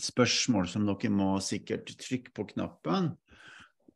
spørsmål 0.00 0.68
som 0.70 0.86
dere 0.88 1.10
må 1.12 1.34
sikkert 1.44 1.90
trykke 2.00 2.32
på 2.34 2.46
knappen, 2.54 3.12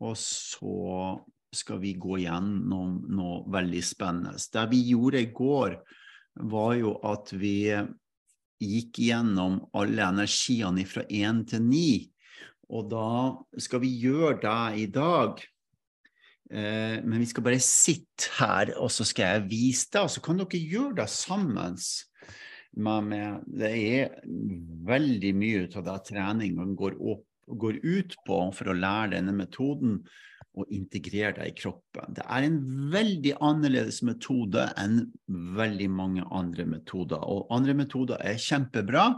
og 0.04 0.16
så 0.20 1.16
skal 1.56 1.80
vi 1.80 1.94
gå 1.96 2.18
gjennom 2.20 2.98
noe 3.16 3.38
veldig 3.52 3.82
spennende. 3.84 4.36
Det 4.36 4.66
vi 4.72 4.82
gjorde 4.90 5.22
i 5.22 5.30
går, 5.32 5.78
var 6.52 6.74
jo 6.76 6.92
at 7.06 7.32
vi 7.32 7.72
gikk 8.60 9.00
gjennom 9.06 9.60
alle 9.76 10.04
energiene 10.04 10.84
fra 10.88 11.04
én 11.08 11.44
til 11.48 11.64
ni. 11.64 11.90
Og 12.72 12.88
da 12.90 13.10
skal 13.62 13.82
vi 13.84 13.92
gjøre 14.02 14.40
det 14.42 14.82
i 14.82 14.86
dag. 14.92 15.40
Eh, 16.50 16.98
men 17.02 17.22
vi 17.22 17.28
skal 17.30 17.46
bare 17.46 17.62
sitte 17.62 18.32
her, 18.40 18.74
og 18.76 18.90
så 18.92 19.06
skal 19.06 19.32
jeg 19.32 19.48
vise 19.50 19.88
det. 19.92 20.02
Og 20.02 20.12
så 20.12 20.22
kan 20.24 20.42
dere 20.42 20.60
gjøre 20.60 20.98
det 21.00 21.08
sammen 21.12 21.78
med 22.76 23.44
Det 23.46 23.72
er 23.72 24.20
veldig 24.86 25.32
mye 25.36 25.66
av 25.72 25.84
det 25.86 25.96
treningen 26.10 26.76
går, 26.78 26.98
opp, 27.00 27.26
går 27.46 27.80
ut 27.82 28.16
på 28.26 28.40
for 28.54 28.70
å 28.70 28.76
lære 28.76 29.14
denne 29.16 29.34
metoden 29.36 30.00
og 30.56 30.72
integrere 30.72 31.34
det 31.36 31.50
i 31.50 31.56
kroppen. 31.56 32.14
Det 32.16 32.24
er 32.24 32.46
en 32.46 32.58
veldig 32.92 33.34
annerledes 33.44 34.00
metode 34.06 34.64
enn 34.80 35.02
veldig 35.28 35.88
mange 35.92 36.24
andre 36.32 36.64
metoder. 36.68 37.20
Og 37.20 37.50
andre 37.52 37.74
metoder 37.76 38.22
er 38.24 38.40
kjempebra. 38.40 39.10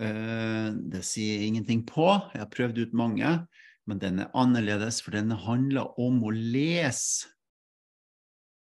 Eh, 0.00 0.68
det 0.92 1.00
sier 1.08 1.46
ingenting 1.46 1.86
på. 1.88 2.10
Jeg 2.34 2.44
har 2.44 2.52
prøvd 2.52 2.82
ut 2.84 2.96
mange, 2.96 3.32
men 3.88 4.02
den 4.02 4.20
er 4.20 4.32
annerledes, 4.36 5.00
for 5.00 5.16
den 5.16 5.32
handler 5.32 5.96
om 6.00 6.20
å 6.28 6.34
lese 6.34 7.32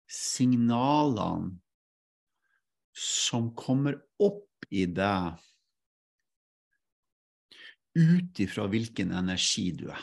signalene 0.09 1.56
som 2.96 3.52
kommer 3.58 3.98
opp 4.24 4.66
i 4.72 4.86
deg 4.88 5.36
ut 7.96 8.40
ifra 8.44 8.68
hvilken 8.72 9.12
energi 9.16 9.72
du 9.76 9.90
er. 9.92 10.02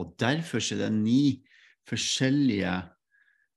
Og 0.00 0.14
derfor 0.20 0.58
er 0.58 0.76
det 0.84 0.92
ni 0.96 1.44
forskjellige 1.88 2.82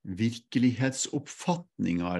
virkelighetsoppfatninger 0.07 2.19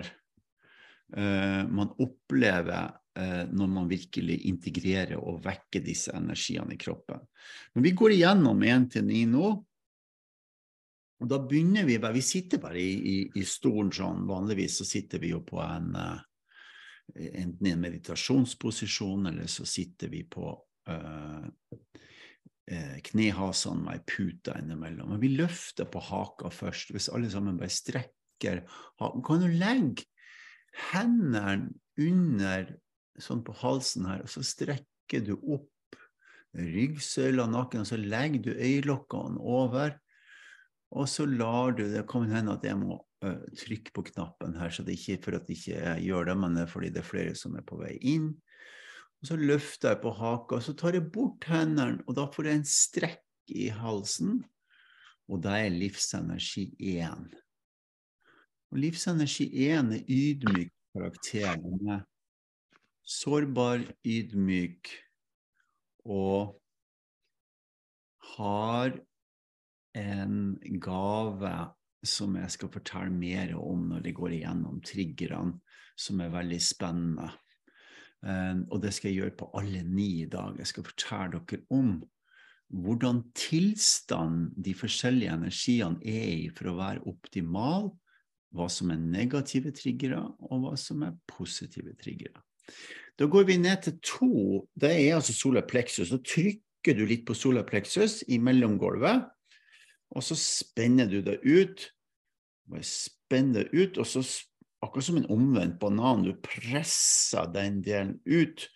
uh, 1.18 1.64
man 1.68 1.90
opplever 2.04 2.92
uh, 3.20 3.44
når 3.52 3.68
man 3.72 3.90
virkelig 3.92 4.46
integrerer 4.50 5.18
og 5.20 5.46
vekker 5.46 5.82
disse 5.86 6.12
energiene 6.16 6.74
i 6.76 6.82
kroppen. 6.82 7.20
Når 7.76 7.82
vi 7.84 7.92
går 8.00 8.12
igjennom 8.16 8.64
én 8.64 8.90
til 8.92 9.04
ni 9.08 9.26
nå, 9.30 9.64
og 11.18 11.30
da 11.32 11.40
begynner 11.42 11.86
vi 11.88 11.98
bare 12.02 12.14
Vi 12.14 12.22
sitter 12.26 12.62
bare 12.62 12.80
i, 12.82 12.94
i, 12.94 13.18
i 13.40 13.44
stolen 13.48 13.92
sånn. 13.94 14.28
Vanligvis 14.30 14.78
så 14.82 14.86
sitter 14.86 15.22
vi 15.24 15.32
jo 15.34 15.42
på 15.46 15.58
en 15.64 15.96
uh, 15.98 16.20
enten 17.16 17.68
i 17.68 17.72
en 17.72 17.82
meditasjonsposisjon, 17.82 19.26
eller 19.32 19.48
så 19.50 19.66
sitter 19.66 20.12
vi 20.12 20.24
på 20.28 20.50
eh, 20.92 21.46
knehasene 23.10 23.86
med 23.86 23.94
ei 23.96 24.04
pute 24.12 24.58
innimellom. 24.60 25.14
Men 25.14 25.22
vi 25.24 25.32
løfter 25.38 25.88
på 25.92 26.02
haka 26.04 26.52
først. 26.54 26.92
Hvis 26.96 27.10
alle 27.14 27.32
sammen 27.32 27.60
bare 27.60 27.72
strekker 27.74 28.64
haken, 29.00 29.24
kan 29.26 29.44
du 29.44 29.48
legge 29.56 30.08
hendene 30.92 31.72
under 31.98 32.76
sånn 33.18 33.42
på 33.46 33.56
halsen 33.64 34.06
her, 34.06 34.26
og 34.26 34.30
så 34.30 34.44
strekker 34.46 35.24
du 35.26 35.34
opp 35.40 35.72
ryggsøyla, 36.58 37.48
nakken, 37.50 37.82
og 37.82 37.90
så 37.90 37.98
legger 37.98 38.44
du 38.46 38.52
øyelokkene 38.54 39.42
over. 39.42 39.98
Og 40.96 41.08
så 41.12 41.26
lar 41.28 41.74
du 41.76 41.84
Det 41.92 42.06
kan 42.08 42.30
hende 42.32 42.56
at 42.56 42.64
jeg 42.64 42.78
må 42.80 43.02
trykke 43.58 43.92
på 43.96 44.04
knappen 44.12 44.56
her, 44.60 44.70
så 44.70 44.84
det 44.86 44.94
er 44.94 45.00
ikke 45.02 45.24
for 45.26 45.38
at 45.40 45.50
jeg 45.50 45.58
ikke 45.58 45.96
gjør 46.06 46.30
det, 46.30 46.36
men 46.38 46.56
det 46.56 46.64
er 46.64 46.72
fordi 46.72 46.92
det 46.94 47.02
er 47.02 47.08
flere 47.08 47.34
som 47.36 47.56
er 47.58 47.66
på 47.66 47.80
vei 47.82 47.96
inn. 48.14 48.30
Og 49.18 49.32
så 49.32 49.38
løfter 49.40 49.96
jeg 49.96 50.02
på 50.04 50.12
haka, 50.14 50.60
så 50.62 50.76
tar 50.78 50.94
jeg 50.94 51.10
bort 51.14 51.48
hendene, 51.50 52.04
og 52.06 52.18
da 52.20 52.28
får 52.30 52.50
jeg 52.50 52.60
en 52.60 52.70
strekk 52.70 53.54
i 53.58 53.68
halsen. 53.74 54.44
Og 55.28 55.42
da 55.44 55.58
er 55.60 55.74
livsenergi 55.74 56.70
én. 57.02 57.26
Og 58.72 58.80
livsenergi 58.84 59.50
én 59.66 59.92
er 59.98 60.06
ydmyk 60.06 60.72
karakter. 60.96 61.58
Er 61.58 62.06
sårbar, 63.08 63.84
ydmyk 64.06 64.92
og 66.06 66.58
har 68.38 68.96
en 69.98 70.80
gave 70.82 71.54
som 72.06 72.36
jeg 72.38 72.54
skal 72.54 72.72
fortelle 72.72 73.14
mer 73.14 73.56
om 73.58 73.88
når 73.92 74.06
det 74.06 74.16
går 74.18 74.38
igjennom 74.38 74.82
triggerne, 74.86 75.58
som 75.98 76.22
er 76.22 76.34
veldig 76.34 76.60
spennende. 76.62 77.32
Um, 78.22 78.66
og 78.74 78.82
det 78.82 78.94
skal 78.96 79.12
jeg 79.12 79.22
gjøre 79.22 79.38
på 79.40 79.50
alle 79.58 79.84
ni 79.86 80.24
i 80.24 80.30
dag. 80.30 80.56
Jeg 80.58 80.70
skal 80.72 80.86
fortelle 80.88 81.42
dere 81.50 81.64
om 81.74 81.98
hvordan 82.68 83.22
tilstand 83.38 84.52
de 84.60 84.74
forskjellige 84.76 85.38
energiene 85.38 86.02
er 86.04 86.32
i 86.34 86.50
for 86.52 86.72
å 86.72 86.78
være 86.80 87.06
optimal, 87.08 87.92
hva 88.56 88.68
som 88.72 88.92
er 88.92 89.00
negative 89.00 89.72
triggere, 89.76 90.20
og 90.50 90.64
hva 90.64 90.74
som 90.80 91.04
er 91.08 91.16
positive 91.30 91.94
triggere. 92.00 92.42
Da 93.18 93.28
går 93.32 93.48
vi 93.48 93.58
ned 93.62 93.86
til 93.86 93.98
to. 94.04 94.32
Det 94.76 94.92
er 94.92 95.16
altså 95.16 95.34
solar 95.34 95.66
plexus. 95.70 96.12
Så 96.12 96.20
trykker 96.22 96.98
du 96.98 97.06
litt 97.08 97.26
på 97.28 97.36
solar 97.38 97.66
plexus 97.68 98.20
i 98.28 98.40
mellomgulvet, 98.42 99.26
og 100.16 100.24
så 100.24 100.38
spenner 100.40 101.10
du 101.12 101.22
det 101.26 101.40
ut. 101.44 101.90
Bare 102.68 102.86
spenn 102.86 103.54
det 103.56 103.70
ut, 103.74 103.98
og 104.00 104.08
så 104.08 104.24
akkurat 104.84 105.08
som 105.08 105.20
en 105.20 105.30
omvendt 105.34 105.80
banan. 105.82 106.26
Du 106.26 106.34
presser 106.44 107.50
den 107.54 107.82
delen 107.86 108.18
ut. 108.26 108.68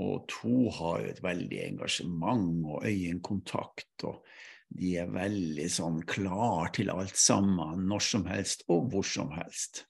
Og 0.00 0.24
to 0.30 0.70
har 0.72 1.02
jo 1.02 1.10
et 1.10 1.22
veldig 1.24 1.60
engasjement 1.66 2.64
og 2.70 2.86
øyekontakt. 2.88 4.04
og 4.08 4.24
De 4.68 4.94
er 5.02 5.12
veldig 5.12 5.68
sånn 5.72 6.00
klar 6.08 6.72
til 6.76 6.92
alt 6.92 7.18
sammen, 7.18 7.86
når 7.90 8.04
som 8.06 8.26
helst 8.30 8.64
og 8.70 8.90
hvor 8.92 9.06
som 9.06 9.32
helst. 9.34 9.84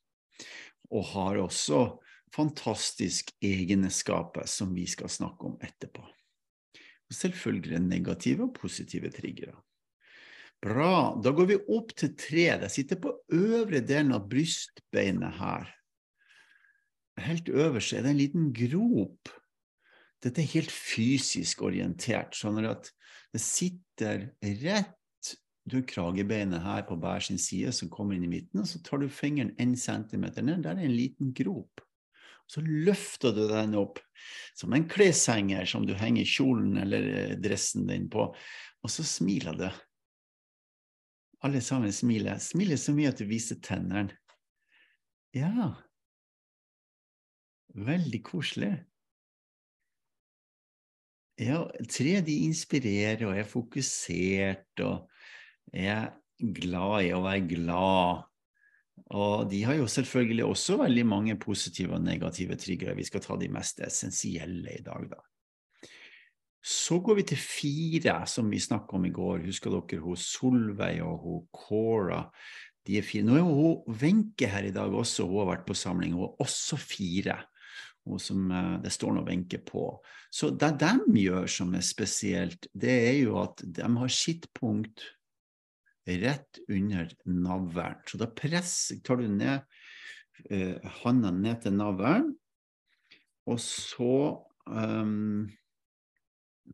Og 0.91 1.05
har 1.13 1.43
også 1.45 1.85
fantastiske 2.35 3.37
egenskaper 3.43 4.47
som 4.51 4.75
vi 4.75 4.87
skal 4.91 5.11
snakke 5.11 5.51
om 5.51 5.59
etterpå. 5.63 6.03
Og 7.11 7.15
selvfølgelig 7.15 7.83
negative 7.83 8.47
og 8.47 8.55
positive 8.55 9.11
triggere. 9.15 9.57
Bra. 10.61 11.17
Da 11.25 11.33
går 11.33 11.47
vi 11.49 11.59
opp 11.73 11.95
til 11.97 12.13
tre. 12.21 12.47
Det 12.61 12.69
sitter 12.73 13.01
på 13.01 13.15
øvre 13.33 13.81
delen 13.81 14.13
av 14.17 14.27
brystbeinet 14.29 15.39
her. 15.41 15.71
Helt 17.21 17.49
øverst 17.49 17.95
er 17.97 18.05
det 18.05 18.13
en 18.13 18.21
liten 18.21 18.49
grop. 18.57 19.33
Dette 20.21 20.43
er 20.43 20.53
helt 20.53 20.73
fysisk 20.73 21.63
orientert, 21.65 22.37
sånn 22.37 22.61
at 22.69 22.91
det 23.33 23.43
sitter 23.45 24.31
rett 24.63 24.97
Du 25.71 25.77
har 25.77 25.85
kragebeinet 25.87 26.65
her 26.65 26.81
på 26.89 26.97
hver 26.99 27.21
sin 27.23 27.39
side 27.39 27.71
som 27.77 27.91
kommer 27.93 28.17
inn 28.17 28.25
i 28.25 28.31
midten, 28.33 28.63
og 28.63 28.67
så 28.67 28.81
tar 28.83 28.99
du 28.99 29.13
fingeren 29.13 29.53
en 29.61 29.75
centimeter 29.79 30.43
ned. 30.43 30.65
Der 30.65 30.75
er 30.75 30.87
en 30.89 30.97
liten 30.97 31.35
grop. 31.37 31.83
Så 32.51 32.65
løfter 32.65 33.37
du 33.37 33.45
den 33.47 33.77
opp 33.79 34.01
som 34.59 34.73
en 34.75 34.89
kleshenger 34.91 35.69
som 35.69 35.85
du 35.87 35.93
henger 35.95 36.27
kjolen 36.27 36.81
eller 36.81 37.37
dressen 37.39 37.87
din 37.87 38.09
på, 38.11 38.25
og 38.81 38.91
så 38.91 39.05
smiler 39.07 39.61
du 39.61 39.69
alle 41.47 41.61
sammen 41.65 41.93
smiler. 41.95 42.41
Smiler 42.43 42.81
så 42.81 42.95
mye 42.97 43.13
at 43.13 43.21
du 43.21 43.27
viser 43.29 43.61
tennene. 43.65 44.17
Ja 45.37 45.71
Veldig 47.71 48.19
koselig. 48.27 48.73
Ja, 51.41 51.63
tre 51.89 52.19
de 52.27 52.35
inspirerer 52.49 53.23
og 53.29 53.39
er 53.39 53.47
fokusert 53.49 54.83
og 54.85 55.07
er 55.73 56.11
glad 56.41 57.07
i 57.07 57.13
å 57.15 57.23
være 57.25 57.47
glad. 57.55 58.27
Og 59.17 59.47
de 59.51 59.63
har 59.65 59.79
jo 59.79 59.87
selvfølgelig 59.91 60.45
også 60.45 60.77
veldig 60.83 61.07
mange 61.09 61.39
positive 61.41 61.97
og 61.97 62.05
negative 62.05 62.59
triggere. 62.61 62.97
Vi 62.99 63.07
skal 63.09 63.25
ta 63.25 63.39
de 63.41 63.49
mest 63.55 63.81
essensielle 63.87 64.77
i 64.77 64.83
dag, 64.85 65.09
da. 65.15 65.23
Så 66.61 66.99
går 67.01 67.21
vi 67.21 67.27
til 67.31 67.41
fire, 67.41 68.19
som 68.29 68.51
vi 68.53 68.61
snakka 68.61 68.99
om 68.99 69.07
i 69.09 69.13
går. 69.15 69.47
Husker 69.47 69.73
dere 69.73 70.03
hun 70.03 70.19
Solveig 70.21 71.01
og 71.05 71.23
hun 71.25 71.47
Cora? 71.57 72.25
De 72.87 72.99
er 72.99 73.07
fire. 73.07 73.25
Nå 73.25 73.39
er 73.39 73.47
hun 73.47 73.97
Wenche 74.03 74.49
her 74.51 74.69
i 74.69 74.75
dag 74.75 74.93
også, 74.93 75.29
hun 75.29 75.43
har 75.45 75.55
vært 75.55 75.69
på 75.69 75.79
samling. 75.79 76.17
Hun 76.17 76.29
er 76.29 76.45
også 76.45 76.77
fire. 76.81 77.39
Som, 78.19 78.51
eh, 78.51 78.77
det 78.83 78.93
står 78.93 79.13
nå 79.15 79.25
Wenche 79.29 79.61
på. 79.65 80.01
Så 80.33 80.51
det 80.51 80.73
de 80.81 80.93
gjør 81.21 81.47
som 81.47 81.75
er 81.75 81.85
spesielt, 81.85 82.67
det 82.75 82.97
er 83.09 83.19
jo 83.21 83.39
at 83.43 83.61
de 83.65 83.83
har 83.83 84.09
sittpunkt 84.09 85.05
rett 86.07 86.61
under 86.69 87.11
navlen. 87.25 88.01
Så 88.09 88.19
da 88.19 88.27
presser, 88.27 89.01
tar 89.05 89.21
du 89.21 89.29
ned 89.29 89.61
eh, 90.51 90.77
handa 91.03 91.31
ned 91.31 91.63
til 91.65 91.77
navlen, 91.77 92.33
og 93.51 93.61
så 93.61 94.45
um, 94.67 95.49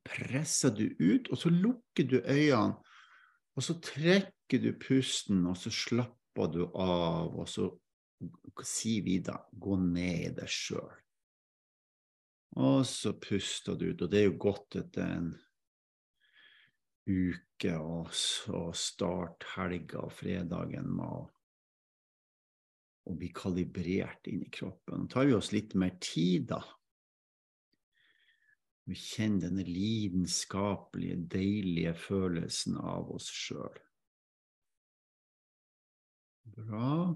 presser 0.05 0.75
du 0.77 0.85
ut, 1.01 1.31
og 1.31 1.41
så 1.41 1.53
lukker 1.53 2.09
du 2.09 2.19
øynene. 2.21 2.77
Og 3.57 3.65
så 3.65 3.79
trekker 3.81 4.61
du 4.61 4.75
pusten, 4.77 5.47
og 5.49 5.57
så 5.57 5.73
slapper 5.73 6.51
du 6.53 6.67
av, 6.69 7.33
og 7.33 7.49
så 7.49 7.71
sier 8.65 9.05
vi 9.05 9.19
da 9.25 9.39
gå 9.53 9.79
ned 9.81 10.23
i 10.27 10.35
deg 10.37 10.53
sjøl. 10.53 10.93
Og 12.57 12.87
så 12.89 13.13
puster 13.21 13.77
du 13.77 13.91
ut. 13.91 14.03
Og 14.03 14.13
det 14.13 14.21
er 14.21 14.29
jo 14.31 14.39
godt 14.41 14.79
etter 14.81 15.09
en 15.19 15.33
uke, 17.07 17.73
og 17.77 18.13
så 18.17 18.69
start 18.77 19.47
helga 19.55 20.05
og 20.07 20.15
fredagen 20.17 20.89
med 20.97 21.07
å, 21.07 21.25
bli 23.17 23.29
kalibrert 23.31 24.27
inn 24.27 24.41
i 24.43 24.51
kroppen. 24.51 25.05
Tar 25.07 25.29
vi 25.29 25.37
oss 25.37 25.53
litt 25.55 25.77
mer 25.79 25.95
tid, 26.03 26.49
da. 26.51 26.59
Vi 28.87 28.95
kjenner 28.95 29.49
denne 29.49 29.65
lidenskapelige, 29.67 31.17
deilige 31.33 31.95
følelsen 31.99 32.77
av 32.79 33.11
oss 33.17 33.27
sjøl. 33.35 33.81
Bra. 36.55 37.11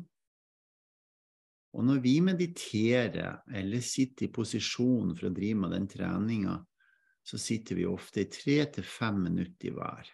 Og 1.71 1.87
når 1.87 2.01
vi 2.03 2.17
mediterer 2.27 3.45
eller 3.55 3.85
sitter 3.87 4.27
i 4.27 4.33
posisjon 4.35 5.15
for 5.15 5.29
å 5.29 5.35
drive 5.35 5.63
med 5.63 5.77
den 5.77 5.87
treninga, 5.91 6.57
så 7.23 7.39
sitter 7.39 7.79
vi 7.79 7.87
ofte 7.87 8.25
i 8.25 8.31
tre 8.33 8.57
til 8.75 8.87
fem 8.87 9.21
minutter 9.29 9.71
i 9.71 9.75
hver. 9.77 10.11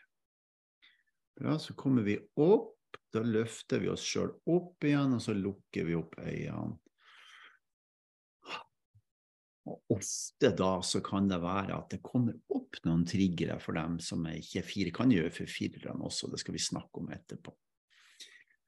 Bra, 1.40 1.56
så 1.60 1.72
kommer 1.78 2.04
vi 2.04 2.18
opp, 2.36 2.74
da 3.12 3.22
løfter 3.24 3.80
vi 3.80 3.88
oss 3.92 4.04
sjøl 4.04 4.34
opp 4.52 4.84
igjen, 4.84 5.16
og 5.16 5.24
så 5.24 5.32
lukker 5.36 5.88
vi 5.88 5.96
opp 5.96 6.18
øynene. 6.20 6.76
Og 9.66 9.96
ofte 9.96 10.52
da 10.54 10.76
så 10.86 11.00
kan 11.04 11.26
det 11.30 11.40
være 11.42 11.74
at 11.74 11.90
det 11.96 12.02
kommer 12.04 12.36
opp 12.54 12.78
noen 12.86 13.02
triggere 13.08 13.58
for 13.62 13.78
dem 13.78 13.98
som 14.02 14.26
er 14.30 14.38
ikke 14.38 14.62
er 14.62 14.68
fire. 14.68 14.92
Kan 14.94 15.14
gjøre 15.14 15.32
for 15.34 15.50
firerne 15.50 16.06
også, 16.06 16.30
det 16.30 16.42
skal 16.42 16.54
vi 16.54 16.62
snakke 16.62 17.02
om 17.02 17.10
etterpå. 17.14 17.54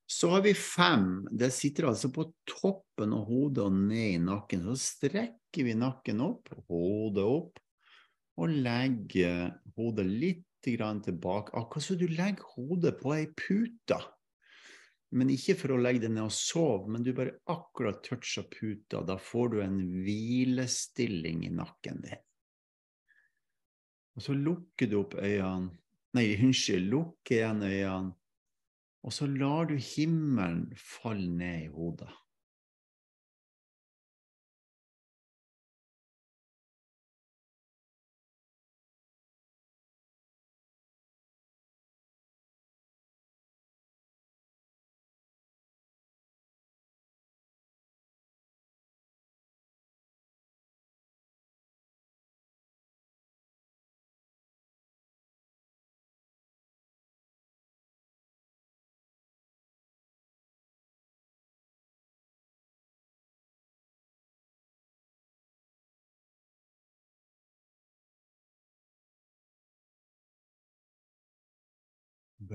Så 0.08 0.30
har 0.32 0.42
vi 0.42 0.54
fem. 0.56 1.28
Det 1.30 1.50
sitter 1.52 1.90
altså 1.90 2.08
på 2.10 2.24
toppen 2.48 3.12
av 3.12 3.26
hodet 3.28 3.66
og 3.66 3.74
ned 3.76 4.14
i 4.14 4.20
nakken. 4.24 4.64
Så 4.70 4.78
strekker 4.96 5.68
vi 5.68 5.76
nakken 5.76 6.22
opp, 6.24 6.48
hodet 6.70 7.26
opp, 7.28 7.60
og 8.38 8.54
legger 8.64 9.52
hodet 9.76 10.06
litt 10.08 10.44
tilbake. 10.64 11.54
Akkurat 11.54 11.84
som 11.84 11.98
du 12.00 12.08
legger 12.08 12.44
hodet 12.56 12.96
på 12.98 13.12
ei 13.14 13.28
pute 13.38 14.00
men 15.16 15.30
ikke 15.32 15.56
for 15.56 15.72
å 15.72 15.80
legge 15.80 16.04
deg 16.04 16.12
ned 16.14 16.26
og 16.28 16.34
sove, 16.34 16.90
men 16.92 17.04
du 17.04 17.14
bare 17.16 17.38
akkurat 17.48 18.02
toucher 18.04 18.44
puta. 18.52 19.00
Da 19.08 19.16
får 19.20 19.52
du 19.54 19.60
en 19.64 19.78
hvilestilling 20.04 21.46
i 21.48 21.52
nakken 21.54 22.02
din. 22.04 22.24
Og 24.18 24.24
så 24.24 24.34
lukker 24.34 24.90
du 24.90 24.98
opp 25.02 25.18
øynene 25.20 25.76
Nei, 26.16 26.30
unnskyld, 26.40 26.86
lukker 26.88 27.36
igjen 27.36 27.60
øynene. 27.62 28.14
Og 29.04 29.12
så 29.14 29.28
lar 29.28 29.68
du 29.68 29.74
himmelen 29.76 30.72
falle 30.80 31.28
ned 31.30 31.66
i 31.66 31.68
hodet. 31.72 32.08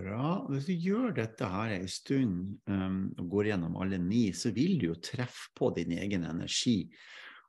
Bra. 0.03 0.29
Hvis 0.51 0.67
du 0.67 0.73
gjør 0.75 1.13
dette 1.15 1.47
her 1.47 1.77
en 1.77 1.89
stund 1.91 2.39
um, 2.67 3.03
og 3.21 3.27
går 3.31 3.53
gjennom 3.53 3.77
alle 3.79 3.99
ni, 4.01 4.25
så 4.35 4.51
vil 4.55 4.75
du 4.81 4.89
jo 4.89 4.99
treffe 4.99 5.53
på 5.55 5.69
din 5.77 5.93
egen 5.95 6.25
energi 6.27 6.77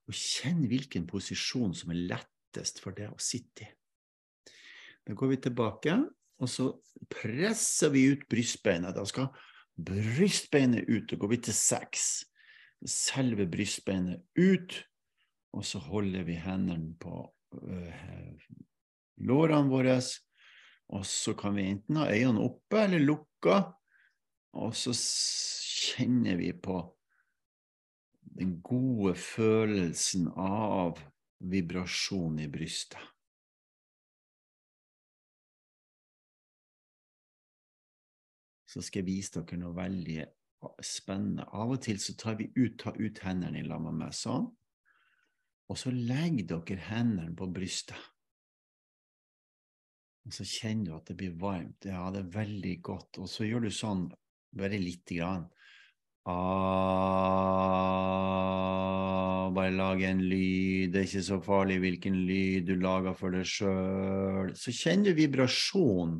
og 0.04 0.14
kjenn 0.14 0.66
hvilken 0.68 1.06
posisjon 1.08 1.72
som 1.74 1.94
er 1.94 2.04
lettest 2.12 2.82
for 2.84 2.94
deg 2.96 3.10
å 3.10 3.22
sitte 3.22 3.64
i. 3.64 3.70
Da 5.04 5.16
går 5.16 5.32
vi 5.32 5.40
tilbake, 5.48 5.96
og 6.40 6.50
så 6.50 6.68
presser 7.12 7.92
vi 7.92 8.06
ut 8.12 8.24
brystbeinet. 8.30 8.94
Da 8.96 9.04
skal 9.08 9.32
brystbeinet 9.74 10.88
ut. 10.88 11.08
Da 11.10 11.18
går 11.20 11.34
vi 11.34 11.40
til 11.48 11.56
seks. 11.56 12.06
Selve 12.84 13.48
brystbeinet 13.50 14.22
ut, 14.38 14.76
og 15.56 15.64
så 15.66 15.80
holder 15.80 16.24
vi 16.28 16.36
hendene 16.40 16.94
på 17.00 17.24
øh, 17.62 18.46
lårene 19.24 19.72
våre 19.72 19.98
og 20.92 21.06
så 21.08 21.34
kan 21.38 21.56
vi 21.56 21.69
enten 21.70 21.96
ha 22.00 22.10
øynene 22.12 22.44
oppe 22.44 22.82
eller 22.84 23.02
lukka, 23.02 23.60
og 24.54 24.76
så 24.76 24.92
kjenner 24.94 26.36
vi 26.38 26.52
på 26.52 26.82
den 28.34 28.58
gode 28.62 29.14
følelsen 29.19 30.28
av 30.36 31.00
vibrasjon 31.44 32.38
i 32.42 32.48
brystet. 32.50 33.00
Så 38.75 38.82
skal 38.82 39.04
jeg 39.04 39.10
vise 39.12 39.38
dere 39.38 39.60
noe 39.60 39.75
veldig 39.76 40.25
spennende. 40.82 41.46
Av 41.54 41.76
og 41.76 41.82
til 41.84 42.00
så 42.02 42.16
tar 42.19 42.40
vi 42.40 42.48
ut, 42.56 42.75
tar 42.81 42.96
ut 42.98 43.20
hendene 43.22 43.60
i 43.60 43.66
lag 43.66 43.82
med 43.84 44.00
meg 44.00 44.16
sånn, 44.19 44.48
og 45.70 45.78
så 45.78 45.92
legger 45.94 46.48
dere 46.56 46.88
hendene 46.88 47.36
på 47.38 47.46
brystet. 47.54 47.98
Og 50.24 50.32
så 50.32 50.44
kjenner 50.48 50.84
du 50.88 50.92
at 50.96 51.08
det 51.10 51.16
blir 51.20 51.34
varmt. 51.40 51.84
Ja, 51.84 52.10
det 52.12 52.20
er 52.24 52.36
veldig 52.38 52.76
godt. 52.84 53.18
Og 53.20 53.28
så 53.28 53.44
gjør 53.44 53.66
du 53.66 53.70
sånn 53.74 54.06
bare 54.56 54.78
lite 54.80 55.14
grann. 55.18 55.44
Ah, 56.24 56.34
bare 59.52 59.74
lag 59.76 60.00
en 60.08 60.22
lyd. 60.24 60.93
Det 60.94 60.98
er 61.02 61.06
ikke 61.10 61.22
så 61.26 61.40
farlig 61.44 61.76
hvilken 61.82 62.16
lyd 62.24 62.62
du 62.70 62.74
lager 62.81 63.14
for 63.19 63.28
deg 63.36 63.44
sjøl. 63.48 64.54
Så 64.56 64.72
kjenner 64.72 65.10
du 65.10 65.19
vibrasjon. 65.20 66.14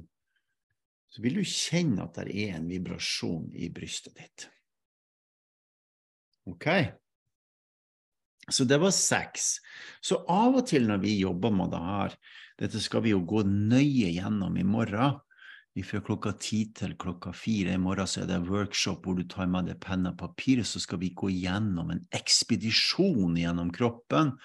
Så 1.09 1.23
vil 1.25 1.39
du 1.39 1.45
kjenne 1.47 2.05
at 2.05 2.15
det 2.19 2.35
er 2.45 2.51
en 2.59 2.69
vibrasjon 2.69 3.49
i 3.57 3.71
brystet 3.73 4.15
ditt. 4.19 4.49
Ok? 6.51 6.67
Så 8.53 8.65
det 8.69 8.77
var 8.83 8.93
seks. 8.93 9.61
Så 10.05 10.21
av 10.29 10.59
og 10.59 10.67
til 10.69 10.85
når 10.91 10.99
vi 11.01 11.17
jobber 11.23 11.55
med 11.55 11.71
det 11.73 11.81
her, 11.81 12.17
dette 12.61 12.81
skal 12.83 13.03
vi 13.05 13.15
jo 13.15 13.23
gå 13.27 13.43
nøye 13.47 14.13
gjennom 14.15 14.57
i 14.59 14.67
morgen. 14.67 15.21
Fra 15.83 15.99
klokka 16.07 16.31
ti 16.39 16.61
til 16.71 16.93
klokka 16.95 17.33
fire 17.35 17.73
i 17.75 17.81
morgen 17.83 18.07
så 18.07 18.23
er 18.23 18.29
det 18.31 18.45
workshop 18.47 19.03
hvor 19.03 19.17
du 19.19 19.25
tar 19.27 19.49
med 19.51 19.67
deg 19.67 19.81
penn 19.83 20.07
og 20.07 20.19
papir. 20.21 20.63
Så 20.63 20.79
skal 20.83 21.01
vi 21.03 21.11
gå 21.19 21.33
gjennom 21.35 21.91
en 21.91 22.05
ekspedisjon 22.15 23.35
gjennom 23.41 23.73
kroppen 23.75 24.37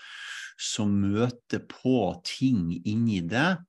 som 0.60 0.96
møter 1.04 1.62
på 1.70 2.00
ting 2.26 2.74
inni 2.82 3.22
deg 3.30 3.62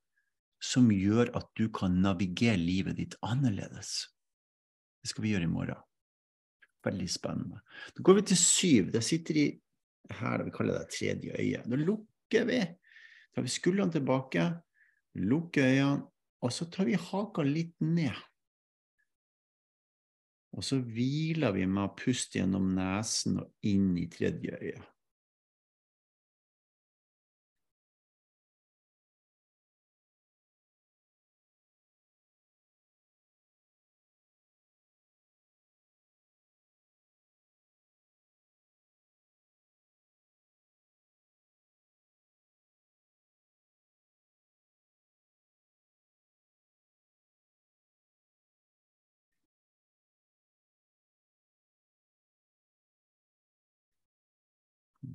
som 0.60 0.88
gjør 0.92 1.30
at 1.36 1.52
du 1.56 1.68
kan 1.72 2.00
navigere 2.00 2.58
livet 2.60 2.96
ditt 2.96 3.16
annerledes. 3.24 4.08
Det 5.00 5.12
skal 5.12 5.24
vi 5.24 5.34
gjøre 5.34 5.48
i 5.48 5.52
morgen. 5.52 5.84
Veldig 6.84 7.08
spennende. 7.12 7.60
Da 7.92 8.04
går 8.04 8.20
vi 8.20 8.26
til 8.32 8.40
syv. 8.40 8.90
Det 8.92 9.04
sitter 9.04 9.36
i 9.36 9.46
her, 10.16 10.44
vi 10.44 10.52
kaller 10.52 10.80
det 10.80 10.96
tredje 10.96 11.36
øye. 11.36 11.60
Da 11.64 11.76
lukker 11.76 12.48
vi 12.48 12.60
tar 13.34 13.46
vi 13.46 13.52
skuldrene 13.52 13.94
tilbake, 13.94 14.46
lukker 15.20 15.66
øynene, 15.66 16.06
og 16.40 16.52
så 16.56 16.66
tar 16.72 16.88
vi 16.88 16.96
haka 16.96 17.44
litt 17.44 17.74
ned. 17.84 18.16
Og 20.56 20.64
så 20.66 20.80
hviler 20.82 21.52
vi 21.54 21.66
med 21.68 21.84
å 21.84 21.94
puste 21.94 22.40
gjennom 22.40 22.72
nesen 22.74 23.42
og 23.42 23.68
inn 23.70 23.92
i 24.00 24.08
tredje 24.10 24.56
øye. 24.56 24.80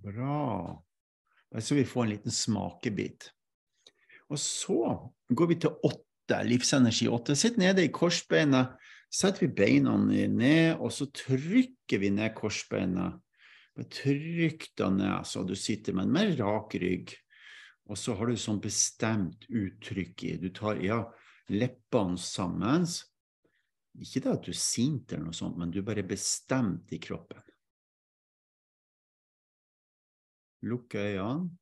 Bra. 0.06 0.84
Skal 1.60 1.78
vi 1.78 1.86
få 1.86 2.04
en 2.04 2.10
liten 2.10 2.32
smakebit. 2.32 3.32
Og 4.30 4.40
så 4.40 4.80
går 5.30 5.48
vi 5.50 5.58
til 5.62 5.78
åtte, 5.86 6.42
livsenergi 6.46 7.08
åtte. 7.10 7.36
Sitt 7.38 7.58
nede 7.62 7.86
i 7.86 7.94
korsbeinet. 7.94 8.76
Setter 9.14 9.46
vi 9.46 9.54
beina 9.56 9.96
ned, 9.98 10.76
og 10.82 10.92
så 10.94 11.08
trykker 11.14 12.02
vi 12.02 12.12
ned 12.14 12.36
korsbeinet. 12.38 13.22
Trykk 13.76 14.70
deg 14.80 14.94
ned 14.96 15.28
så 15.28 15.44
du 15.44 15.56
sitter 15.60 15.96
med 15.96 16.08
en 16.08 16.14
mer 16.16 16.32
rak 16.40 16.78
rygg. 16.80 17.16
Og 17.90 18.00
så 18.00 18.16
har 18.18 18.30
du 18.30 18.38
sånn 18.40 18.62
bestemt 18.64 19.46
uttrykk 19.50 20.24
i 20.26 20.38
Du 20.42 20.50
tar 20.54 20.82
ja, 20.82 21.04
leppene 21.54 22.18
sammen. 22.22 22.88
Ikke 24.02 24.24
det 24.24 24.32
at 24.32 24.48
du 24.48 24.52
er 24.52 24.60
sint, 24.60 25.12
eller 25.12 25.30
noe 25.30 25.38
sånt, 25.38 25.58
men 25.60 25.72
du 25.72 25.80
er 25.80 25.88
bare 25.88 26.06
bestemt 26.08 26.92
i 26.94 27.00
kroppen. 27.02 27.42
Lukk 30.62 30.96
øynene. 30.96 31.58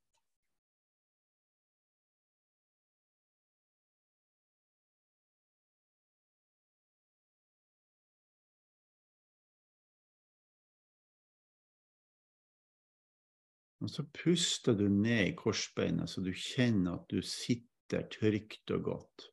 Og 13.83 13.89
så 13.89 14.05
puster 14.15 14.77
du 14.79 14.87
ned 14.87 15.25
i 15.27 15.35
korsbeinet, 15.35 16.09
så 16.09 16.21
du 16.23 16.31
kjenner 16.31 17.01
at 17.01 17.09
du 17.11 17.19
sitter 17.19 18.07
trygt 18.07 18.71
og 18.71 18.83
godt. 18.83 19.32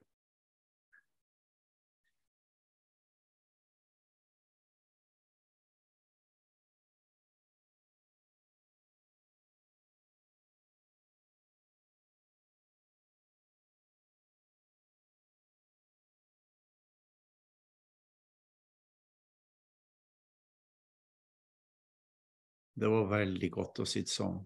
Det 22.81 22.89
var 22.89 23.11
veldig 23.11 23.51
godt 23.53 23.83
å 23.83 23.89
sitte 23.89 24.13
sånn. 24.13 24.41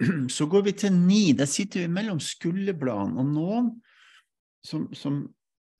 Så 0.36 0.46
går 0.48 0.68
vi 0.70 0.76
til 0.80 0.94
ni. 0.96 1.24
Der 1.36 1.48
sitter 1.50 1.84
vi 1.84 1.92
mellom 1.92 2.20
skulderbladene. 2.22 3.20
Og 3.20 3.32
noen 3.32 3.72
som, 4.64 4.88
som 4.96 5.22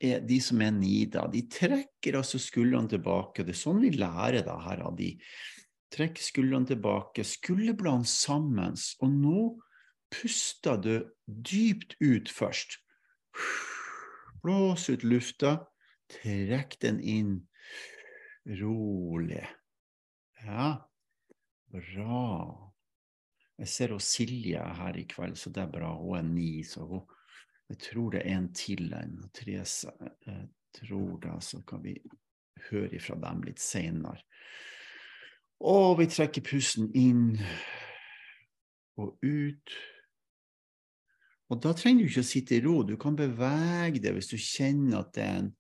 er 0.03 0.21
de 0.29 0.39
som 0.45 0.61
er 0.61 0.75
ni, 0.77 1.07
da, 1.09 1.25
de 1.33 1.47
trekker 1.53 2.19
altså 2.21 2.41
skuldrene 2.43 2.93
tilbake. 2.93 3.47
Det 3.47 3.55
er 3.55 3.63
sånn 3.63 3.81
vi 3.85 3.95
lærer 3.97 4.45
det 4.47 4.57
her 4.67 4.83
av 4.87 4.97
de. 4.99 5.15
Trekk 5.97 6.21
skuldrene 6.21 6.69
tilbake, 6.69 7.25
skulderbladene 7.25 8.11
sammen. 8.11 8.77
Og 9.01 9.15
nå 9.15 9.47
puster 10.13 10.81
du 10.83 10.95
dypt 11.27 11.97
ut 12.05 12.31
først. 12.33 12.79
Blås 14.45 14.91
ut 14.93 15.07
lufta. 15.07 15.59
Trekk 16.13 16.77
den 16.85 17.01
inn 17.03 17.33
rolig. 18.61 19.43
Ja, 20.45 20.77
Bra. 21.73 22.73
Jeg 23.57 23.69
ser 23.73 23.95
også 23.95 24.19
Silje 24.19 24.61
her 24.79 24.99
i 25.01 25.07
kveld, 25.09 25.37
så 25.41 25.51
det 25.51 25.63
er 25.65 25.73
bra. 25.73 25.95
Hun 25.97 26.19
er 26.19 26.29
ni, 26.29 26.63
så 26.65 26.85
hun 26.85 27.07
Jeg 27.69 27.79
tror 27.83 28.11
det 28.11 28.21
er 28.21 28.37
en 28.37 28.53
til 28.55 28.93
en. 28.95 29.17
Therese, 29.35 29.91
jeg 30.27 30.49
tror 30.79 31.19
det, 31.19 31.43
så 31.43 31.63
kan 31.67 31.83
vi 31.83 31.97
høre 32.71 32.95
ifra 32.95 33.17
dem 33.19 33.43
litt 33.43 33.59
seinere. 33.59 34.23
Og 35.67 35.99
vi 35.99 36.07
trekker 36.07 36.45
pusten 36.47 36.93
inn 36.95 37.41
og 38.97 39.19
ut. 39.25 39.75
Og 41.51 41.61
da 41.63 41.73
trenger 41.75 42.05
du 42.05 42.11
ikke 42.11 42.23
å 42.23 42.29
sitte 42.31 42.55
i 42.55 42.63
ro, 42.63 42.77
du 42.87 42.95
kan 43.01 43.19
bevege 43.19 43.99
deg 44.03 44.15
hvis 44.15 44.31
du 44.31 44.39
kjenner 44.39 45.01
at 45.01 45.13
det 45.17 45.27
er 45.27 45.37
en 45.41 45.53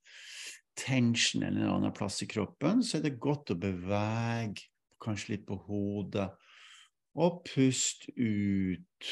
tension 0.78 1.42
eller 1.42 1.64
en 1.64 1.75
annen 1.80 1.94
plass 1.96 2.20
i 2.22 2.30
kroppen, 2.30 2.82
så 2.86 2.98
er 2.98 3.06
det 3.06 3.16
godt 3.22 3.54
å 3.54 3.58
bevege 3.58 4.66
kanskje 5.02 5.34
litt 5.34 5.46
på 5.48 5.58
hodet. 5.68 6.28
Og 7.16 7.40
pust 7.48 8.08
ut 8.16 9.10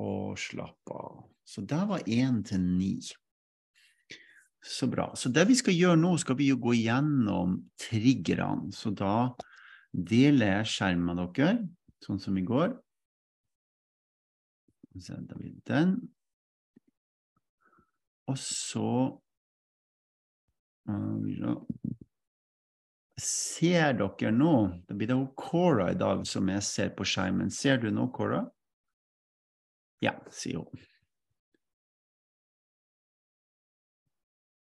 og 0.00 0.36
slapp 0.40 0.92
av. 0.92 1.24
Så 1.44 1.64
der 1.66 1.86
var 1.88 2.04
én 2.06 2.42
til 2.46 2.60
ni. 2.60 2.94
Så 4.62 4.86
bra. 4.92 5.08
Så 5.16 5.32
det 5.32 5.46
vi 5.48 5.56
skal 5.56 5.74
gjøre 5.74 6.00
nå, 6.00 6.12
skal 6.20 6.36
vi 6.36 6.50
jo 6.50 6.58
gå 6.60 6.74
gjennom 6.76 7.56
triggerne. 7.80 8.72
Så 8.76 8.92
da 8.92 9.32
deler 9.90 10.60
jeg 10.60 10.70
skjermen 10.74 11.24
dere, 11.34 11.56
sånn 12.04 12.20
som 12.20 12.36
i 12.38 12.44
går. 12.46 12.76
Så 15.00 15.16
da 15.24 15.38
blir 15.38 15.56
den. 15.68 15.96
Og 18.30 18.38
så 18.38 19.18
Ser 23.20 23.96
dere 23.98 24.30
nå 24.32 24.54
Det 24.88 24.96
blir 24.96 25.10
det 25.10 25.18
Cora 25.36 25.90
i 25.92 25.98
dag 25.98 26.22
som 26.28 26.48
jeg 26.48 26.64
ser 26.64 26.94
på 26.96 27.04
skjermen. 27.04 27.50
Ser 27.52 27.80
du 27.82 27.90
nå, 27.92 28.08
Cora? 28.14 28.44
Ja, 30.00 30.14
sier 30.32 30.64
hun. 30.64 30.86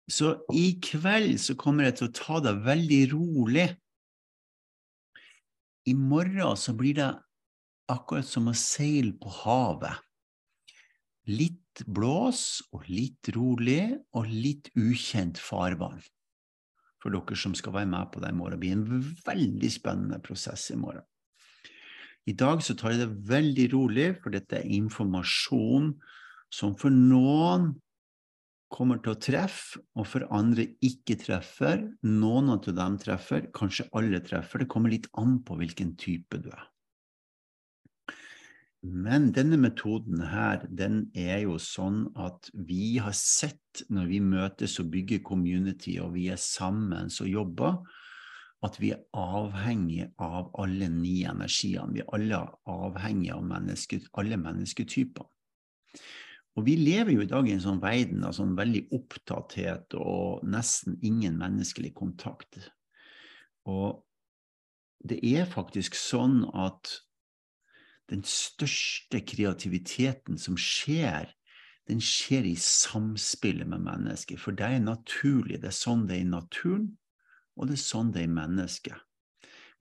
Så 0.08 0.36
i 0.54 0.78
kveld 0.86 1.40
så 1.42 1.56
kommer 1.58 1.88
jeg 1.88 1.98
til 2.00 2.08
å 2.08 2.16
ta 2.16 2.40
det 2.46 2.54
veldig 2.64 3.02
rolig. 3.16 3.68
I 5.90 5.96
morgen 5.98 6.58
så 6.58 6.76
blir 6.78 6.96
det 7.02 7.10
akkurat 7.92 8.28
som 8.30 8.48
å 8.50 8.56
seile 8.58 9.16
på 9.18 9.34
havet. 9.42 9.98
Litt 11.26 11.82
blås 11.90 12.62
og 12.72 12.86
litt 12.88 13.34
rolig 13.36 13.98
og 14.16 14.30
litt 14.30 14.70
ukjent 14.78 15.42
farvann 15.42 16.04
for 17.06 17.14
dere 17.14 17.38
som 17.38 17.54
skal 17.54 17.76
være 17.76 17.92
med 17.92 18.10
på 18.10 18.22
det 18.24 18.32
i 18.34 18.36
morgen. 18.36 18.58
Det 18.58 18.64
blir 18.64 18.74
en 18.74 19.16
veldig 19.28 19.70
spennende 19.70 20.18
prosess 20.26 20.72
i 20.74 20.80
morgen. 20.82 21.06
I 22.26 22.34
dag 22.34 22.64
så 22.66 22.74
tar 22.74 22.96
jeg 22.96 23.04
det 23.04 23.26
veldig 23.30 23.66
rolig, 23.76 24.08
for 24.24 24.34
dette 24.34 24.58
er 24.58 24.72
informasjon 24.74 25.92
som 26.50 26.74
for 26.82 26.90
noen 26.90 27.76
kommer 28.74 28.98
til 29.04 29.14
å 29.14 29.20
treffe, 29.22 29.84
og 29.94 30.08
for 30.10 30.26
andre 30.34 30.66
ikke 30.84 31.20
treffer. 31.22 31.86
Noen 32.10 32.50
av 32.56 32.66
dem 32.66 32.98
treffer, 33.00 33.46
kanskje 33.54 33.86
alle 33.94 34.24
treffer. 34.26 34.64
Det 34.66 34.72
kommer 34.74 34.90
litt 34.90 35.06
an 35.22 35.38
på 35.46 35.60
hvilken 35.62 35.94
type 36.02 36.42
du 36.42 36.50
er. 36.50 36.66
Men 38.86 39.32
denne 39.34 39.58
metoden 39.58 40.20
her, 40.30 40.66
den 40.70 41.08
er 41.18 41.40
jo 41.46 41.56
sånn 41.62 42.04
at 42.22 42.52
vi 42.54 42.98
har 43.02 43.16
sett 43.18 43.82
når 43.90 44.10
vi 44.12 44.20
møtes 44.22 44.76
og 44.84 44.92
bygger 44.94 45.24
community, 45.26 45.96
og 46.04 46.14
vi 46.14 46.28
er 46.30 46.42
sammen 46.42 47.10
og 47.10 47.30
jobber, 47.30 47.80
at 48.66 48.78
vi 48.82 48.92
er 48.94 49.02
avhengig 49.18 50.06
av 50.22 50.52
alle 50.62 50.90
ni 50.92 51.24
energiene. 51.26 51.96
Vi 51.96 52.04
er 52.04 52.14
alle 52.18 52.42
avhengige 52.70 53.38
av 53.40 53.48
menneske, 53.50 54.00
alle 54.22 54.38
mennesketyper. 54.42 55.26
Og 56.56 56.68
vi 56.68 56.78
lever 56.80 57.16
jo 57.16 57.26
i 57.26 57.30
dag 57.32 57.50
i 57.50 57.56
en 57.56 57.64
sånn 57.64 57.82
verden 57.84 58.24
av 58.28 58.36
sånn 58.38 58.54
veldig 58.58 58.86
opptatthet 58.96 59.98
og 59.98 60.46
nesten 60.48 61.00
ingen 61.04 61.40
menneskelig 61.42 61.92
kontakt. 61.98 62.70
Og 63.68 64.04
det 65.06 65.20
er 65.26 65.50
faktisk 65.50 65.98
sånn 66.00 66.44
at 66.54 66.94
den 68.12 68.22
største 68.28 69.22
kreativiteten 69.26 70.38
som 70.42 70.58
skjer, 70.60 71.32
den 71.90 72.02
skjer 72.02 72.46
i 72.50 72.56
samspillet 72.58 73.70
med 73.70 73.86
mennesket. 73.86 74.40
For 74.42 74.58
det 74.58 74.66
er 74.66 74.84
naturlig. 74.84 75.60
Det 75.62 75.70
er 75.70 75.78
sånn 75.78 76.06
det 76.10 76.18
er 76.20 76.26
i 76.26 76.30
naturen, 76.30 76.88
og 77.56 77.70
det 77.70 77.78
er 77.78 77.84
sånn 77.84 78.14
det 78.14 78.24
er 78.24 78.30
i 78.30 78.36
mennesket. 78.36 79.02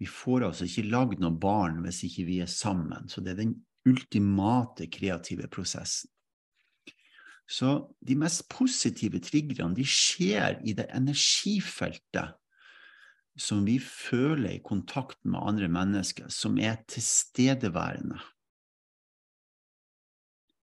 Vi 0.00 0.08
får 0.10 0.48
altså 0.48 0.66
ikke 0.68 0.90
lagd 0.90 1.22
noen 1.22 1.38
barn 1.40 1.78
hvis 1.84 2.02
ikke 2.08 2.26
vi 2.28 2.40
er 2.44 2.50
sammen. 2.50 3.08
Så 3.08 3.22
det 3.24 3.34
er 3.34 3.44
den 3.44 3.54
ultimate 3.88 4.88
kreative 4.92 5.48
prosessen. 5.52 6.10
Så 7.44 7.90
de 8.00 8.16
mest 8.16 8.46
positive 8.48 9.20
triggerne 9.20 9.76
de 9.76 9.84
skjer 9.84 10.62
i 10.64 10.72
det 10.76 10.86
energifeltet 10.96 12.38
som 13.36 13.64
vi 13.66 13.78
føler 13.82 14.54
i 14.56 14.62
kontakt 14.62 15.18
med 15.26 15.42
andre 15.42 15.68
mennesker, 15.68 16.28
som 16.30 16.58
er 16.58 16.78
tilstedeværende. 16.90 18.20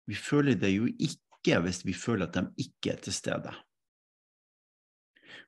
Vi 0.07 0.15
føler 0.15 0.59
det 0.59 0.74
jo 0.74 0.88
ikke 0.88 1.62
hvis 1.63 1.83
vi 1.88 1.95
føler 1.95 2.27
at 2.27 2.36
de 2.36 2.67
ikke 2.67 2.95
er 2.95 3.01
til 3.03 3.15
stede. 3.15 3.53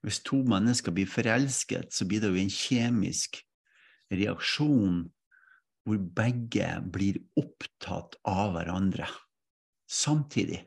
Hvis 0.04 0.22
to 0.24 0.40
mennesker 0.48 0.96
blir 0.96 1.10
forelsket, 1.12 1.92
så 1.92 2.08
blir 2.08 2.24
det 2.24 2.32
jo 2.32 2.40
en 2.40 2.54
kjemisk 2.54 3.42
reaksjon 4.12 5.02
hvor 5.88 6.00
begge 6.16 6.70
blir 6.94 7.20
opptatt 7.40 8.16
av 8.28 8.54
hverandre 8.56 9.08
samtidig. 9.90 10.62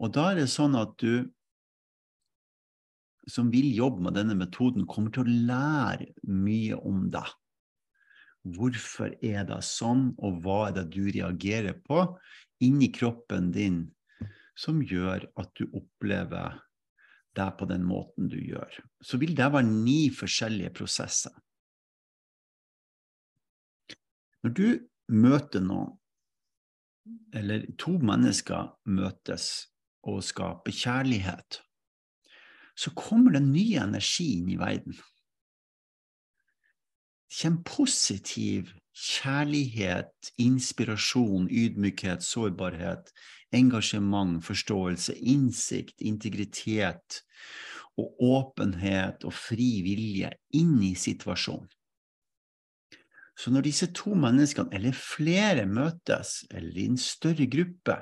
Og 0.00 0.10
da 0.14 0.30
er 0.32 0.40
det 0.42 0.50
sånn 0.50 0.74
at 0.78 0.96
du 0.98 1.30
som 3.30 3.50
vil 3.52 3.70
jobbe 3.74 4.04
med 4.04 4.18
denne 4.18 4.36
metoden, 4.38 4.86
kommer 4.88 5.12
til 5.14 5.24
å 5.24 5.38
lære 5.48 6.10
mye 6.28 6.76
om 6.76 7.08
deg. 7.12 7.30
Hvorfor 8.54 9.14
er 9.24 9.46
det 9.48 9.60
sånn, 9.64 10.10
og 10.20 10.42
hva 10.44 10.58
er 10.68 10.76
det 10.78 10.88
du 10.92 11.04
reagerer 11.08 11.78
på 11.86 12.02
inni 12.64 12.90
kroppen 12.92 13.50
din 13.54 13.86
som 14.54 14.82
gjør 14.84 15.24
at 15.40 15.50
du 15.56 15.64
opplever 15.72 16.60
det 17.34 17.48
på 17.58 17.68
den 17.70 17.86
måten 17.88 18.28
du 18.28 18.36
gjør? 18.36 18.82
Så 19.00 19.18
vil 19.22 19.32
det 19.36 19.48
være 19.54 19.70
ni 19.70 20.10
forskjellige 20.12 20.74
prosesser. 20.76 21.32
Når 24.44 24.52
du 24.52 24.66
møter 25.08 25.64
noen, 25.64 25.94
eller 27.36 27.64
to 27.80 27.96
mennesker 28.00 28.74
møtes 28.92 29.70
og 30.08 30.20
skaper 30.24 30.72
kjærlighet, 30.72 31.62
så 32.74 32.90
kommer 32.98 33.34
det 33.34 33.44
ny 33.46 33.74
energi 33.78 34.32
inn 34.38 34.48
i 34.50 34.58
verden. 34.60 34.96
Det 37.28 37.42
kommer 37.42 37.62
positiv 37.66 38.72
kjærlighet, 38.94 40.32
inspirasjon, 40.38 41.48
ydmykhet, 41.50 42.22
sårbarhet, 42.22 43.10
engasjement, 43.54 44.38
forståelse, 44.44 45.16
innsikt, 45.18 45.98
integritet 46.02 47.22
og 47.98 48.14
åpenhet 48.22 49.26
og 49.26 49.34
fri 49.34 49.82
vilje 49.86 50.30
inn 50.58 50.76
i 50.82 50.94
situasjonen. 50.98 51.70
Så 53.34 53.50
når 53.50 53.66
disse 53.66 53.88
to 53.90 54.14
menneskene, 54.14 54.70
eller 54.76 54.94
flere, 54.94 55.64
møtes, 55.66 56.44
eller 56.54 56.76
i 56.78 56.84
en 56.86 56.98
større 57.00 57.48
gruppe, 57.50 57.96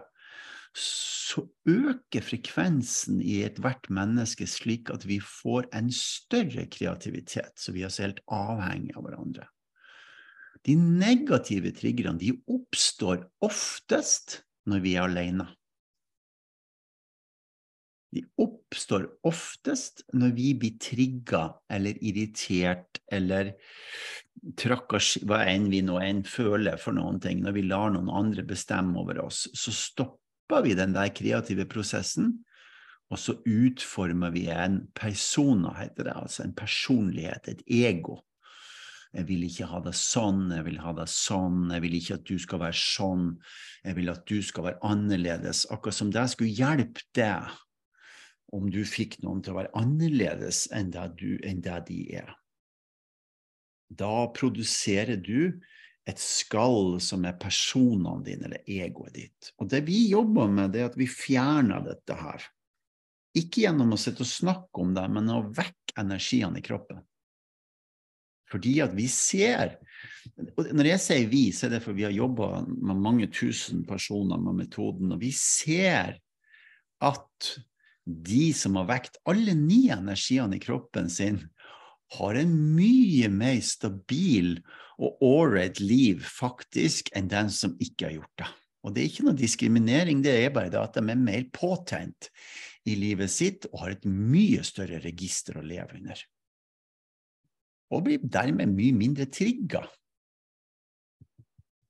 så 0.77 1.43
øker 1.69 2.25
frekvensen 2.25 3.21
i 3.21 3.43
ethvert 3.45 3.89
menneske 3.93 4.47
slik 4.49 4.91
at 4.93 5.05
vi 5.09 5.19
får 5.21 5.69
en 5.77 5.91
større 5.93 6.67
kreativitet, 6.73 7.53
så 7.57 7.75
vi 7.77 7.85
er 7.85 7.93
så 7.93 8.07
helt 8.07 8.23
avhengige 8.33 8.97
av 8.97 9.07
hverandre. 9.07 9.49
De 10.65 10.77
negative 10.79 11.73
triggerne 11.77 12.21
de 12.21 12.33
oppstår 12.47 13.27
oftest 13.45 14.41
når 14.71 14.85
vi 14.85 14.95
er 14.95 15.09
alene. 15.09 15.49
De 18.13 18.23
oppstår 18.41 19.07
oftest 19.27 20.05
når 20.13 20.35
vi 20.37 20.51
blir 20.61 20.77
trigga 20.81 21.47
eller 21.73 21.97
irritert 22.05 23.01
eller 23.13 23.55
hva 24.43 25.41
enn 25.49 25.71
vi 25.73 25.81
nå 25.85 25.97
enn 26.05 26.21
føler 26.29 26.77
for 26.81 26.97
noen 26.97 27.21
ting, 27.25 27.41
når 27.43 27.57
vi 27.57 27.65
lar 27.69 27.93
noen 27.95 28.13
andre 28.13 28.45
bestemme 28.45 29.01
over 29.01 29.25
oss, 29.25 29.47
så 29.57 29.73
stopper 29.73 30.22
vi 30.65 30.75
den 30.77 30.93
der 30.95 31.13
kreative 31.15 31.65
prosessen, 31.65 32.45
og 33.13 33.21
så 33.21 33.35
utformer 33.45 34.33
vi 34.33 34.47
en 34.49 34.87
persona, 34.97 35.75
heter 35.77 36.09
det, 36.09 36.15
altså 36.17 36.47
en 36.47 36.55
personlighet, 36.57 37.49
et 37.49 37.63
ego. 37.69 38.23
Jeg 39.13 39.29
vil 39.29 39.43
ikke 39.45 39.69
ha 39.69 39.83
det 39.85 39.93
sånn, 39.99 40.47
jeg 40.55 40.65
vil 40.65 40.79
ha 40.81 40.95
det 40.97 41.05
sånn, 41.13 41.67
jeg 41.75 41.85
vil 41.85 41.97
ikke 41.99 42.17
at 42.17 42.25
du 42.31 42.39
skal 42.41 42.63
være 42.63 42.79
sånn, 42.81 43.27
jeg 43.85 43.99
vil 43.99 44.13
at 44.13 44.23
du 44.31 44.39
skal 44.41 44.71
være 44.71 44.81
annerledes. 44.89 45.67
Akkurat 45.69 45.99
som 45.99 46.13
det 46.15 46.25
skulle 46.33 46.57
hjelpe 46.57 47.05
deg 47.17 47.53
om 48.57 48.71
du 48.73 48.81
fikk 48.89 49.19
noen 49.25 49.43
til 49.45 49.53
å 49.53 49.61
være 49.61 49.75
annerledes 49.77 50.65
enn 50.73 50.93
det, 50.95 51.05
du, 51.21 51.37
enn 51.45 51.61
det 51.65 51.79
de 51.91 52.01
er. 52.23 52.33
Da 53.93 54.29
produserer 54.33 55.21
du 55.21 55.61
et 56.09 56.19
skall 56.19 56.97
som 57.03 57.23
er 57.29 57.39
personene 57.39 58.25
dine, 58.27 58.49
eller 58.49 58.67
egoet 58.67 59.15
ditt. 59.15 59.53
Og 59.63 59.71
det 59.71 59.85
vi 59.87 60.09
jobber 60.11 60.51
med, 60.51 60.73
det 60.75 60.83
er 60.83 60.91
at 60.91 60.99
vi 60.99 61.07
fjerner 61.07 61.85
dette 61.87 62.17
her. 62.19 62.43
Ikke 63.39 63.65
gjennom 63.65 63.95
å 63.95 64.01
sitte 64.01 64.25
og 64.25 64.29
snakke 64.31 64.83
om 64.83 64.93
det, 64.97 65.07
men 65.15 65.31
å 65.31 65.45
vekke 65.55 65.97
energiene 66.03 66.59
i 66.59 66.65
kroppen. 66.65 67.01
Fordi 68.53 68.75
at 68.85 68.93
vi 68.97 69.07
ser 69.09 69.79
og 70.61 70.69
Når 70.77 70.87
jeg 70.91 71.03
sier 71.03 71.29
vi, 71.31 71.47
så 71.57 71.67
er 71.67 71.75
det 71.75 71.83
fordi 71.85 72.03
vi 72.03 72.05
har 72.05 72.15
jobba 72.15 72.63
med 72.69 73.01
mange 73.01 73.27
tusen 73.33 73.81
personer 73.89 74.41
med 74.41 74.59
metoden, 74.61 75.15
og 75.15 75.23
vi 75.23 75.31
ser 75.35 76.19
at 77.03 77.49
de 78.05 78.51
som 78.57 78.77
har 78.81 78.89
vekt 78.91 79.19
alle 79.31 79.55
ni 79.57 79.87
energiene 79.95 80.59
i 80.59 80.63
kroppen 80.63 81.11
sin, 81.11 81.41
har 82.19 82.39
en 82.39 82.55
mye 82.77 83.31
mer 83.33 83.61
stabil 83.65 84.57
og 84.99 85.57
et 85.59 85.81
liv 85.81 86.25
faktisk 86.27 87.11
enn 87.17 87.31
den 87.31 87.51
som 87.51 87.77
ikke 87.81 88.09
har 88.09 88.17
gjort 88.19 88.43
det. 88.43 88.51
Og 88.83 88.95
det 88.95 89.03
er 89.03 89.11
ikke 89.11 89.25
noe 89.29 89.39
diskriminering, 89.39 90.23
det 90.25 90.35
er 90.41 90.53
bare 90.55 90.71
det 90.73 90.81
at 90.81 90.99
de 90.99 91.03
er 91.07 91.19
mer 91.19 91.45
påtent 91.55 92.29
i 92.89 92.97
livet 92.99 93.31
sitt 93.31 93.69
og 93.71 93.85
har 93.85 93.95
et 93.95 94.07
mye 94.07 94.65
større 94.67 94.99
register 95.05 95.59
å 95.59 95.65
leve 95.65 96.01
under. 96.01 96.25
Og 97.93 98.07
blir 98.09 98.25
dermed 98.25 98.73
mye 98.75 98.97
mindre 98.97 99.29
trigga. 99.31 99.85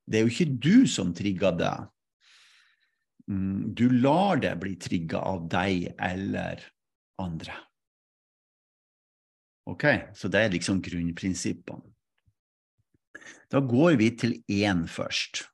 Det 0.05 0.19
er 0.19 0.27
jo 0.27 0.33
ikke 0.35 0.59
du 0.61 0.87
som 0.91 1.15
trigger 1.17 1.57
deg, 1.57 1.93
Mm, 3.31 3.75
du 3.75 3.89
lar 3.89 4.37
det 4.37 4.57
bli 4.61 4.75
trigga 4.77 5.23
av 5.23 5.47
deg 5.51 5.93
eller 6.03 6.63
andre. 7.23 7.55
Ok, 9.71 9.87
så 10.19 10.29
det 10.29 10.43
er 10.43 10.55
liksom 10.57 10.83
grunnprinsippene. 10.83 11.92
Da 13.53 13.61
går 13.61 13.99
vi 14.01 14.11
til 14.17 14.39
én 14.51 14.87
først. 14.89 15.45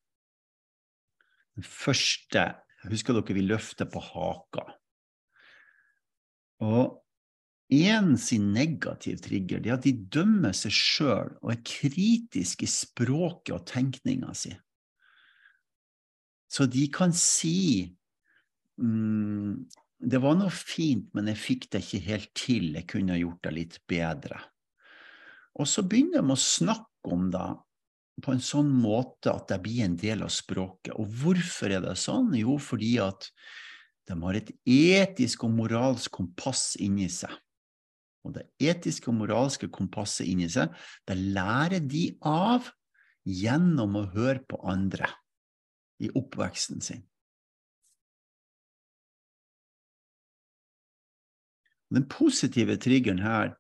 Den 1.59 1.67
første 1.67 2.55
Husker 2.87 3.17
dere 3.17 3.35
vi 3.35 3.43
løfter 3.43 3.89
på 3.91 3.99
haka? 3.99 4.63
Og 6.63 7.03
én 7.75 8.15
sin 8.17 8.53
negativ 8.55 9.19
trigger 9.25 9.61
det 9.61 9.73
er 9.73 9.77
at 9.77 9.85
de 9.85 9.93
dømmer 9.93 10.55
seg 10.57 10.73
sjøl 10.73 11.35
og 11.43 11.53
er 11.53 11.65
kritiske 11.67 12.65
i 12.65 12.71
språket 12.71 13.55
og 13.57 13.67
tenkninga 13.69 14.31
si. 14.39 14.55
Så 16.49 16.69
de 16.71 16.87
kan 16.95 17.13
si 17.13 17.91
mm, 18.81 19.67
det 19.99 20.21
var 20.23 20.39
noe 20.39 20.55
fint, 20.55 21.11
men 21.15 21.29
jeg 21.33 21.43
fikk 21.43 21.67
det 21.73 21.83
ikke 21.83 22.05
helt 22.07 22.31
til, 22.39 22.71
jeg 22.79 22.87
kunne 22.89 23.17
ha 23.17 23.21
gjort 23.21 23.43
det 23.45 23.55
litt 23.57 23.79
bedre. 23.91 24.39
Og 25.59 25.67
så 25.67 25.83
begynner 25.83 26.23
de 26.23 26.35
å 26.37 26.39
snakke 26.39 26.87
om 27.09 27.29
det 27.33 27.49
på 28.25 28.35
en 28.35 28.43
sånn 28.43 28.71
måte 28.75 29.31
at 29.31 29.47
det 29.53 29.61
blir 29.63 29.85
en 29.85 29.97
del 29.99 30.25
av 30.27 30.33
språket. 30.35 30.95
Og 30.99 31.11
hvorfor 31.21 31.75
er 31.75 31.85
det 31.85 31.95
sånn? 32.01 32.33
Jo, 32.35 32.57
fordi 32.59 32.97
at 33.03 33.29
de 34.09 34.17
har 34.23 34.39
et 34.39 34.51
etisk 34.65 35.45
og 35.47 35.55
moralsk 35.55 36.17
kompass 36.19 36.73
inni 36.83 37.07
seg. 37.13 37.35
Og 38.27 38.35
det 38.35 38.49
etiske 38.61 39.11
og 39.13 39.19
moralske 39.21 39.69
kompasset 39.73 40.27
inni 40.29 40.49
seg, 40.53 40.73
det 41.09 41.17
lærer 41.17 41.85
de 41.85 42.11
av 42.27 42.67
gjennom 43.29 43.97
å 44.01 44.09
høre 44.15 44.43
på 44.49 44.59
andre 44.69 45.09
i 46.03 46.11
oppveksten 46.17 46.83
sin. 46.85 47.05
Den 51.89 52.05
positive 52.11 52.77
triggeren 52.77 53.23
her, 53.25 53.55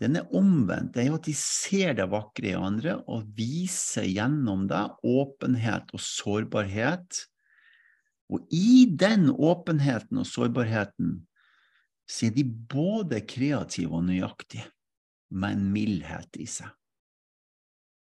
den 0.00 0.16
er 0.16 0.30
omvendt. 0.36 0.94
Det 0.94 1.02
er 1.02 1.10
jo 1.10 1.18
at 1.18 1.28
de 1.28 1.34
ser 1.36 1.94
det 1.98 2.08
vakre 2.10 2.52
i 2.52 2.56
andre 2.56 2.96
og 3.10 3.28
viser 3.36 4.08
gjennom 4.08 4.64
det 4.70 4.82
åpenhet 5.04 5.92
og 5.92 6.00
sårbarhet. 6.00 7.24
Og 8.32 8.46
i 8.54 8.86
den 8.88 9.28
åpenheten 9.30 10.22
og 10.22 10.28
sårbarheten 10.28 11.18
så 12.10 12.26
er 12.26 12.34
de 12.34 12.44
både 12.44 13.20
kreative 13.28 13.94
og 13.94 14.06
nøyaktige, 14.08 14.66
med 15.30 15.54
en 15.54 15.66
mildhet 15.70 16.40
i 16.42 16.46
seg. 16.50 16.72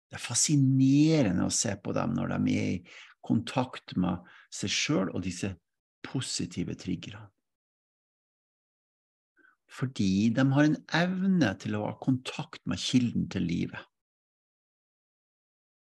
Det 0.06 0.18
er 0.18 0.22
fascinerende 0.22 1.46
å 1.46 1.54
se 1.54 1.72
på 1.80 1.94
dem 1.96 2.12
når 2.18 2.34
de 2.34 2.56
er 2.60 2.74
i 2.74 2.82
kontakt 3.24 3.96
med 3.98 4.26
seg 4.52 4.72
sjøl 4.72 5.14
og 5.14 5.24
disse 5.24 5.54
positive 6.04 6.76
triggerne. 6.78 7.24
Fordi 9.76 10.30
de 10.32 10.44
har 10.54 10.68
en 10.68 10.78
evne 10.96 11.52
til 11.60 11.76
å 11.76 11.84
ha 11.84 11.96
kontakt 12.00 12.62
med 12.68 12.80
kilden 12.80 13.26
til 13.32 13.44
livet. 13.44 13.82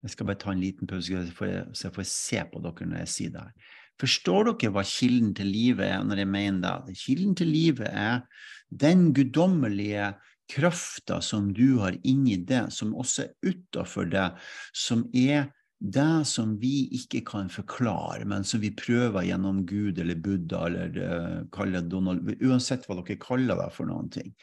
Jeg 0.05 0.13
skal 0.13 0.29
bare 0.29 0.39
ta 0.41 0.53
en 0.53 0.61
liten 0.61 0.89
pause, 0.89 1.25
så 1.73 1.87
jeg 1.87 1.95
får 1.95 2.07
se 2.09 2.41
på 2.51 2.61
dere 2.63 2.87
når 2.87 3.03
jeg 3.03 3.13
sier 3.13 3.33
det 3.33 3.43
her. 3.43 3.75
Forstår 3.97 4.51
dere 4.51 4.71
hva 4.73 4.83
kilden 4.85 5.33
til 5.37 5.49
livet 5.49 5.89
er 5.89 6.05
når 6.05 6.21
jeg 6.21 6.29
mener 6.31 6.83
det? 6.85 6.97
Kilden 7.01 7.35
til 7.37 7.49
livet 7.49 7.89
er 7.89 8.21
den 8.69 9.09
guddommelige 9.17 10.13
krafta 10.47 11.19
som 11.25 11.49
du 11.53 11.79
har 11.81 11.97
inni 12.07 12.37
det, 12.47 12.67
som 12.73 12.95
også 12.95 13.25
er 13.25 13.51
utafor 13.51 14.07
det, 14.11 14.29
som 14.73 15.03
er 15.11 15.49
det 15.77 16.25
som 16.25 16.55
vi 16.57 16.87
ikke 16.97 17.21
kan 17.27 17.51
forklare, 17.53 18.25
men 18.25 18.45
som 18.47 18.61
vi 18.63 18.71
prøver 18.73 19.27
gjennom 19.27 19.61
Gud 19.69 19.99
eller 20.01 20.17
Buddha 20.17 20.63
eller 20.65 21.45
uh, 21.45 21.81
Donald 21.85 22.31
Uansett 22.41 22.87
hva 22.87 22.97
dere 22.97 23.19
kaller 23.21 23.59
det 23.61 23.69
for 23.75 23.89
noen 23.89 24.09
ting. 24.09 24.33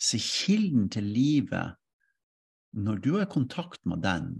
Så 0.00 0.16
kilden 0.16 0.88
til 0.88 1.04
livet, 1.04 1.76
når 2.72 3.02
du 3.04 3.12
har 3.18 3.28
kontakt 3.28 3.84
med 3.84 4.00
den, 4.06 4.32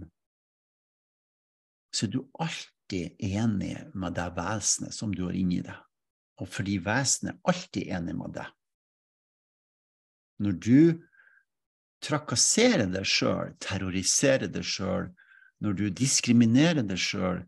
så 1.93 2.07
er 2.07 2.15
du 2.15 2.21
alltid 2.39 3.21
enig 3.21 3.75
med 3.93 4.17
det 4.17 4.29
vesenet 4.33 4.95
som 4.95 5.13
du 5.13 5.27
har 5.27 5.37
inni 5.37 5.61
deg. 5.61 5.77
Og 6.41 6.49
fordi 6.49 6.79
vesenet 6.81 7.35
er 7.35 7.53
alltid 7.53 7.95
enig 7.99 8.17
med 8.17 8.37
deg. 8.39 8.49
Når 10.41 10.57
du 10.57 10.81
trakasserer 12.01 12.87
deg 12.89 13.05
sjøl, 13.05 13.53
terroriserer 13.61 14.49
deg 14.49 14.65
sjøl, 14.65 15.11
når 15.61 15.77
du 15.77 15.85
diskriminerer 15.93 16.83
deg 16.83 16.99
sjøl, 16.99 17.43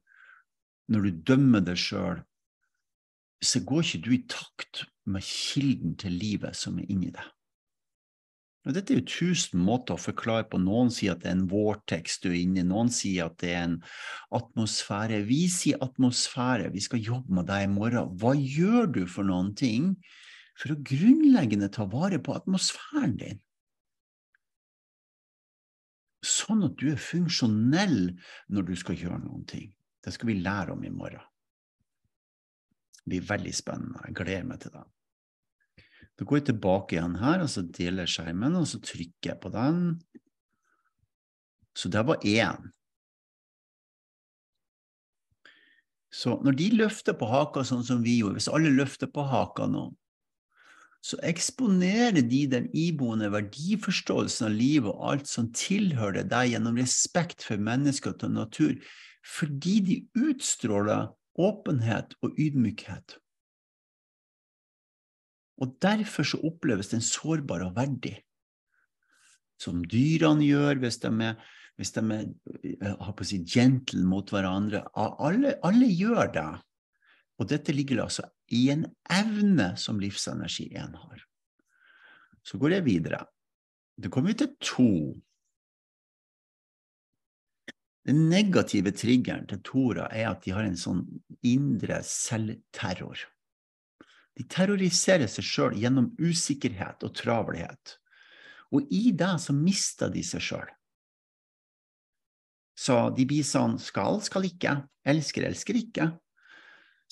når 0.92 1.08
du 1.08 1.22
dømmer 1.34 1.64
deg 1.66 1.80
sjøl, 1.80 2.22
så 3.44 3.60
går 3.66 3.84
ikke 3.84 4.04
du 4.06 4.12
i 4.16 4.24
takt 4.30 4.84
med 5.10 5.26
kilden 5.28 5.98
til 6.00 6.16
livet 6.16 6.56
som 6.56 6.78
er 6.80 6.88
inni 6.92 7.12
deg. 7.12 7.26
Og 8.64 8.76
dette 8.78 8.94
er 8.94 9.02
jo 9.02 9.10
tusen 9.12 9.60
måter 9.60 9.98
å 9.98 10.00
forklare 10.00 10.46
på. 10.48 10.60
Noen 10.64 10.92
sier 10.94 11.18
at 11.18 11.24
det 11.24 11.34
er 11.34 11.36
en 11.36 11.48
vortex 11.52 12.22
du 12.24 12.30
er 12.30 12.38
inne 12.40 12.62
i, 12.62 12.68
noen 12.68 12.92
sier 12.96 13.28
at 13.28 13.36
det 13.44 13.50
er 13.52 13.66
en 13.66 13.80
atmosfære. 14.38 15.20
Vi 15.28 15.42
sier 15.52 15.82
atmosfære, 15.84 16.70
vi 16.72 16.84
skal 16.86 17.04
jobbe 17.04 17.42
med 17.42 17.50
deg 17.52 17.66
i 17.66 17.74
morgen. 17.74 18.14
Hva 18.22 18.32
gjør 18.40 18.88
du 18.96 19.02
for 19.12 19.28
noen 19.28 19.52
ting 19.60 19.98
for 20.56 20.72
å 20.72 20.80
grunnleggende 20.80 21.68
ta 21.76 21.90
vare 21.92 22.22
på 22.24 22.38
atmosfæren 22.38 23.18
din? 23.20 23.44
Sånn 26.44 26.66
at 26.68 26.76
du 26.80 26.90
er 26.92 27.00
funksjonell 27.00 28.14
når 28.52 28.68
du 28.68 28.74
skal 28.80 29.00
gjøre 29.00 29.22
noen 29.24 29.46
ting. 29.48 29.70
Det 30.04 30.12
skal 30.12 30.32
vi 30.34 30.42
lære 30.42 30.76
om 30.76 30.84
i 30.84 30.92
morgen. 30.92 31.24
Det 33.04 33.06
blir 33.12 33.30
veldig 33.30 33.54
spennende. 33.56 34.04
Jeg 34.08 34.18
gleder 34.20 34.48
meg 34.48 34.60
til 34.64 34.76
det. 34.76 34.84
Da 36.20 36.28
går 36.28 36.40
jeg 36.40 36.48
tilbake 36.52 36.98
igjen 36.98 37.18
her, 37.22 37.44
og 37.44 37.50
så 37.52 37.64
deler 37.66 38.10
skjermen, 38.10 38.56
og 38.60 38.68
så 38.70 38.80
trykker 38.84 39.32
jeg 39.32 39.40
på 39.44 39.52
den. 39.54 39.80
Så 41.74 41.90
det 41.90 42.04
var 42.06 42.22
én. 42.28 42.70
Så 46.14 46.36
når 46.46 46.60
de 46.60 46.70
løfter 46.78 47.18
på 47.18 47.26
haka 47.26 47.64
sånn 47.66 47.82
som 47.88 48.04
vi 48.06 48.20
gjorde, 48.20 48.38
hvis 48.38 48.52
alle 48.54 48.70
løfter 48.76 49.10
på 49.10 49.26
haka 49.26 49.66
nå, 49.72 49.88
så 51.04 51.18
eksponerer 51.28 52.24
de 52.24 52.46
den 52.48 52.70
iboende 52.72 53.28
verdiforståelsen 53.34 54.48
av 54.48 54.54
livet 54.56 54.94
og 54.94 55.02
alt 55.12 55.28
som 55.28 55.50
tilhører 55.52 56.24
deg 56.32 56.54
gjennom 56.54 56.80
respekt 56.80 57.44
for 57.44 57.60
mennesker 57.60 58.16
og 58.16 58.32
natur, 58.32 58.78
fordi 59.24 59.76
de 59.84 59.98
utstråler 60.16 61.12
åpenhet 61.40 62.16
og 62.24 62.40
ydmykhet. 62.40 63.18
Og 65.62 65.76
derfor 65.84 66.28
så 66.28 66.40
oppleves 66.44 66.94
den 66.94 67.04
sårbar 67.04 67.66
og 67.68 67.76
verdig. 67.76 68.18
Som 69.60 69.84
dyrene 69.86 70.48
gjør 70.48 70.80
hvis 70.82 71.02
de 71.04 71.12
er, 71.28 71.36
hvis 71.80 71.94
de 71.96 72.04
er 72.16 72.26
eh, 72.64 72.96
har 72.96 73.14
på 73.16 73.26
å 73.26 73.28
si, 73.28 73.44
gentle 73.44 74.04
mot 74.08 74.32
hverandre. 74.32 74.86
Alle, 74.96 75.58
alle 75.64 75.92
gjør 75.92 76.32
det. 76.34 76.50
Og 77.42 77.50
dette 77.50 77.74
ligger 77.74 78.04
altså 78.04 78.28
i 78.54 78.68
en 78.74 78.86
evne 79.10 79.74
som 79.80 80.00
livsenergi 80.02 80.70
én 80.78 80.94
har. 80.96 81.24
Så 82.44 82.60
går 82.62 82.78
jeg 82.78 82.86
videre. 82.86 83.24
Da 83.98 84.10
kommer 84.10 84.34
vi 84.34 84.42
til 84.44 84.54
to. 84.62 84.90
Den 88.04 88.28
negative 88.30 88.92
triggeren 88.92 89.48
til 89.48 89.62
Tora 89.64 90.10
er 90.12 90.28
at 90.34 90.44
de 90.44 90.52
har 90.54 90.68
en 90.68 90.78
sånn 90.78 91.06
indre 91.48 92.02
selvterror. 92.06 93.22
De 94.34 94.46
terroriserer 94.50 95.30
seg 95.30 95.46
sjøl 95.46 95.78
gjennom 95.80 96.10
usikkerhet 96.20 97.06
og 97.06 97.14
travelhet. 97.16 97.98
Og 98.74 98.90
i 98.92 99.12
det 99.16 99.36
så 99.40 99.54
mister 99.56 100.12
de 100.12 100.24
seg 100.26 100.44
sjøl. 100.44 100.72
Så 102.74 102.98
de 103.14 103.26
blir 103.30 103.46
sånn 103.46 103.78
skal, 103.80 104.18
skal 104.26 104.50
ikke, 104.50 104.74
elsker, 105.06 105.46
elsker 105.48 105.78
ikke. 105.78 106.10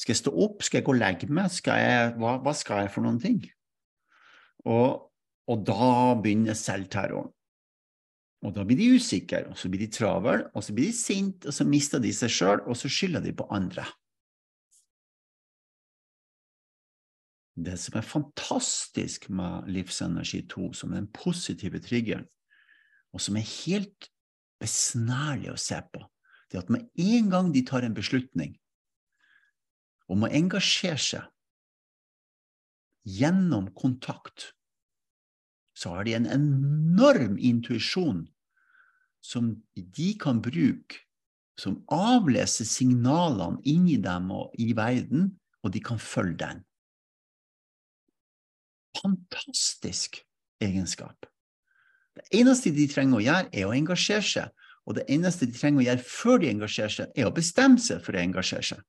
Skal 0.02 0.16
jeg 0.16 0.22
stå 0.24 0.34
opp, 0.44 0.64
skal 0.66 0.80
jeg 0.80 0.88
gå 0.88 0.96
og 0.96 1.02
legge 1.02 1.30
meg, 1.30 1.52
skal 1.54 1.78
jeg, 1.78 2.14
hva, 2.18 2.40
hva, 2.42 2.56
skal 2.58 2.86
jeg 2.86 2.94
for 2.96 3.06
noen 3.06 3.20
ting? 3.22 3.44
Og, 4.66 5.08
og 5.46 5.64
da 5.68 6.18
begynner 6.18 6.58
selvterroren. 6.58 7.30
Og 8.42 8.56
da 8.56 8.64
blir 8.66 8.80
de 8.80 8.96
usikre, 8.98 9.44
og 9.52 9.58
så 9.62 9.70
blir 9.70 9.84
de 9.84 9.92
travle, 9.94 10.48
og 10.58 10.64
så 10.66 10.74
blir 10.74 10.90
de 10.90 10.98
sinte, 10.98 11.52
og 11.52 11.54
så 11.54 11.68
mister 11.70 12.02
de 12.02 12.10
seg 12.18 12.34
sjøl, 12.34 12.64
og 12.66 12.80
så 12.80 12.90
skylder 12.90 13.22
de 13.22 13.36
på 13.38 13.46
andre. 13.54 13.86
det 17.66 17.78
som 17.80 17.98
er 18.00 18.08
fantastisk 18.08 19.28
med 19.30 19.68
Livsenergi 19.72 20.42
2, 20.50 20.72
som 20.74 20.92
er 20.92 21.02
den 21.02 21.12
positive 21.14 21.82
triggeren, 21.84 22.26
og 23.12 23.22
som 23.22 23.38
er 23.38 23.48
helt 23.66 24.08
besnærlig 24.62 25.52
å 25.52 25.60
se 25.60 25.80
på, 25.94 26.04
det 26.50 26.58
er 26.58 26.64
at 26.64 26.74
med 26.74 26.88
en 27.00 27.30
gang 27.32 27.52
de 27.54 27.64
tar 27.68 27.86
en 27.86 27.96
beslutning 27.96 28.56
om 30.12 30.26
å 30.26 30.32
engasjere 30.32 31.00
seg 31.02 31.28
gjennom 33.08 33.72
kontakt, 33.78 34.52
så 35.74 35.96
har 35.96 36.06
de 36.06 36.18
en 36.18 36.28
enorm 36.30 37.38
intuisjon 37.40 38.26
som 39.24 39.54
de 39.74 40.10
kan 40.22 40.42
bruke, 40.44 41.06
som 41.58 41.80
avleser 41.94 42.68
signalene 42.68 43.62
inni 43.70 43.98
dem 44.02 44.30
og 44.34 44.54
i 44.62 44.72
verden, 44.78 45.32
og 45.62 45.74
de 45.74 45.82
kan 45.84 46.00
følge 46.02 46.40
den 46.42 46.62
fantastisk 48.98 50.22
egenskap. 50.62 51.26
Det 52.16 52.42
eneste 52.42 52.74
de 52.76 52.88
trenger 52.92 53.18
å 53.18 53.24
gjøre, 53.24 53.50
er 53.56 53.68
å 53.68 53.76
engasjere 53.76 54.28
seg. 54.28 54.68
Og 54.90 54.98
det 54.98 55.06
eneste 55.14 55.48
de 55.48 55.56
trenger 55.56 55.82
å 55.82 55.86
gjøre 55.86 56.06
før 56.06 56.42
de 56.42 56.50
engasjerer 56.52 56.96
seg, 56.96 57.14
er 57.16 57.30
å 57.30 57.36
bestemme 57.36 57.80
seg 57.82 58.02
for 58.04 58.18
å 58.18 58.24
engasjere 58.24 58.68
seg. 58.74 58.82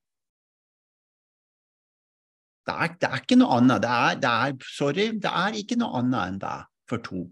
Det 2.66 2.74
er, 2.74 2.96
det 3.00 3.08
er 3.08 3.22
ikke 3.22 3.38
noe 3.40 3.58
annet. 3.58 3.82
Det 3.82 3.90
er, 3.90 4.18
det 4.22 4.32
er, 4.32 4.56
sorry, 4.70 5.06
det 5.22 5.30
er 5.42 5.58
ikke 5.58 5.78
noe 5.80 5.98
annet 5.98 6.20
enn 6.22 6.40
det 6.42 6.58
for 6.90 7.02
to. 7.02 7.24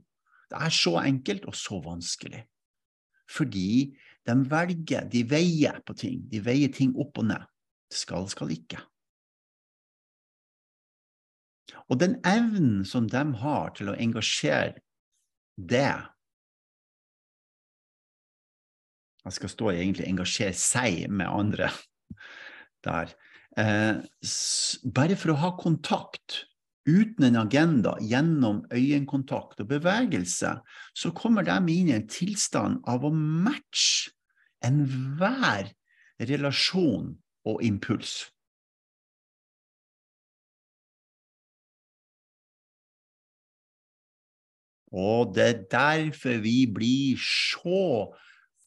Det 0.50 0.58
er 0.58 0.74
så 0.74 0.96
enkelt 1.04 1.46
og 1.46 1.54
så 1.54 1.78
vanskelig. 1.84 2.42
Fordi 3.30 3.70
de 4.26 4.36
velger, 4.50 5.06
de 5.10 5.22
veier 5.30 5.78
på 5.86 5.94
ting. 5.94 6.24
De 6.30 6.42
veier 6.42 6.72
ting 6.74 6.96
opp 6.98 7.22
og 7.22 7.28
ned. 7.30 7.46
Skal, 7.90 8.26
skal 8.30 8.50
ikke. 8.54 8.80
Og 11.90 11.98
den 12.02 12.18
evnen 12.26 12.84
som 12.86 13.08
de 13.10 13.22
har 13.42 13.74
til 13.78 13.90
å 13.90 13.98
engasjere 13.98 14.78
det 15.56 15.90
Jeg 19.20 19.36
skal 19.36 19.50
stå 19.52 19.70
egentlig 19.70 20.06
'engasjere 20.08 20.56
seg 20.56 21.10
med 21.12 21.28
andre' 21.28 21.68
der. 22.84 23.12
Eh, 23.60 23.96
bare 24.94 25.16
for 25.18 25.34
å 25.34 25.40
ha 25.42 25.50
kontakt 25.58 26.44
uten 26.88 27.26
en 27.26 27.38
agenda, 27.42 27.96
gjennom 28.00 28.62
øyekontakt 28.72 29.60
og 29.60 29.68
bevegelse, 29.74 30.54
så 30.96 31.12
kommer 31.16 31.44
de 31.44 31.58
inn 31.74 31.90
i 31.90 31.96
en 31.98 32.08
tilstand 32.10 32.80
av 32.88 33.04
å 33.04 33.12
matche 33.12 34.14
enhver 34.64 35.72
relasjon 36.30 37.12
og 37.48 37.64
impuls. 37.64 38.30
Og 44.90 45.34
det 45.36 45.44
er 45.46 45.60
derfor 45.70 46.40
vi 46.42 46.64
blir 46.66 47.20
så 47.22 48.08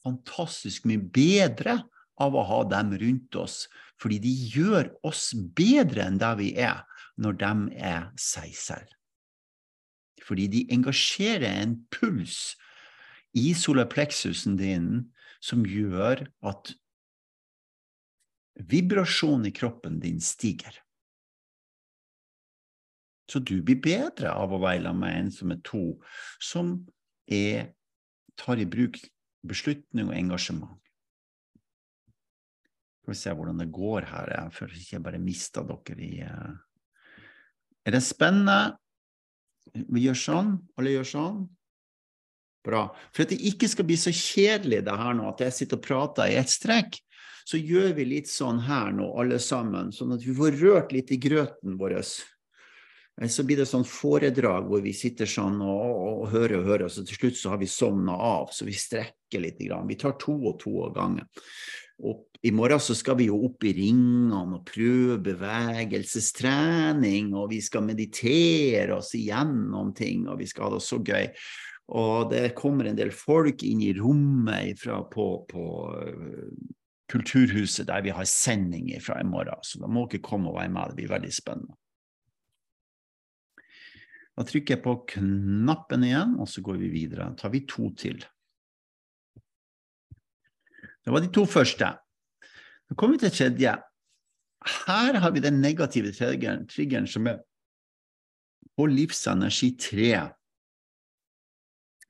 fantastisk 0.04 0.86
mye 0.88 1.02
bedre 1.02 1.82
av 2.22 2.36
å 2.36 2.44
ha 2.46 2.60
dem 2.70 2.92
rundt 3.00 3.38
oss. 3.38 3.64
Fordi 4.00 4.20
de 4.22 4.32
gjør 4.54 4.90
oss 5.06 5.32
bedre 5.34 6.06
enn 6.08 6.20
det 6.22 6.34
vi 6.40 6.52
er, 6.60 6.84
når 7.20 7.40
de 7.40 7.52
er 7.78 8.06
seg 8.20 8.54
selv. 8.58 8.90
Fordi 10.24 10.46
de 10.50 10.62
engasjerer 10.72 11.60
en 11.62 11.76
puls 11.92 12.54
i 13.36 13.50
solapleksusen 13.58 14.56
din 14.58 14.88
som 15.44 15.66
gjør 15.68 16.24
at 16.46 16.72
vibrasjonen 18.70 19.50
i 19.50 19.54
kroppen 19.54 19.98
din 20.00 20.20
stiger. 20.22 20.78
Så 23.30 23.40
du 23.40 23.56
blir 23.64 23.80
bedre 23.82 24.32
av 24.36 24.52
å 24.52 24.60
være 24.62 24.84
sammen 24.84 25.00
med 25.02 25.18
en 25.18 25.30
som 25.32 25.52
er 25.52 25.60
to, 25.64 25.84
som 26.40 26.74
er, 27.26 27.72
tar 28.36 28.60
i 28.60 28.68
bruk 28.68 29.00
beslutning 29.48 30.10
og 30.10 30.16
engasjement. 30.16 30.83
Skal 33.04 33.12
vi 33.12 33.20
se 33.20 33.32
hvordan 33.36 33.58
det 33.60 33.66
går 33.68 34.06
her, 34.08 34.30
Jeg 34.32 34.70
jeg 34.72 34.80
ikke 34.80 34.98
bare 35.04 35.18
mista 35.20 35.60
dere 35.60 36.00
i 36.00 36.22
uh... 36.24 36.54
Er 37.84 37.92
det 37.92 38.00
spennende? 38.00 38.78
Vi 39.92 40.06
gjør 40.06 40.16
sånn, 40.16 40.54
alle 40.80 40.94
gjør 40.94 41.10
sånn. 41.10 41.42
Bra. 42.64 42.86
For 43.12 43.26
at 43.26 43.34
det 43.34 43.42
ikke 43.44 43.68
skal 43.68 43.84
bli 43.84 43.98
så 44.00 44.08
kjedelig 44.08 44.86
det 44.86 44.96
her 44.96 45.12
nå, 45.18 45.26
at 45.28 45.42
jeg 45.44 45.52
sitter 45.52 45.76
og 45.76 45.84
prater 45.84 46.32
i 46.32 46.38
ett 46.40 46.48
strekk, 46.48 46.96
så 47.44 47.60
gjør 47.60 47.92
vi 47.98 48.06
litt 48.08 48.30
sånn 48.32 48.62
her 48.64 48.88
nå, 48.96 49.10
alle 49.20 49.36
sammen, 49.36 49.92
sånn 49.92 50.16
at 50.16 50.24
vi 50.24 50.32
får 50.38 50.56
rørt 50.62 50.96
litt 50.96 51.12
i 51.12 51.20
grøten 51.20 51.76
vår. 51.76 51.98
Eh, 52.00 53.28
så 53.28 53.44
blir 53.44 53.60
det 53.60 53.68
sånn 53.68 53.84
foredrag 53.84 54.70
hvor 54.70 54.80
vi 54.80 54.96
sitter 54.96 55.28
sånn 55.28 55.60
og, 55.60 55.82
og, 55.84 56.22
og 56.22 56.30
hører 56.32 56.62
og 56.62 56.70
hører, 56.70 56.86
og 56.88 56.94
så 56.94 57.04
til 57.04 57.20
slutt 57.20 57.42
så 57.42 57.52
har 57.52 57.60
vi 57.60 57.68
sovna 57.68 58.16
av, 58.16 58.48
så 58.48 58.64
vi 58.64 58.80
strekker 58.80 59.44
litt. 59.44 59.60
Vi 59.60 60.00
tar 60.00 60.16
to 60.24 60.38
og 60.54 60.56
to 60.64 60.78
av 60.88 60.96
gangen. 60.96 61.28
Og 62.00 62.24
I 62.44 62.50
morgen 62.52 62.80
så 62.80 62.92
skal 62.92 63.16
vi 63.16 63.30
jo 63.30 63.38
opp 63.46 63.64
i 63.64 63.70
ringene 63.72 64.36
og 64.36 64.66
prøve 64.68 65.16
bevegelsestrening, 65.24 67.30
og 67.32 67.48
vi 67.54 67.60
skal 67.64 67.86
meditere 67.86 68.98
oss 68.98 69.14
igjennom 69.16 69.94
ting, 69.96 70.26
og 70.28 70.42
vi 70.42 70.46
skal 70.50 70.66
ha 70.66 70.70
det 70.74 70.82
så 70.84 70.98
gøy. 71.00 71.30
Og 71.96 72.28
det 72.32 72.56
kommer 72.58 72.84
en 72.88 72.98
del 72.98 73.12
folk 73.16 73.62
inn 73.64 73.80
i 73.84 73.94
rommet 73.96 74.82
på, 75.12 75.26
på 75.48 75.64
uh, 75.88 76.52
Kulturhuset 77.08 77.86
der 77.88 78.02
vi 78.04 78.10
har 78.16 78.24
sending 78.28 79.00
fra 79.00 79.20
i 79.20 79.24
morgen, 79.28 79.60
så 79.64 79.78
da 79.80 79.86
må 79.88 80.06
dere 80.08 80.22
komme 80.24 80.48
og 80.52 80.56
være 80.58 80.72
med, 80.72 80.88
det 80.92 80.98
blir 81.00 81.12
veldig 81.12 81.32
spennende. 81.32 81.74
Da 84.34 84.42
trykker 84.44 84.74
jeg 84.74 84.84
på 84.84 85.04
knappen 85.14 86.04
igjen, 86.04 86.36
og 86.42 86.48
så 86.50 86.60
går 86.64 86.76
vi 86.80 86.88
videre. 86.92 87.30
Da 87.30 87.34
tar 87.44 87.50
vi 87.54 87.60
to 87.70 87.84
til. 87.96 88.18
Det 91.04 91.12
var 91.12 91.20
de 91.22 91.30
to 91.32 91.44
første. 91.46 92.03
Så 92.88 92.96
kommer 92.98 93.16
vi 93.16 93.24
til 93.24 93.36
tredje. 93.38 93.74
Her 94.86 95.18
har 95.20 95.32
vi 95.32 95.42
den 95.44 95.60
negative 95.60 96.12
triggeren, 96.12 96.66
triggeren 96.68 97.08
som 97.08 97.26
er 97.28 97.42
på 98.74 98.86
livsenergi 98.90 99.74
3, 99.78 100.08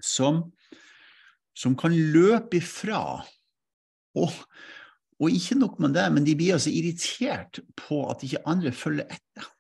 som, 0.05 0.41
som 1.57 1.75
kan 1.77 1.95
løpe 2.15 2.61
ifra. 2.61 3.03
Og, 4.15 4.31
og, 5.19 5.27
ikke 5.31 5.59
nok 5.59 5.81
med 5.83 5.97
det, 5.97 6.07
men 6.15 6.27
de 6.27 6.37
blir 6.39 6.55
altså 6.57 6.71
irritert 6.71 7.61
på 7.77 8.05
at 8.11 8.23
ikke 8.27 8.45
andre 8.49 8.73
følger 8.73 9.11
etter. 9.11 9.51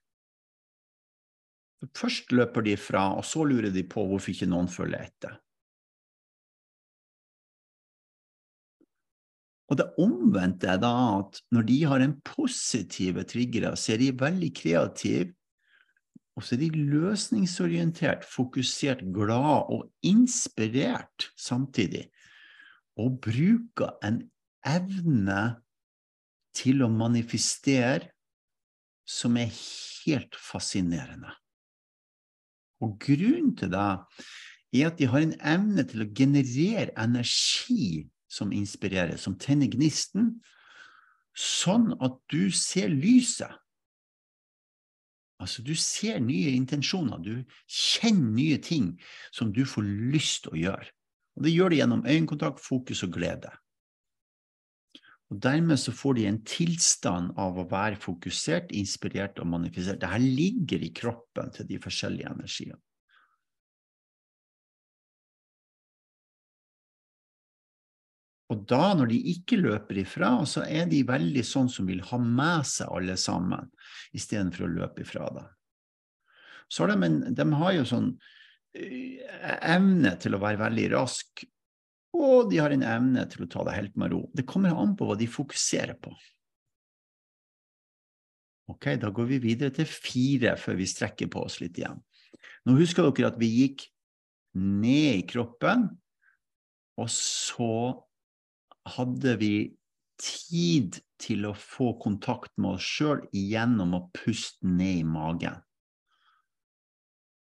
Først 1.94 2.33
løper 2.33 2.64
de 2.64 2.79
ifra, 2.79 3.11
og 3.18 3.27
så 3.29 3.44
lurer 3.44 3.74
de 3.74 3.83
på 3.85 4.07
hvorfor 4.09 4.33
ikke 4.33 4.48
noen 4.48 4.70
følger 4.72 5.05
etter. 5.05 5.35
Og 9.72 9.79
det 9.81 9.87
omvendte 10.00 10.68
er 10.68 10.81
da 10.83 10.92
at 11.20 11.40
når 11.55 11.66
de 11.70 11.79
har 11.88 12.05
en 12.05 12.18
positive 12.27 13.24
triggere, 13.29 13.72
så 13.81 13.94
er 13.94 14.03
de 14.03 14.11
veldig 14.20 14.50
kreative, 14.57 15.33
og 16.35 16.44
så 16.44 16.57
er 16.57 16.64
de 16.64 16.85
løsningsorientert, 16.90 18.24
fokusert, 18.27 19.05
glad 19.14 19.70
og 19.72 19.87
inspirert 20.03 21.31
samtidig, 21.38 22.09
og 22.98 23.20
bruker 23.22 23.94
en 24.05 24.20
evne 24.66 25.42
til 26.55 26.83
å 26.85 26.90
manifestere 26.90 28.11
som 29.09 29.37
er 29.38 29.53
helt 29.53 30.37
fascinerende. 30.38 31.33
Og 32.85 32.98
grunnen 33.00 33.55
til 33.57 33.70
det 33.72 33.85
er 34.74 34.90
at 34.90 34.98
de 34.98 35.09
har 35.09 35.22
en 35.22 35.37
evne 35.38 35.85
til 35.88 36.05
å 36.05 36.11
generere 36.16 36.90
energi 37.00 38.05
som 38.34 38.52
inspirerer, 38.54 39.16
som 39.20 39.36
tenner 39.38 39.70
gnisten, 39.70 40.38
sånn 41.34 41.92
at 42.02 42.16
du 42.30 42.50
ser 42.54 42.90
lyset. 42.90 43.52
Altså, 45.42 45.64
du 45.66 45.74
ser 45.78 46.20
nye 46.22 46.54
intensjoner, 46.54 47.18
du 47.18 47.42
kjenner 47.66 48.36
nye 48.38 48.60
ting 48.62 48.94
som 49.34 49.50
du 49.52 49.64
får 49.68 49.86
lyst 50.14 50.46
til 50.46 50.54
å 50.54 50.62
gjøre. 50.62 50.92
Og 51.34 51.46
det 51.46 51.52
gjør 51.52 51.72
du 51.72 51.78
gjennom 51.80 52.06
øyekontakt, 52.06 52.62
fokus 52.62 53.02
og 53.06 53.16
glede. 53.16 53.50
Og 55.32 55.40
Dermed 55.42 55.80
så 55.80 55.92
får 55.92 56.18
de 56.18 56.26
en 56.30 56.40
tilstand 56.46 57.32
av 57.40 57.58
å 57.58 57.66
være 57.70 57.98
fokusert, 57.98 58.70
inspirert 58.76 59.40
og 59.42 59.50
manifisert. 59.50 59.98
Dette 60.02 60.20
ligger 60.22 60.84
i 60.84 60.92
kroppen 60.94 61.50
til 61.56 61.66
de 61.66 61.80
forskjellige 61.82 62.30
energiene. 62.30 62.78
Og 68.54 68.62
da, 68.70 68.92
når 68.94 69.10
de 69.10 69.18
ikke 69.32 69.58
løper 69.58 69.98
ifra, 70.04 70.36
så 70.46 70.62
er 70.62 70.86
de 70.90 71.02
veldig 71.08 71.42
sånn 71.46 71.70
som 71.72 71.88
vil 71.90 72.04
ha 72.06 72.20
med 72.22 72.66
seg 72.70 72.92
alle 72.94 73.16
sammen, 73.18 73.70
istedenfor 74.14 74.68
å 74.68 74.74
løpe 74.76 75.02
ifra 75.02 75.26
det. 75.34 75.46
Så 76.70 76.84
har 76.84 76.94
de, 76.94 77.08
en, 77.08 77.18
de 77.34 77.46
har 77.58 77.74
jo 77.74 77.88
sånn 77.88 78.12
eh, 78.78 79.18
evne 79.74 80.14
til 80.22 80.36
å 80.36 80.40
være 80.42 80.62
veldig 80.62 80.86
rask, 80.94 81.42
og 82.14 82.52
de 82.52 82.60
har 82.62 82.70
en 82.70 82.86
evne 82.86 83.26
til 83.32 83.42
å 83.42 83.50
ta 83.50 83.66
det 83.66 83.74
helt 83.74 83.98
med 83.98 84.14
ro. 84.14 84.22
Det 84.30 84.46
kommer 84.46 84.76
an 84.78 84.94
på 84.94 85.08
hva 85.08 85.18
de 85.18 85.26
fokuserer 85.26 85.98
på. 85.98 86.14
Ok, 88.70 88.94
da 89.02 89.10
går 89.12 89.26
vi 89.34 89.42
videre 89.42 89.74
til 89.74 89.88
fire 89.88 90.54
før 90.60 90.78
vi 90.78 90.86
strekker 90.88 91.28
på 91.32 91.42
oss 91.44 91.58
litt 91.60 91.76
igjen. 91.80 91.98
Nå 92.64 92.78
husker 92.78 93.10
dere 93.10 93.32
at 93.34 93.40
vi 93.40 93.50
gikk 93.50 93.88
ned 94.54 95.24
i 95.24 95.26
kroppen, 95.28 95.88
og 97.02 97.10
så 97.10 97.74
hadde 98.84 99.36
vi 99.40 99.54
tid 100.20 101.00
til 101.20 101.48
å 101.48 101.54
få 101.56 101.94
kontakt 102.02 102.52
med 102.60 102.76
oss 102.76 102.86
sjøl 102.86 103.24
gjennom 103.34 103.96
å 103.96 104.06
puste 104.14 104.66
ned 104.66 105.00
i 105.02 105.06
magen. 105.08 105.60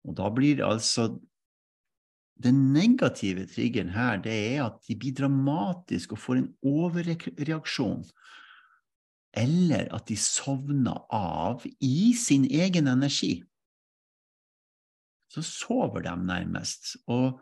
Og 0.05 0.17
da 0.19 0.29
blir 0.33 0.61
det 0.61 0.69
altså 0.69 1.15
Den 2.35 2.73
negative 2.75 3.45
triggeren 3.47 3.93
her, 3.95 4.17
det 4.19 4.33
er 4.35 4.65
at 4.65 4.81
de 4.89 4.97
blir 4.99 5.15
dramatiske 5.15 6.17
og 6.17 6.19
får 6.19 6.41
en 6.41 6.49
overreaksjon. 6.67 8.01
Eller 9.39 9.87
at 9.95 10.09
de 10.11 10.17
sovner 10.19 10.99
av 11.15 11.63
i 11.79 12.11
sin 12.19 12.43
egen 12.51 12.91
energi. 12.91 13.37
Så 15.31 15.47
sover 15.47 16.03
de 16.09 16.17
nærmest. 16.27 16.97
Og 17.07 17.39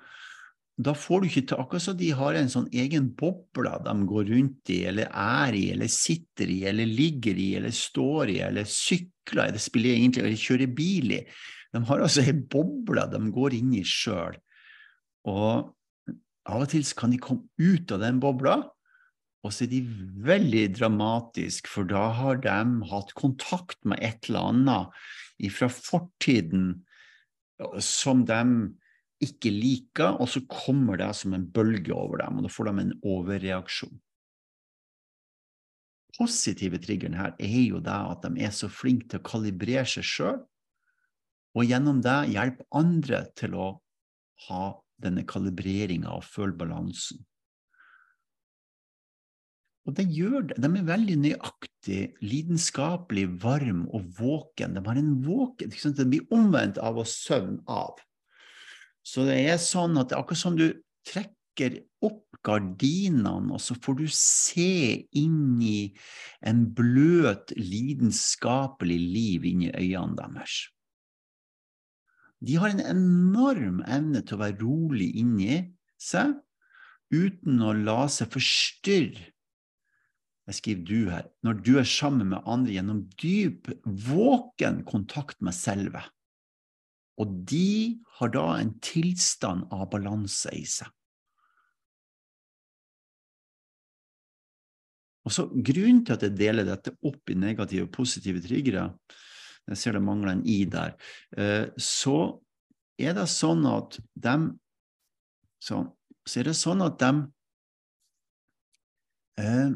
da 0.80 0.94
får 0.96 1.20
du 1.20 1.28
ikke 1.28 1.42
til 1.50 1.60
Akkurat 1.60 1.84
som 1.84 1.96
de 1.98 2.08
har 2.16 2.36
en 2.38 2.50
sånn 2.50 2.68
egen 2.72 3.10
boble 3.18 3.72
de 3.84 3.92
går 4.08 4.28
rundt 4.30 4.72
i, 4.72 4.78
eller 4.88 5.10
er 5.12 5.56
i, 5.58 5.66
eller 5.74 5.90
sitter 5.92 6.48
i, 6.48 6.62
eller 6.68 6.88
ligger 6.88 7.36
i, 7.36 7.50
eller 7.58 7.74
står 7.76 8.32
i, 8.32 8.38
eller 8.46 8.68
sykler 8.68 9.44
i, 9.44 9.48
eller 9.52 9.62
spiller 9.62 9.98
egentlig, 9.98 10.24
eller 10.24 10.46
kjører 10.46 10.72
bil 10.78 11.16
i. 11.18 11.20
De 11.72 11.84
har 11.88 12.04
altså 12.04 12.24
en 12.24 12.42
boble 12.52 13.04
de 13.12 13.20
går 13.36 13.56
inn 13.58 13.76
i 13.76 13.84
sjøl. 13.86 14.38
Og 15.28 15.72
av 16.42 16.64
og 16.64 16.70
til 16.72 16.86
kan 16.98 17.12
de 17.12 17.20
komme 17.22 17.46
ut 17.60 17.92
av 17.94 18.02
den 18.02 18.20
bobla, 18.22 18.62
og 19.42 19.50
så 19.50 19.66
er 19.66 19.72
de 19.72 19.82
veldig 20.22 20.68
dramatiske, 20.78 21.70
for 21.70 21.86
da 21.90 22.08
har 22.16 22.38
de 22.44 22.58
hatt 22.92 23.12
kontakt 23.18 23.80
med 23.84 23.98
et 24.00 24.30
eller 24.30 24.52
annet 24.52 25.50
fra 25.50 25.66
fortiden 25.66 26.84
som 27.82 28.22
de 28.26 28.42
ikke 29.22 29.52
liker, 29.54 30.18
og 30.20 30.28
så 30.30 30.42
kommer 30.50 30.98
det 31.00 31.10
som 31.18 31.34
en 31.36 31.46
bølge 31.54 31.94
over 31.94 32.22
dem, 32.24 32.38
og 32.38 32.46
da 32.46 32.52
får 32.52 32.68
de 32.68 32.84
en 32.84 32.94
overreaksjon. 33.14 33.94
Positive 36.18 36.80
triggeren 36.82 37.16
her 37.16 37.32
er 37.40 37.60
jo 37.62 37.80
det 37.80 37.94
at 37.94 38.26
de 38.26 38.44
er 38.44 38.52
så 38.52 38.68
flinke 38.68 39.08
til 39.08 39.22
å 39.22 39.26
kalibrere 39.26 39.86
seg 39.88 40.06
sjøl, 40.06 40.40
og 41.52 41.68
gjennom 41.68 42.00
det 42.04 42.18
hjelpe 42.32 42.64
andre 42.76 43.26
til 43.36 43.56
å 43.56 43.66
ha 44.48 44.64
denne 45.02 45.24
kalibreringa 45.28 46.12
og 46.16 46.24
føle 46.24 46.56
balansen. 46.56 47.20
Og 49.82 49.96
det 49.98 50.06
gjør 50.14 50.44
det. 50.46 50.60
De 50.62 50.68
er 50.78 50.86
veldig 50.86 51.16
nøyaktig, 51.24 52.02
lidenskapelig, 52.22 53.26
varm 53.42 53.82
og 53.90 54.06
våken. 54.18 54.76
De 54.76 54.82
har 54.86 55.00
en 55.00 55.14
våken, 55.24 55.72
De 55.74 56.06
blir 56.06 56.28
omvendt 56.30 56.78
av 56.78 57.00
å 57.02 57.04
søvne 57.08 57.58
av. 57.66 57.98
Så 59.02 59.26
det 59.26 59.38
er 59.50 59.58
sånn 59.60 59.98
at 59.98 60.10
det 60.10 60.16
er 60.16 60.22
akkurat 60.22 60.42
som 60.42 60.58
du 60.58 60.68
trekker 61.08 61.80
opp 62.02 62.38
gardinene, 62.46 63.54
og 63.54 63.60
så 63.62 63.76
får 63.78 63.98
du 64.00 64.06
se 64.14 65.06
inn 65.18 65.58
i 65.62 65.92
en 66.46 66.64
bløt, 66.74 67.54
lidenskapelig 67.58 68.98
liv 68.98 69.48
inni 69.52 69.72
øynene 69.74 70.16
deres. 70.18 70.62
De 72.42 72.56
har 72.58 72.72
en 72.72 72.82
enorm 72.82 73.82
evne 73.86 74.22
til 74.26 74.34
å 74.34 74.42
være 74.42 74.58
rolig 74.64 75.12
inni 75.20 75.60
seg, 76.02 76.34
uten 77.14 77.60
å 77.62 77.74
la 77.76 78.08
seg 78.10 78.32
forstyrre. 78.34 79.28
Jeg 80.50 80.58
skriver 80.58 80.86
du 80.88 81.10
her. 81.12 81.28
Når 81.46 81.60
du 81.62 81.76
er 81.78 81.86
sammen 81.86 82.32
med 82.32 82.48
andre 82.50 82.74
gjennom 82.74 83.04
dyp, 83.22 83.70
våken 83.86 84.82
kontakt 84.88 85.38
med 85.38 85.54
selve. 85.54 86.02
Og 87.20 87.32
de 87.48 88.00
har 88.18 88.32
da 88.32 88.46
en 88.56 88.72
tilstand 88.82 89.66
av 89.74 89.88
balanse 89.92 90.52
i 90.56 90.64
seg. 90.68 90.88
Og 95.22 95.34
så 95.34 95.44
Grunnen 95.52 96.00
til 96.06 96.16
at 96.16 96.24
jeg 96.26 96.34
deler 96.38 96.66
dette 96.66 96.94
opp 97.06 97.30
i 97.30 97.36
negative 97.38 97.86
og 97.86 97.92
positive 97.94 98.42
triggere, 98.42 98.88
jeg 99.70 99.78
ser 99.78 99.94
det 99.94 100.02
mangler 100.02 100.32
en 100.32 100.46
i 100.48 100.64
der, 100.66 100.96
eh, 101.38 101.68
så 101.78 102.40
er 102.98 103.14
det 103.14 103.28
sånn 103.30 103.62
at 103.70 104.00
de 104.18 104.34
så, 105.62 105.78
så 106.26 106.40
er 106.40 106.50
det 106.50 106.56
sånn 106.58 106.82
at 106.82 106.98
de 106.98 107.12
eh, 109.38 109.70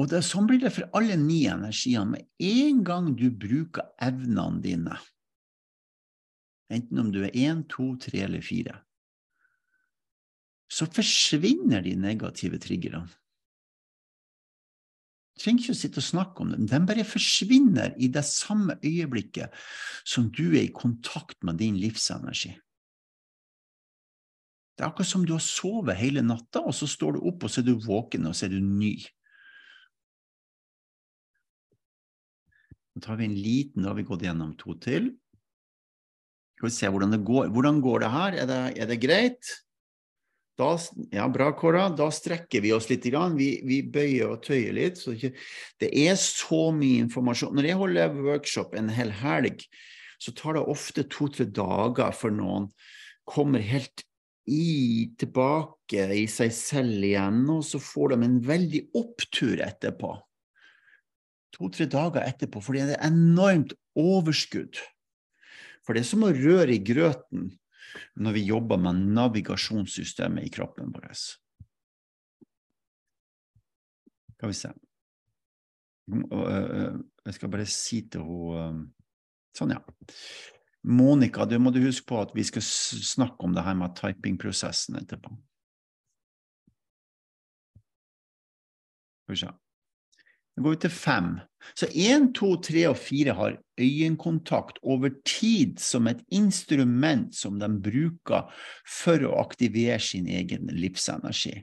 og 0.00 0.08
det, 0.08 0.22
sånn 0.24 0.46
blir 0.48 0.62
det 0.62 0.72
for 0.72 0.88
alle 0.96 1.16
ni 1.20 1.42
energiene. 1.50 2.14
Med 2.14 2.28
en 2.40 2.84
gang 2.86 3.10
du 3.18 3.26
bruker 3.28 3.90
evnene 4.00 4.62
dine, 4.64 4.96
enten 6.72 7.02
om 7.02 7.10
du 7.12 7.20
er 7.26 7.36
én, 7.36 7.66
to, 7.68 7.92
tre 8.00 8.24
eller 8.24 8.44
fire, 8.44 8.78
så 10.70 10.86
forsvinner 10.86 11.82
de 11.84 11.96
negative 11.98 12.60
triggerne. 12.62 13.10
Du 15.34 15.44
trenger 15.44 15.64
ikke 15.64 15.74
å 15.74 15.80
sitte 15.80 16.00
og 16.00 16.06
snakke 16.06 16.44
om 16.44 16.50
dem, 16.54 16.66
de 16.68 16.80
bare 16.86 17.04
forsvinner 17.08 17.94
i 18.00 18.10
det 18.12 18.22
samme 18.28 18.76
øyeblikket 18.84 19.54
som 20.04 20.28
du 20.32 20.50
er 20.52 20.66
i 20.66 20.74
kontakt 20.74 21.40
med 21.44 21.60
din 21.60 21.78
livsenergi. 21.80 22.54
Det 24.76 24.84
er 24.84 24.92
akkurat 24.92 25.10
som 25.10 25.24
du 25.28 25.34
har 25.34 25.44
sovet 25.44 25.98
hele 26.00 26.22
natta, 26.24 26.62
og 26.64 26.72
så 26.76 26.86
står 26.88 27.18
du 27.18 27.24
opp, 27.28 27.44
og 27.44 27.52
så 27.52 27.60
er 27.60 27.66
du 27.68 27.82
våken, 27.84 28.30
og 28.30 28.36
så 28.36 28.46
er 28.46 28.54
du 28.54 28.62
ny. 28.64 28.94
Så 33.00 33.06
tar 33.06 33.16
vi 33.16 33.24
en 33.24 33.34
liten, 33.40 33.82
da 33.82 33.94
har 33.94 33.96
vi 33.96 34.04
gått 34.04 34.26
gjennom 34.26 34.52
to 34.60 34.74
til. 34.76 35.06
Skal 36.58 36.68
vi 36.68 36.74
se 36.74 36.88
hvordan 36.92 37.14
det 37.14 37.22
går. 37.24 37.46
Hvordan 37.48 37.78
går 37.80 38.02
det 38.02 38.10
her? 38.12 38.34
Er 38.42 38.50
det, 38.50 38.58
er 38.76 38.90
det 38.90 38.98
greit? 39.00 39.52
Da, 40.60 40.74
ja, 41.08 41.24
bra, 41.32 41.46
Kåra. 41.56 41.86
Da 41.96 42.10
strekker 42.12 42.60
vi 42.60 42.74
oss 42.76 42.90
litt. 42.90 43.08
Vi, 43.08 43.48
vi 43.64 43.80
bøyer 43.80 44.34
og 44.34 44.44
tøyer 44.44 44.76
litt. 44.76 45.00
Ikke, 45.08 45.32
det 45.80 45.88
er 45.96 46.20
så 46.20 46.66
mye 46.76 47.06
informasjon. 47.06 47.56
Når 47.56 47.70
jeg 47.70 47.80
holder 47.80 48.20
workshop 48.20 48.76
en 48.76 48.92
hel 48.92 49.16
helg, 49.22 49.64
så 50.20 50.36
tar 50.36 50.58
det 50.58 50.68
ofte 50.68 51.08
to-tre 51.08 51.48
dager 51.48 52.12
før 52.12 52.36
noen 52.36 52.68
kommer 53.24 53.64
helt 53.64 54.04
i, 54.44 55.08
tilbake 55.16 56.10
i 56.20 56.26
seg 56.28 56.52
selv 56.52 57.00
igjen, 57.00 57.46
og 57.48 57.64
så 57.64 57.80
får 57.80 58.12
de 58.12 58.26
en 58.28 58.42
veldig 58.44 58.88
opptur 59.00 59.64
etterpå. 59.64 60.18
To-tre 61.56 61.86
dager 61.90 62.22
etterpå, 62.24 62.62
fordi 62.62 62.86
det 62.90 62.96
er 62.98 63.10
enormt 63.10 63.74
overskudd. 63.98 64.78
For 65.84 65.96
det 65.96 66.04
er 66.04 66.10
som 66.10 66.26
å 66.26 66.34
røre 66.34 66.76
i 66.76 66.82
grøten 66.84 67.50
når 68.22 68.36
vi 68.36 68.46
jobber 68.46 68.78
med 68.78 69.00
navigasjonssystemet 69.16 70.46
i 70.46 70.52
kroppen 70.54 70.92
vår. 70.94 71.10
Skal 74.36 74.52
vi 74.52 74.56
se 74.56 74.70
Jeg 76.10 77.34
skal 77.36 77.50
bare 77.52 77.66
si 77.68 78.00
til 78.08 78.24
henne 78.54 78.88
Sånn, 79.58 79.72
ja. 79.74 79.80
Monica, 80.86 81.42
du 81.44 81.56
må 81.58 81.72
du 81.74 81.80
huske 81.82 82.06
på 82.06 82.20
at 82.22 82.30
vi 82.36 82.44
skal 82.46 82.62
snakke 82.62 83.42
om 83.42 83.56
det 83.56 83.64
her 83.66 83.74
med 83.74 83.96
typingprosessen 83.98 85.00
etterpå. 85.00 85.32
Skal 89.24 89.34
vi 89.34 89.40
se. 89.42 89.50
Går 90.60 90.74
vi 90.74 90.80
til 90.84 90.92
fem. 90.92 91.30
Så 91.76 91.88
én, 91.92 92.30
to, 92.36 92.54
tre 92.60 92.86
og 92.90 92.98
fire 93.00 93.34
har 93.36 93.56
øyekontakt 93.80 94.80
over 94.82 95.12
tid 95.24 95.78
som 95.80 96.08
et 96.08 96.20
instrument 96.32 97.34
som 97.36 97.58
de 97.60 97.68
bruker 97.68 98.48
for 98.88 99.24
å 99.24 99.36
aktivere 99.40 100.00
sin 100.02 100.28
egen 100.28 100.68
livsenergi. 100.72 101.60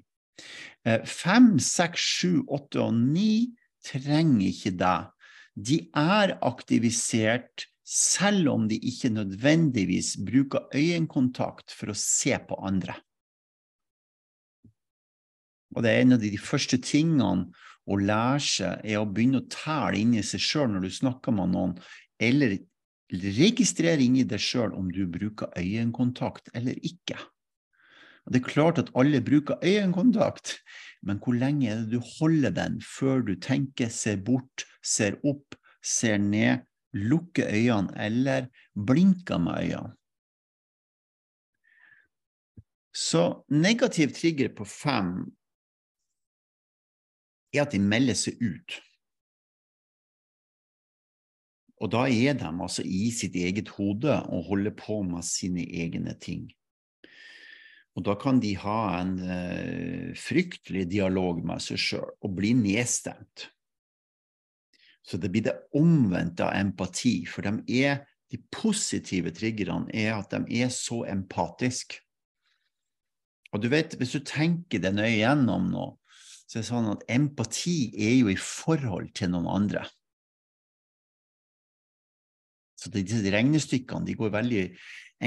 Eh, 0.85 1.01
fem, 1.05 1.57
seks, 1.61 2.01
sju, 2.01 2.43
åtte 2.47 2.81
og 2.85 2.93
ni 2.97 3.57
trenger 3.85 4.47
ikke 4.51 4.75
det. 4.79 4.99
De 5.57 5.79
er 5.97 6.37
aktivisert 6.45 7.67
selv 7.87 8.51
om 8.51 8.67
de 8.69 8.77
ikke 8.83 9.13
nødvendigvis 9.15 10.15
bruker 10.27 10.67
øyekontakt 10.75 11.73
for 11.73 11.93
å 11.93 11.97
se 11.97 12.35
på 12.49 12.57
andre. 12.67 12.97
Og 15.75 15.83
det 15.83 15.93
er 15.93 16.03
en 16.03 16.15
av 16.17 16.21
de 16.23 16.37
første 16.41 16.79
tingene 16.81 17.47
å 17.87 17.97
lære 17.99 18.43
seg, 18.43 18.81
er 18.83 18.99
å 19.01 19.07
begynne 19.07 19.41
å 19.41 19.49
telle 19.51 20.01
inni 20.01 20.23
seg 20.25 20.43
sjøl 20.43 20.73
når 20.73 20.87
du 20.87 20.91
snakker 20.99 21.35
med 21.35 21.53
noen, 21.55 21.77
eller 22.19 22.57
registrere 23.37 24.03
inni 24.03 24.25
deg 24.27 24.41
sjøl 24.43 24.73
om 24.75 24.91
du 24.91 25.05
bruker 25.07 25.51
øyekontakt 25.55 26.51
eller 26.57 26.75
ikke. 26.83 27.19
Det 28.27 28.41
er 28.41 28.49
klart 28.49 28.79
at 28.81 28.91
alle 28.99 29.21
bruker 29.23 29.61
øyekontakt, 29.63 30.57
men 31.07 31.21
hvor 31.23 31.37
lenge 31.37 31.69
er 31.71 31.85
det 31.85 31.95
du 31.95 32.09
holder 32.17 32.51
den 32.51 32.81
før 32.83 33.23
du 33.23 33.37
tenker, 33.39 33.87
ser 33.87 34.19
bort, 34.19 34.65
ser 34.83 35.15
opp, 35.23 35.55
ser 35.79 36.19
ned, 36.19 36.65
lukker 36.91 37.47
øynene 37.47 37.95
eller 37.95 38.49
blinker 38.75 39.39
med 39.39 39.63
øynene? 39.63 39.95
Så 42.97 43.43
negativ 43.53 44.11
trigger 44.17 44.49
på 44.57 44.65
fem 44.65 45.36
er 47.57 47.65
at 47.65 47.73
de 47.75 47.81
melder 47.83 48.17
seg 48.17 48.39
ut. 48.41 48.77
Og 51.77 51.91
da 51.93 52.07
er 52.09 52.37
de 52.37 52.47
altså 52.49 52.85
i 52.85 53.09
sitt 53.13 53.35
eget 53.37 53.69
hode 53.75 54.15
og 54.33 54.47
holder 54.49 54.73
på 54.77 55.03
med 55.05 55.25
sine 55.25 55.65
egne 55.65 56.15
ting. 56.21 56.47
Og 57.97 58.05
da 58.05 58.13
kan 58.17 58.39
de 58.41 58.53
ha 58.61 58.79
en 58.99 59.13
uh, 59.25 60.09
fryktelig 60.17 60.85
dialog 60.89 61.41
med 61.45 61.61
seg 61.65 61.81
sjøl 61.81 62.09
og 62.21 62.33
bli 62.37 62.53
nedstemt. 62.57 63.47
Så 65.07 65.17
det 65.17 65.31
blir 65.33 65.45
det 65.47 65.55
omvendte 65.77 66.45
av 66.45 66.57
empati, 66.59 67.21
for 67.29 67.45
de, 67.45 67.63
er, 67.79 68.03
de 68.29 68.41
positive 68.53 69.31
triggerne 69.33 69.87
er 69.95 70.17
at 70.17 70.33
de 70.33 70.59
er 70.61 70.69
så 70.73 71.05
empatiske. 71.09 72.03
Og 73.55 73.63
du 73.63 73.69
vet, 73.71 73.95
hvis 73.97 74.17
du 74.17 74.19
tenker 74.27 74.83
det 74.83 74.91
nøye 74.93 75.15
gjennom 75.21 75.69
nå, 75.71 75.85
så 76.47 76.57
er 76.57 76.63
det 76.63 76.69
sånn 76.69 76.93
at 76.93 77.03
empati 77.11 77.77
er 77.99 78.13
jo 78.21 78.31
i 78.31 78.39
forhold 78.39 79.11
til 79.17 79.33
noen 79.33 79.49
andre. 79.51 79.83
Så 82.77 82.91
disse 82.93 83.19
regnestykkene 83.33 84.07
de 84.07 84.15
går 84.15 84.31
veldig 84.31 84.63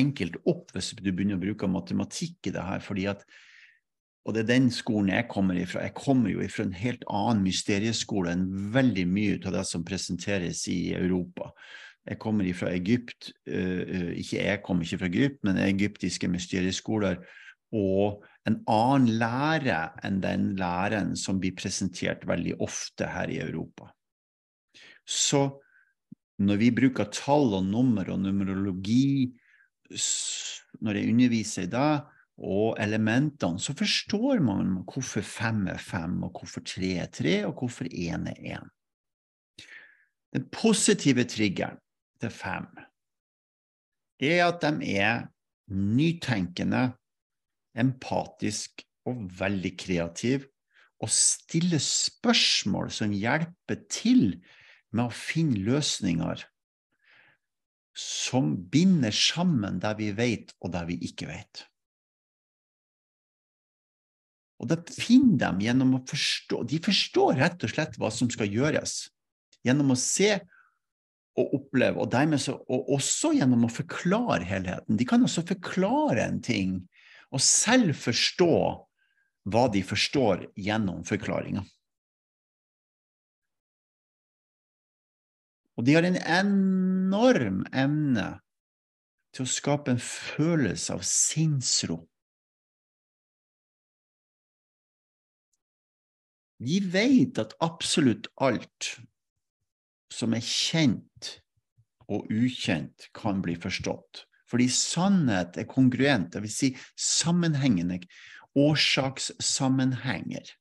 enkelt 0.00 0.38
opp 0.48 0.70
hvis 0.72 0.92
du 0.96 1.10
begynner 1.10 1.36
å 1.36 1.42
bruke 1.42 1.68
matematikk 1.68 2.48
i 2.48 2.54
det 2.54 2.64
her. 2.64 2.80
fordi 2.80 3.06
at, 3.10 3.24
Og 4.24 4.34
det 4.34 4.44
er 4.44 4.52
den 4.52 4.70
skolen 4.70 5.12
jeg 5.12 5.28
kommer 5.28 5.58
ifra. 5.58 5.82
Jeg 5.82 5.94
kommer 5.98 6.30
jo 6.30 6.40
ifra 6.44 6.64
en 6.64 6.76
helt 6.76 7.04
annen 7.08 7.42
mysterieskole 7.44 8.32
enn 8.32 8.48
veldig 8.72 9.06
mye 9.08 9.38
av 9.44 9.58
det 9.58 9.66
som 9.66 9.84
presenteres 9.84 10.66
i 10.68 10.94
Europa. 10.94 11.50
Jeg 12.06 12.18
kommer 12.18 12.44
ifra 12.48 12.70
Egypt. 12.72 13.32
Uh, 13.48 14.12
ikke 14.16 14.40
jeg 14.40 14.62
kommer 14.64 14.84
ikke 14.84 15.02
fra 15.02 15.10
Egypt, 15.10 15.40
men 15.44 15.60
egyptiske 15.60 16.28
mysterieskoler. 16.28 17.20
Og 17.72 18.24
en 18.48 18.60
annen 18.70 19.18
lære 19.20 19.80
enn 20.06 20.20
den 20.22 20.46
læren 20.58 21.12
som 21.18 21.40
blir 21.42 21.56
presentert 21.58 22.24
veldig 22.28 22.56
ofte 22.64 23.08
her 23.10 23.32
i 23.32 23.40
Europa. 23.42 23.90
Så 25.04 25.42
når 26.40 26.60
vi 26.62 26.70
bruker 26.72 27.10
tall 27.12 27.52
og 27.58 27.66
nummer 27.68 28.08
og 28.14 28.22
numerologi 28.22 29.28
når 30.80 30.96
jeg 30.96 31.12
underviser 31.12 31.66
i 31.66 31.70
det, 31.72 31.92
og 32.40 32.78
elementene, 32.80 33.60
så 33.60 33.74
forstår 33.76 34.40
man 34.40 34.78
hvorfor 34.88 35.24
fem 35.26 35.66
er 35.68 35.80
fem, 35.82 36.22
og 36.24 36.38
hvorfor 36.38 36.64
tre 36.64 36.94
er 37.02 37.10
tre, 37.12 37.34
og 37.44 37.58
hvorfor 37.58 37.84
én 37.90 38.28
er 38.30 38.38
én. 38.56 38.70
Den 40.32 40.46
positive 40.48 41.26
triggeren 41.28 41.76
til 42.22 42.30
fem 42.30 42.68
er 44.20 44.46
at 44.46 44.62
de 44.62 44.94
er 44.96 45.26
nytenkende, 45.74 46.92
empatisk 47.80 48.84
og 49.08 49.24
veldig 49.40 49.74
kreativ, 49.80 50.46
og 51.00 51.08
stiller 51.12 51.80
spørsmål 51.80 52.90
som 52.92 53.14
hjelper 53.16 53.80
til 53.88 54.24
med 54.92 55.06
å 55.06 55.14
finne 55.14 55.62
løsninger 55.64 56.44
som 58.00 58.52
binder 58.70 59.14
sammen 59.14 59.80
det 59.82 59.94
vi 59.98 60.10
vet, 60.16 60.54
og 60.60 60.72
det 60.74 60.84
vi 60.90 60.98
ikke 61.08 61.28
vet. 61.30 61.64
Og 64.60 64.68
det 64.68 64.82
finner 64.92 65.40
de 65.56 65.66
gjennom 65.66 65.96
å 65.96 66.02
forstå 66.04 66.64
De 66.68 66.78
forstår 66.84 67.38
rett 67.40 67.62
og 67.64 67.72
slett 67.72 67.94
hva 67.96 68.10
som 68.12 68.28
skal 68.32 68.50
gjøres. 68.52 69.06
Gjennom 69.64 69.94
å 69.94 69.98
se 69.98 70.34
og 71.40 71.54
oppleve, 71.56 72.02
og, 72.02 72.34
så, 72.42 72.56
og 72.68 72.90
også 72.96 73.32
gjennom 73.38 73.64
å 73.64 73.72
forklare 73.72 74.44
helheten. 74.44 74.98
De 74.98 75.06
kan 75.08 75.22
også 75.24 75.46
forklare 75.48 76.26
en 76.26 76.40
ting 76.44 76.74
og 77.30 77.42
selv 77.44 77.94
forstå 77.98 78.54
hva 79.50 79.66
de 79.72 79.82
forstår 79.86 80.48
gjennom 80.58 81.04
forklaringa. 81.08 81.64
Og 85.78 85.86
de 85.86 85.96
har 85.96 86.04
en 86.04 86.18
enorm 86.20 87.62
evne 87.72 88.28
til 89.32 89.46
å 89.46 89.52
skape 89.52 89.94
en 89.94 90.02
følelse 90.02 90.92
av 90.92 91.04
sinnsro. 91.06 92.02
De 96.60 96.76
vet 96.92 97.38
at 97.40 97.54
absolutt 97.64 98.28
alt 98.44 98.90
som 100.12 100.34
er 100.36 100.44
kjent 100.44 101.30
og 102.10 102.26
ukjent, 102.28 103.06
kan 103.16 103.40
bli 103.40 103.54
forstått. 103.56 104.26
Fordi 104.50 104.66
sannhet 104.74 105.58
er 105.60 105.68
kongruent, 105.70 106.32
dvs. 106.34 106.56
Si 106.56 106.70
sammenhengende 106.98 108.00
årsakssammenhenger. 108.58 110.56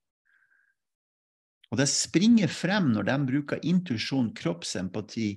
Og 1.70 1.78
det 1.82 1.90
springer 1.90 2.50
frem 2.50 2.92
når 2.94 3.08
de 3.10 3.18
bruker 3.30 3.66
intuisjon, 3.66 4.32
kroppsempati. 4.38 5.30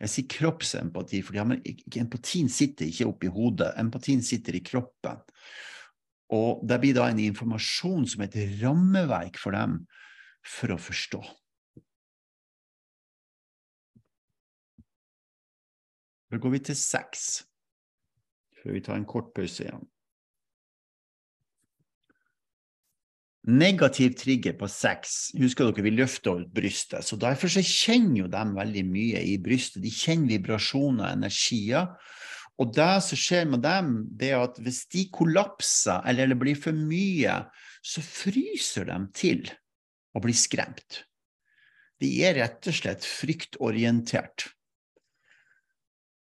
Jeg 0.00 0.10
sier 0.10 0.28
kroppsempati, 0.32 1.20
for 1.26 1.38
empatien 1.38 2.50
sitter 2.50 2.88
ikke 2.88 3.08
oppi 3.10 3.30
hodet, 3.30 3.74
empatien 3.78 4.22
sitter 4.24 4.56
i 4.56 4.62
kroppen. 4.64 5.20
Og 6.30 6.62
det 6.66 6.78
blir 6.82 6.94
da 6.94 7.08
en 7.10 7.20
informasjon 7.20 8.06
som 8.08 8.22
et 8.24 8.38
rammeverk 8.62 9.38
for 9.38 9.54
dem 9.54 9.80
for 10.46 10.72
å 10.72 10.78
forstå. 10.80 11.20
Da 16.30 16.38
går 16.38 16.54
vi 16.54 16.60
til 16.70 16.78
seks 16.78 17.49
før 18.60 18.76
vi 18.76 18.84
tar 18.84 19.00
en 19.00 19.08
kort 19.08 19.32
pause 19.36 19.64
igjen. 19.64 19.88
Negativ 23.48 24.18
trigger 24.20 24.52
på 24.60 24.68
sex. 24.68 25.30
Husker 25.40 25.70
dere 25.70 25.84
vi 25.86 25.94
løfter 25.94 26.42
ut 26.42 26.50
brystet. 26.52 27.06
så 27.06 27.16
Derfor 27.16 27.48
så 27.48 27.62
kjenner 27.64 28.26
jo 28.26 28.28
de 28.28 28.42
veldig 28.56 28.84
mye 28.84 29.22
i 29.24 29.38
brystet. 29.40 29.80
De 29.82 29.90
kjenner 29.90 30.36
vibrasjoner 30.36 31.06
og 31.06 31.14
energier. 31.16 31.88
Og 32.60 32.74
det 32.76 32.92
som 33.06 33.16
skjer 33.16 33.48
med 33.48 33.64
dem, 33.64 33.94
det 34.20 34.34
er 34.34 34.44
at 34.44 34.60
hvis 34.60 34.84
de 34.92 35.06
kollapser 35.08 36.04
eller 36.04 36.28
det 36.28 36.38
blir 36.42 36.58
for 36.60 36.76
mye, 36.76 37.38
så 37.80 38.04
fryser 38.04 38.90
de 38.90 38.98
til 39.16 39.46
og 40.12 40.26
blir 40.26 40.36
skremt. 40.36 41.04
De 42.00 42.12
er 42.24 42.36
rett 42.36 42.68
og 42.68 42.76
slett 42.76 43.08
fryktorientert. 43.08 44.50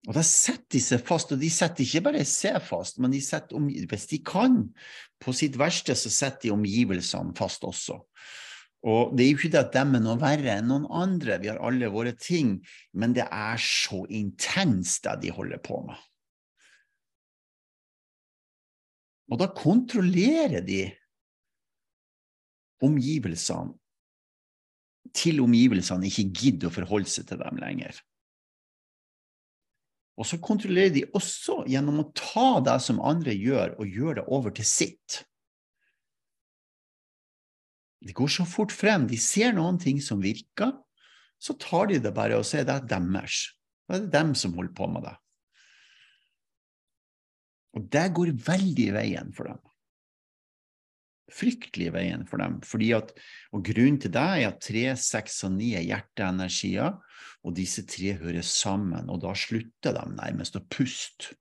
Og 0.06 0.14
da 0.14 0.22
setter 0.22 0.76
de 0.76 0.80
seg 0.82 1.02
fast, 1.02 1.32
og 1.34 1.40
de 1.42 1.48
setter 1.50 1.82
ikke 1.82 2.04
bare 2.06 2.22
seg 2.28 2.60
fast, 2.62 3.00
men 3.02 3.14
de 3.14 3.20
setter 3.24 3.58
om, 3.58 3.66
hvis 3.66 4.06
de 4.12 4.20
kan, 4.22 4.60
på 5.22 5.34
sitt 5.34 5.58
verste, 5.58 5.96
så 5.98 6.12
setter 6.12 6.46
de 6.46 6.54
omgivelsene 6.54 7.34
fast 7.38 7.66
også. 7.66 7.98
Og 8.86 9.16
det 9.18 9.24
er 9.24 9.32
jo 9.32 9.38
ikke 9.40 9.50
det 9.50 9.62
at 9.64 9.72
de 9.74 9.80
er 9.82 10.02
noe 10.04 10.20
verre 10.20 10.58
enn 10.60 10.68
noen 10.70 10.86
andre, 10.94 11.40
vi 11.42 11.50
har 11.50 11.58
alle 11.64 11.90
våre 11.90 12.12
ting, 12.14 12.60
men 12.94 13.16
det 13.16 13.26
er 13.26 13.58
så 13.62 14.04
intenst 14.06 15.08
det 15.08 15.16
de 15.24 15.34
holder 15.34 15.58
på 15.64 15.80
med. 15.88 15.98
Og 19.26 19.40
da 19.42 19.50
kontrollerer 19.50 20.62
de 20.62 20.84
omgivelsene 22.86 23.74
til 25.16 25.40
omgivelsene 25.42 26.06
ikke 26.06 26.30
gidder 26.30 26.70
å 26.70 26.76
forholde 26.76 27.10
seg 27.10 27.26
til 27.26 27.40
dem 27.40 27.58
lenger. 27.58 27.98
Og 30.16 30.24
så 30.24 30.38
kontrollerer 30.40 30.94
de 30.94 31.04
også 31.16 31.62
gjennom 31.68 32.00
å 32.00 32.10
ta 32.16 32.60
det 32.64 32.78
som 32.84 33.02
andre 33.04 33.34
gjør, 33.36 33.74
og 33.76 33.98
gjøre 33.98 34.20
det 34.20 34.26
over 34.32 34.54
til 34.56 34.68
sitt. 34.68 35.20
Det 38.00 38.14
går 38.16 38.30
så 38.32 38.46
fort 38.48 38.72
frem. 38.72 39.04
De 39.10 39.18
ser 39.20 39.52
noen 39.56 39.80
ting 39.82 40.00
som 40.00 40.22
virker, 40.22 40.72
så 41.36 41.56
tar 41.60 41.90
de 41.90 42.00
det 42.00 42.14
bare 42.16 42.38
og 42.40 42.46
sier 42.48 42.64
det 42.64 42.78
er 42.78 42.88
deres. 42.88 43.42
Det 43.86 43.98
er 43.98 44.10
dem 44.14 44.32
som 44.38 44.56
holder 44.56 44.74
på 44.76 44.88
med 44.90 45.04
det. 45.04 45.14
Og 47.76 47.88
det 47.92 48.06
går 48.16 48.32
veldig 48.46 48.86
i 48.88 48.94
veien 48.94 49.34
for 49.36 49.50
dem. 49.50 49.60
Fryktelig 51.32 51.88
i 51.90 51.94
veien 51.94 52.22
for 52.28 52.42
dem. 52.42 52.60
Fordi 52.66 52.92
at, 52.94 53.10
og 53.54 53.64
grunnen 53.66 53.98
til 54.02 54.12
det 54.14 54.22
er 54.22 54.50
at 54.50 54.60
tre, 54.62 54.84
seks 55.00 55.40
og 55.48 55.56
ni 55.56 55.72
er 55.78 55.86
hjerteenergier, 55.86 56.94
og 57.46 57.56
disse 57.56 57.82
tre 57.88 58.14
hører 58.20 58.46
sammen. 58.46 59.10
Og 59.10 59.22
da 59.24 59.34
slutter 59.38 59.96
de 59.96 60.06
nærmest 60.14 60.58
å 60.58 60.64
puste. 60.70 61.34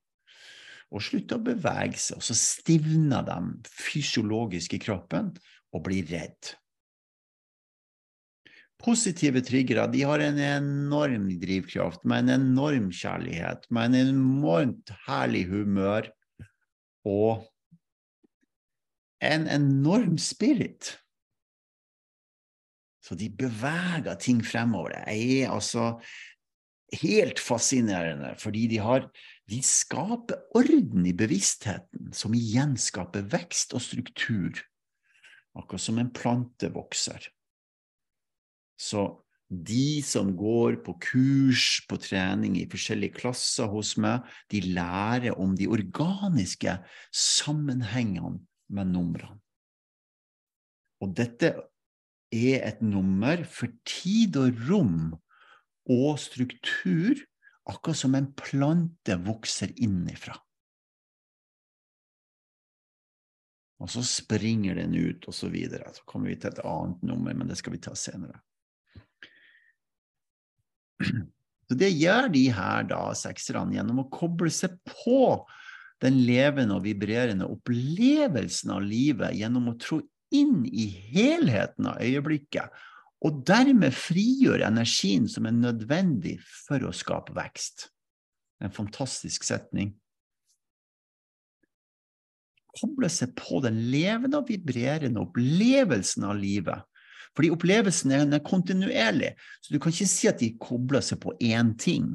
Og 0.94 1.04
slutter 1.04 1.40
å 1.40 1.46
bevege 1.46 1.98
seg. 2.00 2.20
Og 2.20 2.26
så 2.26 2.38
stivner 2.38 3.26
de 3.28 3.40
fysiologisk 3.70 4.78
i 4.78 4.82
kroppen 4.82 5.34
og 5.76 5.86
blir 5.88 6.06
redd. 6.10 6.56
Positive 8.86 9.42
triggere 9.46 9.88
de 9.90 10.04
har 10.06 10.22
en 10.22 10.40
enorm 10.42 11.30
drivkraft, 11.42 12.04
med 12.06 12.26
en 12.26 12.36
enorm 12.36 12.92
kjærlighet, 12.94 13.66
med 13.74 13.96
en 13.96 14.12
enormt 14.12 14.92
herlig 15.08 15.46
humør 15.50 16.10
og 17.08 17.46
en 19.24 19.48
enorm 19.48 20.18
spirit. 20.18 20.96
Så 23.06 23.16
de 23.16 23.30
beveger 23.30 24.16
ting 24.18 24.42
fremover. 24.46 24.96
Det 25.06 25.44
er 25.44 25.52
altså 25.54 26.00
helt 27.02 27.40
fascinerende, 27.40 28.34
fordi 28.40 28.68
de, 28.68 28.80
har, 28.82 29.10
de 29.50 29.62
skaper 29.64 30.42
orden 30.58 31.06
i 31.06 31.14
bevisstheten, 31.14 32.14
som 32.14 32.34
igjen 32.38 32.76
skaper 32.82 33.28
vekst 33.30 33.76
og 33.78 33.84
struktur, 33.86 34.64
akkurat 35.56 35.86
som 35.86 36.02
en 36.02 36.12
plante 36.14 36.72
vokser. 36.74 37.30
Så 38.76 39.06
de 39.50 40.02
som 40.04 40.34
går 40.36 40.80
på 40.86 40.96
kurs, 41.02 41.86
på 41.88 42.00
trening 42.02 42.58
i 42.58 42.66
forskjellige 42.70 43.20
klasser 43.22 43.70
hos 43.72 43.94
meg, 44.02 44.26
de 44.52 44.64
lærer 44.66 45.38
om 45.38 45.54
de 45.58 45.70
organiske 45.70 46.80
sammenhengene 47.14 48.42
med 48.74 48.92
numrene. 48.94 49.40
Og 51.04 51.12
dette 51.18 51.52
er 52.34 52.64
et 52.66 52.82
nummer 52.82 53.44
for 53.50 53.70
tid 53.88 54.38
og 54.40 54.64
rom 54.70 54.98
og 55.92 56.18
struktur, 56.22 57.20
akkurat 57.70 58.00
som 58.00 58.16
en 58.18 58.32
plante 58.38 59.18
vokser 59.26 59.74
innifra. 59.82 60.38
Og 63.84 63.92
så 63.92 64.02
springer 64.08 64.80
den 64.80 64.96
ut, 64.96 65.28
og 65.28 65.36
så 65.36 65.50
videre. 65.52 65.92
Så 65.94 66.06
kommer 66.08 66.32
vi 66.32 66.40
til 66.40 66.54
et 66.54 66.64
annet 66.64 67.02
nummer, 67.06 67.36
men 67.36 67.52
det 67.52 67.60
skal 67.60 67.76
vi 67.76 67.82
ta 67.84 67.94
senere. 68.00 68.40
Så 71.66 71.78
det 71.82 71.92
gjør 71.98 72.30
de 72.30 72.44
her 72.56 72.86
da, 72.88 73.02
sekserne, 73.18 73.74
gjennom 73.76 74.04
å 74.04 74.10
koble 74.14 74.52
seg 74.54 74.78
på 74.86 75.44
den 76.04 76.20
levende 76.28 76.76
og 76.76 76.84
vibrerende 76.86 77.48
opplevelsen 77.48 78.74
av 78.76 78.84
livet 78.84 79.38
gjennom 79.38 79.72
å 79.72 79.78
tro 79.80 80.02
inn 80.36 80.66
i 80.68 80.88
helheten 81.14 81.88
av 81.92 82.02
øyeblikket, 82.04 82.72
og 83.26 83.44
dermed 83.48 83.96
frigjøre 83.96 84.68
energien 84.68 85.30
som 85.32 85.48
er 85.48 85.56
nødvendig 85.56 86.38
for 86.44 86.84
å 86.86 86.94
skape 86.94 87.34
vekst. 87.38 87.88
En 88.62 88.74
fantastisk 88.74 89.46
setning. 89.48 89.94
Koble 92.76 93.08
seg 93.12 93.32
på 93.40 93.62
den 93.64 93.80
levende 93.92 94.42
og 94.42 94.52
vibrerende 94.52 95.24
opplevelsen 95.24 96.28
av 96.28 96.36
livet. 96.38 96.84
Fordi 97.36 97.52
opplevelsen 97.52 98.14
er 98.16 98.44
kontinuerlig, 98.46 99.34
så 99.64 99.74
du 99.74 99.80
kan 99.80 99.96
ikke 99.96 100.08
si 100.12 100.30
at 100.30 100.40
de 100.40 100.54
kobler 100.60 101.04
seg 101.04 101.20
på 101.24 101.34
én 101.44 101.74
ting. 101.80 102.14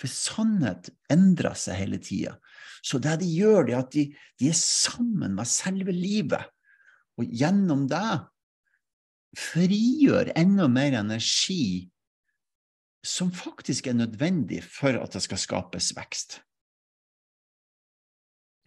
For 0.00 0.10
sannhet 0.12 0.90
endrer 1.12 1.56
seg 1.56 1.78
hele 1.78 2.00
tida. 2.02 2.34
Så 2.82 2.98
det 2.98 3.20
de 3.22 3.28
gjør, 3.30 3.66
det 3.68 3.74
er 3.76 3.84
at 3.84 3.94
de, 3.94 4.08
de 4.42 4.50
er 4.50 4.58
sammen 4.58 5.36
med 5.38 5.48
selve 5.48 5.94
livet. 5.94 6.42
Og 7.20 7.28
gjennom 7.30 7.86
det 7.90 8.04
frigjør 9.38 10.32
enda 10.36 10.66
mer 10.68 10.98
energi 10.98 11.88
som 13.06 13.32
faktisk 13.34 13.88
er 13.90 13.98
nødvendig 13.98 14.60
for 14.66 14.98
at 14.98 15.14
det 15.14 15.22
skal 15.24 15.40
skapes 15.40 15.92
vekst. 15.96 16.40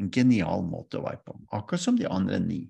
En 0.01 0.09
genial 0.11 0.66
måte 0.68 0.99
å 0.99 1.05
være 1.05 1.22
på, 1.24 1.38
akkurat 1.55 1.84
som 1.84 1.99
de 1.99 2.07
andre 2.11 2.39
ni. 2.43 2.66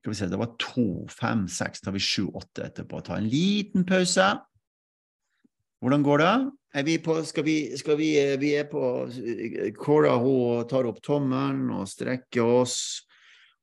Skal 0.00 0.14
vi 0.14 0.16
se, 0.16 0.30
det 0.32 0.38
var 0.40 0.54
to, 0.56 0.86
fem, 1.12 1.44
seks, 1.52 1.82
da 1.82 1.90
har 1.90 1.98
vi 1.98 2.00
sju, 2.00 2.30
åtte 2.32 2.64
etterpå. 2.70 3.02
Ta 3.04 3.18
en 3.20 3.28
liten 3.28 3.84
pause. 3.84 4.30
Hvordan 5.84 6.06
går 6.06 6.22
det? 6.22 6.32
Vi, 6.70 6.98
på, 6.98 7.22
skal 7.24 7.44
vi, 7.44 7.76
skal 7.76 7.96
vi, 7.98 8.36
vi 8.38 8.52
er 8.54 8.68
på 8.70 8.80
Cora 9.74 10.14
hun 10.22 10.68
tar 10.70 10.86
opp 10.86 11.00
tommelen 11.02 11.66
og 11.74 11.88
strekker 11.90 12.46
oss, 12.46 12.76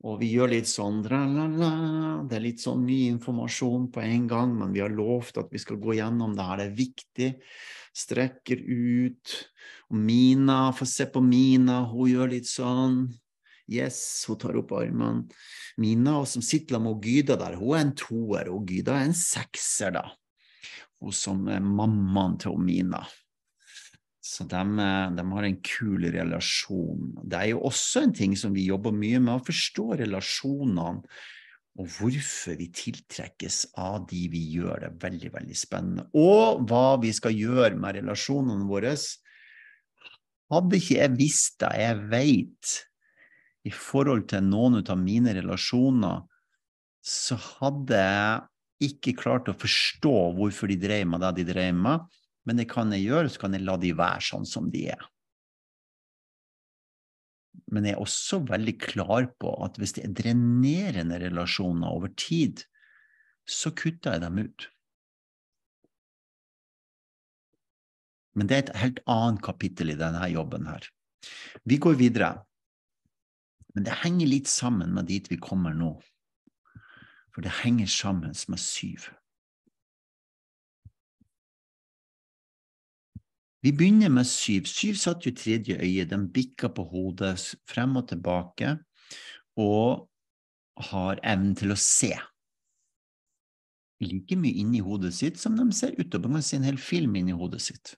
og 0.03 0.19
vi 0.19 0.33
gjør 0.33 0.51
litt 0.51 0.67
sånn 0.67 0.99
Det 1.05 2.35
er 2.35 2.43
litt 2.43 2.59
sånn 2.59 2.83
mye 2.83 3.13
informasjon 3.13 3.87
på 3.95 4.03
en 4.03 4.27
gang, 4.27 4.51
men 4.59 4.75
vi 4.75 4.83
har 4.83 4.91
lovt 4.91 5.39
at 5.39 5.55
vi 5.55 5.63
skal 5.63 5.79
gå 5.79 5.95
gjennom 6.01 6.35
det 6.35 6.49
her. 6.49 6.59
Det 6.59 6.67
er 6.67 6.75
viktig. 6.81 7.29
Strekker 7.95 8.59
ut. 8.67 9.37
Og 9.87 10.03
Mina, 10.03 10.59
få 10.75 10.85
se 10.85 11.07
på 11.07 11.23
Mina, 11.23 11.85
hun 11.87 12.11
gjør 12.11 12.35
litt 12.35 12.51
sånn. 12.51 13.05
Yes, 13.71 14.25
hun 14.27 14.37
tar 14.43 14.59
opp 14.59 14.75
armene. 14.75 15.31
Mina, 15.79 16.19
som 16.27 16.43
sitter 16.43 16.83
med 16.83 17.07
Gyda 17.07 17.39
der, 17.39 17.55
hun 17.55 17.73
er 17.73 17.87
en 17.87 17.97
toer, 17.97 18.51
og 18.51 18.67
Gyda 18.67 18.99
er 18.99 19.09
en 19.09 19.17
sekser, 19.17 19.95
da 19.95 20.09
hun 21.03 21.15
som 21.15 21.47
er 21.51 21.63
mammaen 21.63 22.37
til 22.41 22.57
Mina. 22.61 23.03
Så 24.27 24.43
de, 24.49 24.61
de, 25.15 25.23
har 25.31 25.47
en 25.47 25.59
kul 25.63 26.09
relasjon. 26.11 27.13
Det 27.23 27.39
er 27.39 27.51
jo 27.53 27.63
også 27.69 28.03
en 28.03 28.15
ting 28.15 28.35
som 28.39 28.55
vi 28.55 28.67
jobber 28.67 28.95
mye 28.95 29.21
med, 29.23 29.37
å 29.37 29.47
forstå 29.47 30.01
relasjonene 30.01 31.07
og 31.77 31.91
hvorfor 31.93 32.57
vi 32.57 32.71
tiltrekkes 32.73 33.59
av 33.77 34.07
de 34.09 34.23
vi 34.33 34.41
gjør. 34.55 34.81
Det 34.81 34.89
er 34.89 34.99
veldig, 35.03 35.31
veldig 35.35 35.57
spennende. 35.57 36.07
Og 36.17 36.65
hva 36.67 36.97
vi 37.01 37.11
skal 37.13 37.37
gjøre 37.37 37.77
med 37.77 37.99
relasjonene 37.99 38.65
våre. 38.67 38.95
Hadde 40.51 40.79
ikke 40.79 40.97
jeg 40.97 41.15
visst 41.19 41.59
det 41.61 41.71
jeg 41.77 42.03
veit 42.09 42.73
i 43.67 43.73
forhold 43.73 44.25
til 44.31 44.45
noen 44.47 44.79
av 44.79 44.99
mine 44.99 45.33
relasjoner, 45.37 46.23
så 47.03 47.37
hadde 47.59 47.99
jeg 47.99 48.45
ikke 48.83 49.15
klart 49.17 49.49
å 49.49 49.57
forstå 49.57 50.15
hvorfor 50.37 50.69
de 50.71 50.77
drev 50.79 51.07
med 51.09 51.23
det 51.25 51.33
de 51.39 51.45
drev 51.51 51.77
med, 51.77 52.05
men 52.47 52.59
det 52.61 52.67
kan 52.71 52.91
jeg 52.93 53.07
gjøre, 53.07 53.31
så 53.31 53.43
kan 53.43 53.57
jeg 53.57 53.65
la 53.67 53.75
de 53.81 53.91
være 53.97 54.23
sånn 54.23 54.47
som 54.47 54.69
de 54.71 54.85
er. 54.93 55.03
Men 57.73 57.87
jeg 57.87 57.97
er 57.97 58.03
også 58.03 58.39
veldig 58.47 58.75
klar 58.79 59.27
på 59.41 59.51
at 59.65 59.79
hvis 59.81 59.97
det 59.97 60.05
er 60.05 60.15
drenerende 60.15 61.19
relasjoner 61.25 61.91
over 61.91 62.13
tid, 62.15 62.63
så 63.47 63.73
kutter 63.75 64.15
jeg 64.15 64.23
dem 64.23 64.39
ut. 64.45 64.67
Men 68.37 68.47
det 68.47 68.55
er 68.55 68.63
et 68.65 68.75
helt 68.77 69.01
annet 69.09 69.41
kapittel 69.43 69.91
i 69.91 69.97
denne 69.99 70.21
jobben 70.29 70.67
her. 70.69 70.85
Vi 71.67 71.79
går 71.81 71.97
videre. 71.99 72.35
Men 73.73 73.87
det 73.87 73.97
henger 74.03 74.29
litt 74.29 74.51
sammen 74.51 74.93
med 74.93 75.09
dit 75.09 75.27
vi 75.31 75.39
kommer 75.41 75.73
nå. 75.75 75.95
For 77.37 77.45
det 77.45 77.51
henger 77.53 77.85
sammen 77.85 78.33
med 78.49 78.57
syv. 78.57 79.03
Vi 83.61 83.71
begynner 83.77 84.09
med 84.09 84.25
syv. 84.25 84.65
Syv 84.65 84.95
satt 84.97 85.27
jo 85.27 85.35
tredje 85.37 85.77
øye. 85.77 86.05
De 86.09 86.17
bikker 86.33 86.73
på 86.73 86.87
hodet 86.89 87.37
frem 87.69 87.93
og 88.01 88.07
tilbake 88.09 88.71
og 89.53 90.09
har 90.89 91.21
evnen 91.21 91.53
til 91.53 91.75
å 91.75 91.77
se. 91.77 92.09
Like 94.01 94.33
mye 94.41 94.57
inni 94.57 94.81
hodet 94.81 95.13
sitt 95.13 95.37
som 95.37 95.53
de 95.61 95.69
ser 95.77 95.93
utover. 95.93 96.33
Man 96.33 96.41
kan 96.41 96.49
se 96.49 96.57
en 96.57 96.65
hel 96.65 96.81
film 96.81 97.21
inni 97.21 97.37
hodet 97.37 97.61
sitt. 97.61 97.93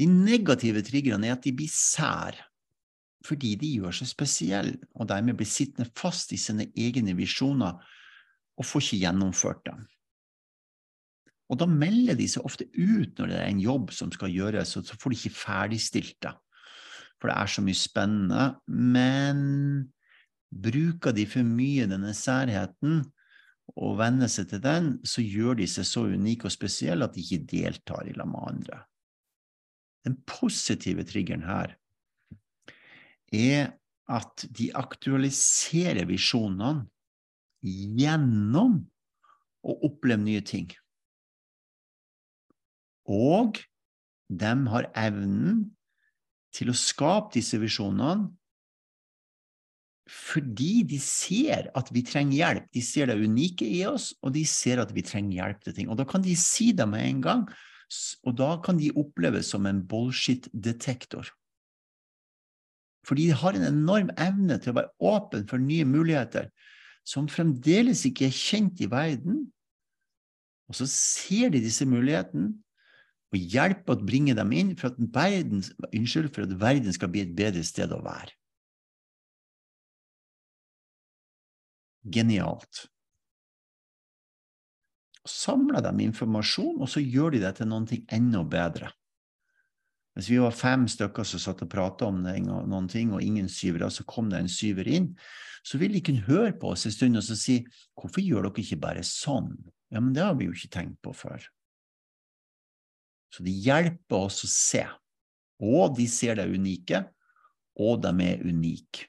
De 0.00 0.08
negative 0.08 0.80
triggerne 0.80 1.28
er 1.28 1.36
at 1.36 1.44
de 1.44 1.52
blir 1.52 1.68
sær, 1.68 2.40
fordi 3.26 3.54
de 3.58 3.74
gjør 3.80 3.94
seg 3.98 4.10
spesielle, 4.10 4.78
og 4.94 5.08
dermed 5.10 5.38
blir 5.38 5.48
sittende 5.48 5.90
fast 5.98 6.32
i 6.32 6.38
sine 6.40 6.68
egne 6.78 7.16
visjoner 7.18 7.78
og 8.58 8.66
får 8.66 8.84
ikke 8.84 9.00
gjennomført 9.04 9.64
dem. 9.66 9.86
Og 11.48 11.60
da 11.62 11.68
melder 11.70 12.18
de 12.18 12.26
seg 12.28 12.44
ofte 12.44 12.66
ut 12.76 13.18
når 13.18 13.30
det 13.30 13.38
er 13.38 13.48
en 13.48 13.62
jobb 13.62 13.92
som 13.96 14.10
skal 14.12 14.32
gjøres, 14.34 14.76
og 14.76 14.84
så 14.84 14.98
får 15.00 15.14
de 15.14 15.20
ikke 15.22 15.38
ferdigstilt 15.38 16.18
det. 16.26 16.34
For 17.18 17.30
det 17.30 17.36
er 17.40 17.50
så 17.50 17.64
mye 17.64 17.78
spennende. 17.78 18.42
Men 18.68 19.38
bruker 20.48 21.16
de 21.16 21.24
for 21.28 21.46
mye 21.46 21.88
denne 21.90 22.12
særheten 22.16 23.00
og 23.76 23.98
venner 23.98 24.30
seg 24.32 24.48
til 24.52 24.62
den, 24.64 24.94
så 25.04 25.24
gjør 25.24 25.58
de 25.58 25.66
seg 25.68 25.88
så 25.88 26.04
unike 26.08 26.48
og 26.48 26.54
spesielle 26.54 27.08
at 27.08 27.16
de 27.16 27.24
ikke 27.24 27.48
deltar 27.50 28.08
i 28.08 28.14
lag 28.16 28.28
med 28.28 28.44
andre. 28.52 28.82
Den 30.06 30.20
positive 30.28 31.04
triggeren 31.08 31.44
her 31.48 31.74
er 33.34 33.74
at 34.08 34.44
de 34.56 34.70
aktualiserer 34.76 36.08
visjonene 36.08 36.86
gjennom 37.60 38.78
å 39.68 39.74
oppleve 39.88 40.22
nye 40.24 40.44
ting. 40.46 40.70
Og 43.08 43.60
de 44.28 44.52
har 44.72 44.90
evnen 44.96 45.64
til 46.54 46.72
å 46.72 46.76
skape 46.76 47.36
disse 47.36 47.60
visjonene 47.60 48.28
fordi 50.08 50.86
de 50.88 50.96
ser 51.04 51.66
at 51.76 51.90
vi 51.92 52.00
trenger 52.06 52.38
hjelp. 52.38 52.68
De 52.72 52.80
ser 52.80 53.10
det 53.10 53.18
unike 53.20 53.66
i 53.68 53.82
oss, 53.84 54.14
og 54.24 54.32
de 54.32 54.44
ser 54.48 54.80
at 54.80 54.92
vi 54.96 55.04
trenger 55.04 55.42
hjelp 55.42 55.66
til 55.66 55.74
ting. 55.76 55.90
Og 55.92 55.98
da 56.00 56.06
kan 56.08 56.24
de 56.24 56.32
si 56.40 56.70
det 56.72 56.86
med 56.88 57.04
en 57.04 57.20
gang, 57.26 57.42
og 58.24 58.38
da 58.40 58.54
kan 58.64 58.80
de 58.80 58.88
oppleves 58.96 59.52
som 59.52 59.68
en 59.68 59.82
bullshit-detektor. 59.84 61.28
For 63.08 63.16
de 63.16 63.30
har 63.32 63.56
en 63.56 63.64
enorm 63.64 64.10
evne 64.20 64.58
til 64.60 64.74
å 64.74 64.78
være 64.82 65.08
åpen 65.08 65.46
for 65.48 65.62
nye 65.62 65.86
muligheter 65.88 66.50
som 67.08 67.28
fremdeles 67.32 68.04
ikke 68.04 68.26
er 68.26 68.34
kjent 68.36 68.82
i 68.84 68.88
verden. 68.92 69.46
Og 70.68 70.76
så 70.76 70.84
ser 70.92 71.54
de 71.54 71.62
disse 71.64 71.86
mulighetene, 71.88 72.52
og 73.32 73.48
hjelper 73.54 73.94
å 73.94 74.04
bringe 74.08 74.34
dem 74.36 74.52
inn 74.56 74.74
for 74.76 74.92
at, 74.92 75.00
verden, 75.12 75.64
unnskyld, 75.88 76.30
for 76.32 76.44
at 76.44 76.52
verden 76.60 76.94
skal 76.96 77.10
bli 77.12 77.24
et 77.24 77.32
bedre 77.36 77.64
sted 77.64 77.92
å 77.92 78.00
være. 78.04 78.32
Genialt. 82.08 82.86
Samler 85.28 85.84
dem 85.84 86.00
informasjon, 86.06 86.78
og 86.80 86.88
så 86.88 87.04
gjør 87.04 87.36
de 87.36 87.42
det 87.44 87.56
til 87.58 87.68
noe 87.68 88.00
enda 88.16 88.44
bedre. 88.48 88.92
Hvis 90.18 90.32
vi 90.32 90.40
var 90.42 90.50
fem 90.50 90.88
stykker 90.90 91.22
som 91.22 91.38
satt 91.38 91.60
og 91.62 91.70
prata 91.70 92.08
om 92.10 92.24
noen 92.24 92.88
ting, 92.90 93.12
og 93.14 93.22
ingen 93.22 93.46
syvere, 93.46 93.86
så 93.86 94.02
kom 94.02 94.32
det 94.32 94.40
en 94.42 94.50
syver 94.50 94.88
inn, 94.90 95.12
så 95.62 95.78
ville 95.78 95.94
de 95.94 96.02
kunne 96.02 96.26
høre 96.26 96.56
på 96.58 96.72
oss 96.72 96.88
en 96.88 96.94
stund 96.94 97.20
og 97.20 97.22
så 97.22 97.36
si 97.38 97.60
'Hvorfor 97.94 98.24
gjør 98.24 98.48
dere 98.48 98.64
ikke 98.64 98.80
bare 98.82 99.04
sånn?' 99.06 99.54
Ja, 99.92 100.00
men 100.00 100.12
det 100.12 100.24
har 100.24 100.34
vi 100.34 100.46
jo 100.46 100.52
ikke 100.52 100.74
tenkt 100.74 100.98
på 101.02 101.14
før. 101.14 101.46
Så 103.30 103.44
de 103.44 103.52
hjelper 103.52 104.16
oss 104.16 104.42
å 104.44 104.50
se. 104.50 104.82
Og 105.60 105.96
de 105.96 106.08
ser 106.08 106.34
det 106.34 106.50
unike, 106.50 107.04
og 107.78 108.02
de 108.02 108.10
er 108.26 108.42
unike. 108.42 109.06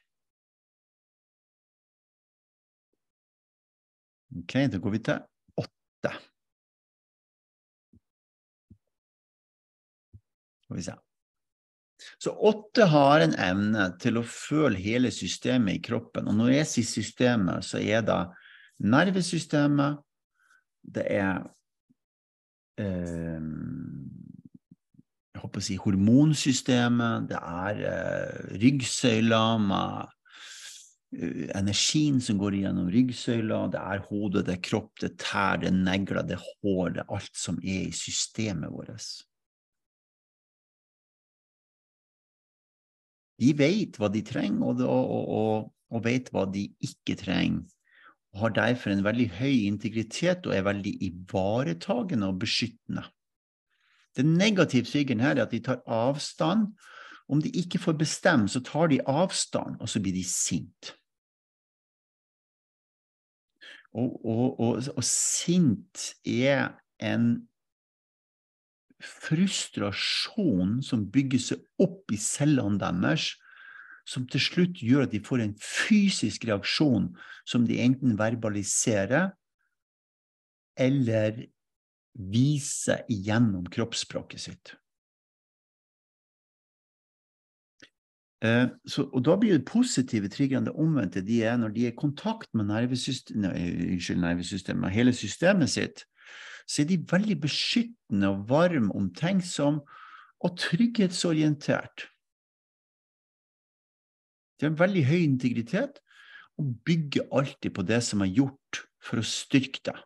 Ok, 4.38 4.54
da 4.70 4.78
går 4.78 4.92
vi 4.92 5.00
til 5.00 5.20
åtte. 5.58 6.29
Skal 10.70 10.78
vi 10.78 10.86
se. 10.86 10.94
Så 12.22 12.32
åtte 12.32 12.86
har 12.94 13.24
en 13.26 13.34
evne 13.42 13.90
til 14.00 14.20
å 14.22 14.24
føle 14.24 14.78
hele 14.80 15.10
systemet 15.12 15.80
i 15.80 15.82
kroppen. 15.90 16.30
Og 16.30 16.38
når 16.38 16.54
jeg 16.54 16.70
sier 16.70 16.92
systemet, 16.94 17.66
så 17.66 17.82
er 17.82 18.06
det 18.06 18.20
nervesystemet, 18.86 19.98
det 20.80 21.04
er 21.12 21.42
eh, 22.80 23.50
jeg 25.40 25.44
håper 25.44 25.62
å 25.62 25.66
si 25.66 25.76
hormonsystemet, 25.80 27.28
det 27.32 27.42
er 27.42 27.84
eh, 27.90 28.56
ryggsøyla 28.60 29.44
med 29.64 30.16
uh, 31.20 31.44
energien 31.56 32.20
som 32.24 32.40
går 32.40 32.58
gjennom 32.60 32.90
ryggsøyla, 32.92 33.62
det 33.72 33.80
er 33.80 34.04
hodet, 34.10 34.46
det 34.48 34.58
er 34.58 34.64
kropp, 34.68 34.92
det 35.00 35.14
er 35.14 35.18
tær, 35.24 35.62
det 35.62 35.72
er 35.72 35.78
negler, 35.78 36.24
det 36.28 36.36
er 36.40 36.46
hår, 36.48 36.96
det 36.96 37.04
er 37.04 37.16
alt 37.20 37.40
som 37.40 37.60
er 37.64 37.88
i 37.88 37.96
systemet 37.96 38.72
vårt. 38.72 39.00
De 43.40 43.54
vet 43.58 43.98
hva 44.00 44.10
de 44.12 44.22
trenger, 44.26 44.64
og, 44.66 44.82
og, 44.84 45.68
og, 45.90 46.04
vet 46.04 46.30
hva 46.34 46.46
de 46.52 46.68
ikke 46.84 47.16
trenger 47.20 47.64
og 48.34 48.40
har 48.44 48.50
derfor 48.54 48.94
en 48.94 49.04
veldig 49.04 49.30
høy 49.40 49.66
integritet 49.66 50.46
og 50.46 50.54
er 50.54 50.68
veldig 50.68 50.92
ivaretagende 51.02 52.28
og 52.30 52.40
beskyttende. 52.44 53.04
Den 54.18 54.36
negative 54.38 54.86
triggeren 54.86 55.24
her 55.24 55.36
er 55.36 55.46
at 55.46 55.52
de 55.52 55.62
tar 55.66 55.82
avstand. 55.88 56.68
Om 57.30 57.42
de 57.42 57.50
ikke 57.50 57.80
får 57.80 57.94
bestemme, 57.94 58.50
så 58.50 58.62
tar 58.66 58.88
de 58.88 59.02
avstand, 59.08 59.78
og 59.80 59.90
så 59.90 60.02
blir 60.02 60.14
de 60.14 60.24
sint. 60.24 60.94
Og, 63.94 64.26
og, 64.26 64.60
og, 64.60 64.84
og 64.98 65.04
sint 65.04 66.14
er 66.26 66.74
en 67.02 67.48
frustrasjon 69.00 70.80
som 70.84 71.06
bygger 71.12 71.42
seg 71.44 71.84
opp 71.84 72.12
i 72.12 72.20
cellene 72.20 72.80
deres, 72.82 73.32
som 74.10 74.26
til 74.28 74.42
slutt 74.42 74.82
gjør 74.82 75.06
at 75.06 75.14
de 75.14 75.22
får 75.24 75.44
en 75.44 75.56
fysisk 75.62 76.48
reaksjon 76.50 77.12
som 77.48 77.68
de 77.70 77.78
enten 77.84 78.18
verbaliserer 78.20 79.30
eller 80.80 81.46
viser 82.20 83.06
igjennom 83.12 83.68
kroppsspråket 83.72 84.48
sitt. 84.48 84.74
Eh, 88.40 88.70
så, 88.88 89.04
og 89.12 89.24
da 89.28 89.36
blir 89.40 89.58
det 89.58 89.68
positive 89.68 90.32
triggerne 90.32 90.70
det 90.70 90.76
omvendte. 90.80 91.24
De 91.26 91.42
er 91.44 91.58
når 91.60 91.74
de 91.76 91.86
er 91.86 91.94
i 91.94 92.00
kontakt 92.00 92.50
med 92.56 92.70
nervesystemet, 92.72 93.60
nervesystemet, 94.24 94.96
hele 94.96 95.14
systemet 95.14 95.72
sitt, 95.76 96.06
så 96.70 96.84
er 96.84 96.90
de 96.92 97.00
veldig 97.10 97.40
beskyttende 97.42 98.30
og 98.30 98.44
varme, 98.52 98.92
omtenksom 98.94 99.82
og 100.46 100.58
trygghetsorientert. 100.62 102.06
De 104.60 104.68
har 104.68 104.78
veldig 104.78 105.06
høy 105.08 105.20
integritet 105.24 105.98
og 106.60 106.76
bygger 106.86 107.26
alltid 107.34 107.74
på 107.74 107.86
det 107.88 108.02
som 108.06 108.22
er 108.22 108.34
gjort 108.36 108.84
for 109.02 109.22
å 109.22 109.26
styrke 109.26 109.82
deg. 109.88 109.98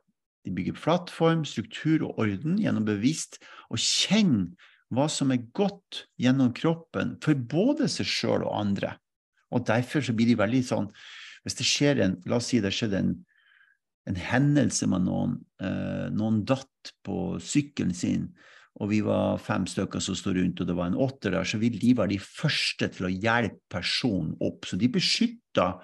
De 0.44 0.52
bygger 0.54 0.78
plattform, 0.78 1.44
struktur 1.48 2.04
og 2.06 2.20
orden 2.22 2.60
gjennom 2.62 2.86
bevisst 2.88 3.40
å 3.72 3.80
kjenne 3.80 4.54
hva 4.94 5.08
som 5.10 5.32
er 5.34 5.46
godt 5.58 6.04
gjennom 6.22 6.52
kroppen 6.56 7.16
for 7.24 7.36
både 7.36 7.90
seg 7.90 8.08
sjøl 8.08 8.46
og 8.46 8.56
andre. 8.60 8.94
Og 9.54 9.66
derfor 9.68 10.06
så 10.06 10.16
blir 10.16 10.32
de 10.32 10.40
veldig 10.40 10.64
sånn 10.66 10.90
Hvis 11.44 11.58
det 11.60 11.66
skjer 11.68 12.00
en 12.02 12.14
La 12.30 12.40
oss 12.40 12.48
si 12.50 12.62
det 12.64 12.72
skjedde 12.74 13.00
en, 13.02 13.14
en 14.10 14.18
hendelse 14.20 14.88
med 14.92 15.06
noen. 15.06 15.38
Eh, 15.64 16.10
noen 16.14 16.42
datt 16.48 16.94
på 17.06 17.38
sykkelen 17.44 17.94
sin, 17.96 18.28
og 18.82 18.90
vi 18.90 19.04
var 19.06 19.38
fem 19.42 19.68
stykker 19.70 20.02
som 20.02 20.18
sto 20.18 20.34
rundt, 20.34 20.62
og 20.62 20.68
det 20.70 20.76
var 20.76 20.90
en 20.90 21.00
åtter 21.00 21.36
der, 21.36 21.46
så 21.48 21.60
vi, 21.62 21.70
de 21.70 21.94
var 21.98 22.10
de 22.10 22.18
første 22.20 22.90
til 22.96 23.08
å 23.08 23.14
hjelpe 23.14 23.62
personen 23.72 24.34
opp. 24.44 24.66
Så 24.66 24.80
de 24.82 24.90
beskytter 24.92 25.78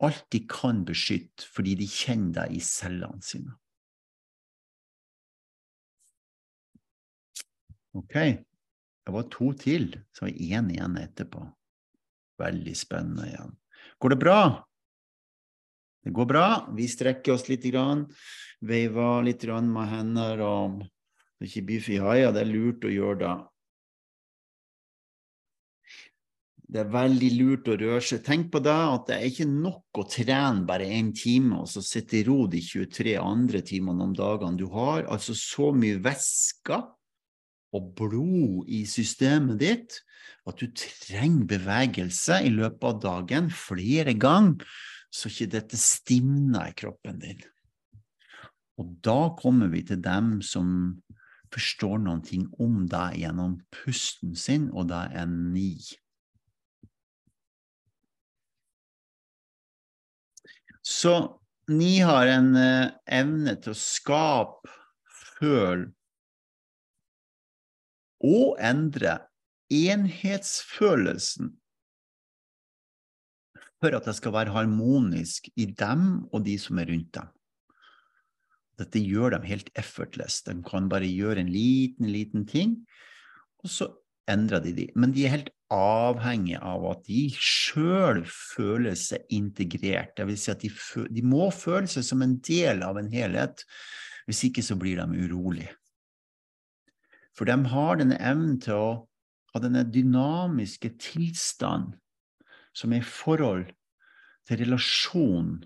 alt 0.00 0.24
de 0.32 0.42
kan 0.50 0.82
beskytte, 0.88 1.46
fordi 1.54 1.76
de 1.80 1.88
kjenner 1.88 2.42
deg 2.42 2.56
i 2.58 2.62
cellene 2.64 3.24
sine. 3.24 3.54
Ok, 7.96 8.14
det 8.14 9.12
var 9.14 9.26
to 9.32 9.50
til, 9.58 9.90
så 10.14 10.24
var 10.24 10.32
det 10.32 10.50
én 10.54 10.68
igjen 10.70 10.98
etterpå. 11.00 11.42
Veldig 12.40 12.74
spennende 12.78 13.26
igjen. 13.28 13.56
Går 14.00 14.14
det 14.14 14.20
bra? 14.20 14.40
Det 16.04 16.14
går 16.16 16.26
bra. 16.26 16.46
Vi 16.76 16.88
strekker 16.88 17.36
oss 17.36 17.48
litt, 17.50 17.66
grann, 17.68 18.06
veiver 18.64 19.24
litt 19.26 19.44
grann 19.44 19.68
med 19.72 19.90
hender 19.92 20.42
og 20.46 20.82
det 21.40 21.48
ikke 21.48 21.66
blir 21.70 21.80
for 21.84 21.96
jaja, 21.96 22.32
det 22.36 22.42
er 22.42 22.50
lurt 22.50 22.84
å 22.84 22.92
gjøre 22.92 23.18
det. 23.22 23.36
Det 26.70 26.82
er 26.84 26.90
veldig 26.92 27.30
lurt 27.34 27.68
å 27.72 27.76
røre 27.80 28.02
seg. 28.04 28.20
Tenk 28.22 28.50
på 28.52 28.60
det 28.62 28.74
at 28.76 29.08
det 29.08 29.16
er 29.16 29.30
ikke 29.30 29.46
nok 29.48 29.98
å 29.98 30.04
trene 30.06 30.66
bare 30.68 30.86
én 30.86 31.08
time 31.16 31.62
og 31.64 31.70
så 31.72 31.82
sitte 31.82 32.20
i 32.20 32.22
ro 32.28 32.44
de 32.50 32.60
23 32.62 33.16
andre 33.18 33.62
timene 33.66 34.06
om 34.06 34.12
dagene. 34.14 34.60
Du 34.60 34.68
har 34.70 35.08
altså 35.10 35.34
så 35.34 35.72
mye 35.74 35.98
væsker 36.04 36.84
og 37.74 37.90
blod 37.98 38.70
i 38.70 38.84
systemet 38.86 39.58
ditt, 39.62 39.98
at 40.46 40.60
du 40.60 40.70
trenger 40.76 41.48
bevegelse 41.56 42.38
i 42.46 42.52
løpet 42.54 42.86
av 42.86 43.02
dagen 43.02 43.50
flere 43.54 44.14
ganger, 44.18 44.62
så 45.10 45.30
ikke 45.30 45.50
dette 45.56 45.78
stivner 45.80 46.70
i 46.70 46.76
kroppen 46.78 47.18
din. 47.22 47.40
Og 48.80 48.94
da 49.04 49.32
kommer 49.38 49.70
vi 49.72 49.82
til 49.86 50.00
dem 50.02 50.38
som 50.46 51.00
forstår 51.50 51.98
noen 52.04 52.22
ting 52.24 52.46
om 52.62 52.84
deg 52.88 53.18
gjennom 53.20 53.58
pusten 53.74 54.36
sin, 54.38 54.70
og 54.70 54.88
det 54.92 55.00
er 55.10 55.24
en 55.24 55.34
ni. 55.52 55.74
Så 60.86 61.14
ni 61.68 61.98
har 62.00 62.30
en 62.30 62.54
uh, 62.56 62.92
evne 63.04 63.56
til 63.60 63.74
å 63.74 63.80
skape, 63.80 64.76
føle 65.40 65.90
og 68.20 68.58
endre 68.60 69.14
enhetsfølelsen 69.72 71.54
for 73.80 73.96
at 73.96 74.06
det 74.06 74.16
skal 74.18 74.34
være 74.36 74.54
harmonisk 74.54 75.48
i 75.56 75.66
dem 75.72 76.26
og 76.30 76.44
de 76.44 76.56
som 76.60 76.80
er 76.80 76.90
rundt 76.92 77.14
dem. 77.16 77.30
Dette 78.80 79.00
gjør 79.02 79.36
dem 79.36 79.46
helt 79.48 79.68
effortless. 79.76 80.42
De 80.46 80.54
kan 80.64 80.88
bare 80.88 81.08
gjøre 81.08 81.42
en 81.42 81.52
liten, 81.52 82.08
liten 82.08 82.46
ting, 82.48 82.78
og 83.60 83.72
så 83.72 83.90
endrer 84.30 84.62
de 84.64 84.72
de. 84.76 84.86
Men 84.96 85.12
de 85.12 85.26
er 85.26 85.34
helt 85.34 85.50
avhengig 85.70 86.56
av 86.56 86.86
at 86.90 87.02
de 87.06 87.26
sjøl 87.34 88.22
føler 88.26 88.96
seg 88.98 89.26
integrert. 89.36 90.14
Det 90.16 90.26
vil 90.28 90.38
si 90.40 90.52
at 90.52 90.64
de, 90.64 90.70
de, 91.10 91.24
må 91.26 91.50
føle 91.54 91.90
seg 91.90 92.06
som 92.06 92.24
en 92.24 92.38
del 92.46 92.84
av 92.86 92.98
en 93.00 93.10
helhet. 93.12 93.64
Hvis 94.28 94.44
ikke 94.48 94.64
så 94.64 94.76
blir 94.78 95.00
de 95.00 95.26
urolige. 95.26 95.74
For 97.36 97.48
de 97.48 97.56
har 97.72 98.00
denne 98.00 98.18
evnen 98.20 98.58
til 98.62 98.76
å 98.76 98.90
ha 99.54 99.62
denne 99.62 99.82
dynamiske 99.88 100.92
tilstand 101.00 101.96
som 102.76 102.92
er 102.94 103.02
i 103.02 103.06
forhold 103.06 103.68
til 104.48 104.62
relasjon 104.62 105.58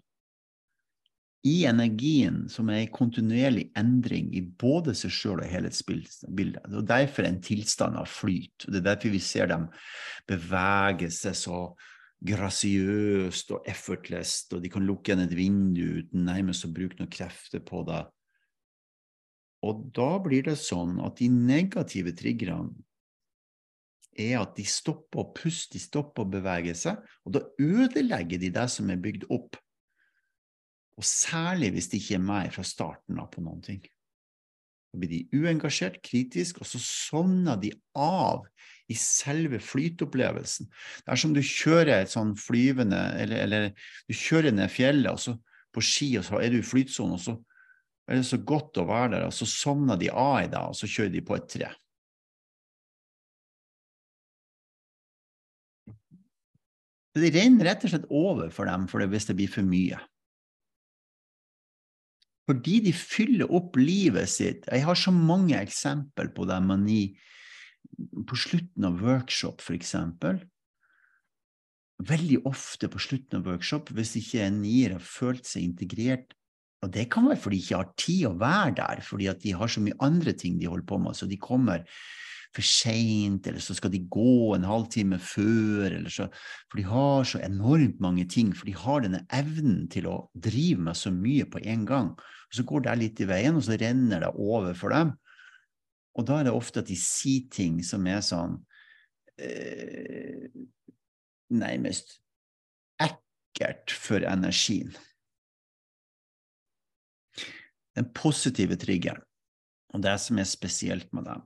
i 1.45 1.65
energien 1.69 2.45
som 2.49 2.71
er 2.73 2.87
i 2.87 2.93
kontinuerlig 2.93 3.67
endring 3.77 4.31
i 4.37 4.41
både 4.41 4.95
seg 4.97 5.13
sjøl 5.13 5.43
og 5.43 5.51
helhetsbildet. 5.51 6.71
Og 6.73 6.87
derfor 6.89 7.29
en 7.29 7.43
tilstand 7.45 7.99
av 8.01 8.09
flyt. 8.09 8.65
Det 8.65 8.81
er 8.81 8.87
derfor 8.87 9.13
vi 9.13 9.21
ser 9.21 9.51
dem 9.53 9.67
bevege 10.31 11.11
seg 11.13 11.37
så 11.37 11.67
grasiøst 12.25 13.53
og 13.53 13.69
effortless, 13.69 14.47
og 14.57 14.63
de 14.65 14.71
kan 14.73 14.87
lukke 14.89 15.13
igjen 15.13 15.27
et 15.27 15.37
vindu 15.37 15.83
uten 16.01 16.25
nærmest 16.25 16.65
å 16.65 16.73
bruke 16.73 16.97
noen 16.97 17.13
krefter 17.13 17.61
på 17.61 17.83
det. 17.91 18.01
Og 19.69 19.85
da 19.97 20.11
blir 20.25 20.47
det 20.49 20.57
sånn 20.61 20.97
at 21.05 21.21
de 21.21 21.29
negative 21.29 22.15
triggerne 22.17 22.73
er 24.21 24.39
at 24.41 24.55
de 24.59 24.65
stopper 24.69 25.23
å 25.23 25.31
puste, 25.37 25.75
de 25.75 25.83
stopper 25.83 26.25
å 26.25 26.31
bevege 26.31 26.75
seg, 26.79 27.01
og 27.25 27.37
da 27.37 27.45
ødelegger 27.61 28.41
de 28.43 28.53
det 28.55 28.69
som 28.73 28.91
er 28.93 29.03
bygd 29.03 29.27
opp. 29.35 29.59
Og 30.95 31.07
særlig 31.07 31.73
hvis 31.75 31.91
de 31.91 32.01
ikke 32.01 32.19
er 32.19 32.25
med 32.25 32.55
fra 32.55 32.65
starten 32.67 33.19
av 33.19 33.31
på 33.33 33.43
noen 33.43 33.63
ting. 33.65 33.83
Da 34.95 35.01
blir 35.03 35.11
de 35.11 35.41
uengasjert, 35.43 35.99
kritisk, 36.07 36.61
og 36.63 36.69
så 36.71 36.79
sovner 36.79 37.59
de 37.59 37.73
av 37.99 38.45
i 38.87 38.95
selve 38.99 39.59
flytopplevelsen. 39.59 40.69
Det 41.03 41.11
er 41.11 41.21
som 41.21 41.35
du 41.35 41.41
kjører 41.43 41.97
et 41.97 42.13
sånn 42.13 42.35
flyvende 42.39 43.01
eller, 43.19 43.43
eller, 43.47 43.89
du 44.07 44.15
kjører 44.15 44.55
ned 44.55 44.71
fjellet 44.71 45.11
og 45.11 45.23
så 45.23 45.35
på 45.75 45.83
ski, 45.83 46.13
og 46.21 46.29
så 46.29 46.39
er 46.39 46.55
du 46.55 46.61
i 46.61 46.67
flytsonen, 46.67 47.17
og 47.17 47.23
så 47.25 47.35
er 48.07 48.21
det 48.21 48.29
så 48.29 48.39
godt 48.47 48.79
å 48.79 48.87
være 48.87 49.17
der, 49.17 49.25
og 49.27 49.35
så 49.35 49.49
sovner 49.51 49.99
de 49.99 50.13
av 50.13 50.45
i 50.45 50.51
deg, 50.53 50.69
og 50.71 50.79
så 50.79 50.87
kjører 50.87 51.15
de 51.17 51.25
på 51.27 51.35
et 51.39 51.49
tre. 51.51 51.71
Det 57.15 57.31
renner 57.35 57.69
rett 57.69 57.85
og 57.87 57.93
slett 57.93 58.11
over 58.11 58.51
for 58.55 58.67
dem 58.67 58.89
for 58.91 59.03
det 59.03 59.11
hvis 59.13 59.29
det 59.29 59.37
blir 59.39 59.51
for 59.51 59.67
mye. 59.67 60.01
Fordi 62.51 62.81
de 62.85 62.93
fyller 62.93 63.53
opp 63.55 63.79
livet 63.81 64.29
sitt. 64.29 64.67
Jeg 64.69 64.85
har 64.85 64.99
så 64.99 65.15
mange 65.15 65.57
eksempel 65.57 66.29
på 66.35 66.45
det. 66.51 66.59
Mani 66.61 67.05
på 68.29 68.37
slutten 68.37 68.89
av 68.89 68.99
workshop, 69.01 69.63
f.eks. 69.63 69.95
Veldig 72.05 72.41
ofte 72.51 72.91
på 72.91 73.01
slutten 73.01 73.39
av 73.39 73.49
workshop, 73.49 73.95
hvis 73.95 74.17
ikke 74.21 74.43
en 74.45 74.59
nier 74.65 74.97
har 74.99 75.07
følt 75.07 75.47
seg 75.49 75.71
integrert 75.71 76.35
og 76.85 76.93
det 76.93 77.09
kan 77.13 77.31
være 77.31 77.41
fordi 77.41 77.59
de 77.59 77.65
ikke 77.65 77.81
har 77.81 77.93
tid 78.01 78.27
å 78.29 78.35
være 78.41 78.77
der, 78.81 79.01
fordi 79.05 79.31
de 79.41 79.57
har 79.57 79.73
så 79.73 79.83
mye 79.85 79.97
andre 80.05 80.35
ting 80.37 80.59
de 80.61 80.69
holder 80.69 80.89
på 80.91 81.01
med. 81.01 81.17
Så 81.17 81.29
de 81.31 81.41
kommer 81.41 81.87
for 82.55 82.67
seint, 82.67 83.47
eller 83.47 83.63
så 83.63 83.75
skal 83.75 83.91
de 83.91 84.05
gå 84.11 84.55
en 84.55 84.67
halvtime 84.69 85.19
før, 85.19 85.97
så 86.13 86.29
For 86.71 86.79
de 86.79 86.87
har 86.87 87.25
så 87.27 87.41
enormt 87.43 88.01
mange 88.01 88.25
ting, 88.31 88.55
for 88.55 88.67
de 88.67 88.75
har 88.79 89.03
denne 89.03 89.25
evnen 89.35 89.89
til 89.91 90.07
å 90.11 90.17
drive 90.35 90.81
med 90.87 90.99
så 90.99 91.11
mye 91.15 91.47
på 91.51 91.63
en 91.65 91.85
gang. 91.87 92.13
Og 92.15 92.59
så 92.59 92.65
går 92.67 92.87
det 92.87 92.99
litt 93.01 93.21
i 93.21 93.29
veien, 93.29 93.59
og 93.59 93.67
så 93.67 93.79
renner 93.81 94.23
det 94.23 94.33
over 94.35 94.75
for 94.79 94.95
dem. 94.95 95.15
Og 96.15 96.27
da 96.27 96.39
er 96.39 96.47
det 96.47 96.55
ofte 96.55 96.85
at 96.85 96.91
de 96.91 96.99
sier 96.99 97.49
ting 97.51 97.81
som 97.83 98.07
er 98.07 98.23
sånn 98.23 98.61
eh, 99.39 100.47
Nærmest 101.55 102.17
ekkelt 103.03 103.93
for 103.93 104.25
energien. 104.27 104.95
Den 107.95 108.09
positive 108.17 108.79
triggeren, 108.81 109.23
og 109.95 110.03
det 110.03 110.17
som 110.23 110.41
er 110.41 110.49
spesielt 110.51 111.13
med 111.15 111.29
dem, 111.29 111.45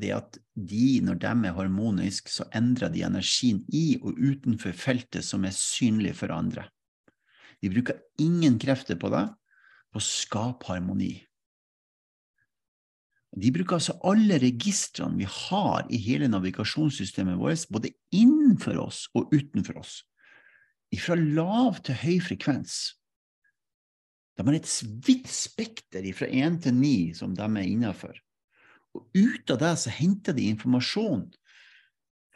det 0.00 0.12
at 0.14 0.38
de, 0.54 1.00
når 1.04 1.18
de 1.22 1.32
er 1.32 1.56
harmoniske, 1.56 2.30
så 2.32 2.46
endrer 2.56 2.92
de 2.92 3.04
energien 3.06 3.62
i 3.72 3.98
og 4.02 4.16
utenfor 4.18 4.74
feltet 4.76 5.26
som 5.26 5.44
er 5.44 5.56
synlig 5.56 6.14
for 6.20 6.32
andre. 6.34 6.68
De 7.62 7.70
bruker 7.70 8.00
ingen 8.20 8.58
krefter 8.62 8.98
på 8.98 9.10
det, 9.12 9.26
på 9.92 10.00
å 10.00 10.04
skape 10.04 10.70
harmoni. 10.70 11.14
De 13.32 13.48
bruker 13.52 13.78
altså 13.78 13.94
alle 14.04 14.36
registrene 14.42 15.16
vi 15.16 15.28
har 15.28 15.86
i 15.88 16.00
hele 16.04 16.28
navigasjonssystemet 16.28 17.38
vårt, 17.40 17.68
både 17.72 17.94
innenfor 18.12 18.80
oss 18.82 19.06
og 19.16 19.32
utenfor 19.32 19.78
oss, 19.80 20.02
fra 21.00 21.16
lav 21.16 21.78
til 21.86 21.96
høy 22.02 22.18
frekvens. 22.20 22.74
De 24.36 24.44
har 24.44 24.58
et 24.58 24.68
vidt 25.06 25.30
spekter 25.32 26.04
fra 26.16 26.28
én 26.28 26.58
til 26.60 26.76
ni 26.76 27.12
som 27.16 27.32
de 27.36 27.46
er 27.46 27.64
innafor. 27.68 28.18
Og 28.96 29.08
ut 29.16 29.52
av 29.54 29.60
det 29.62 29.72
så 29.80 29.92
henter 29.94 30.36
de 30.36 30.50
informasjon 30.52 31.26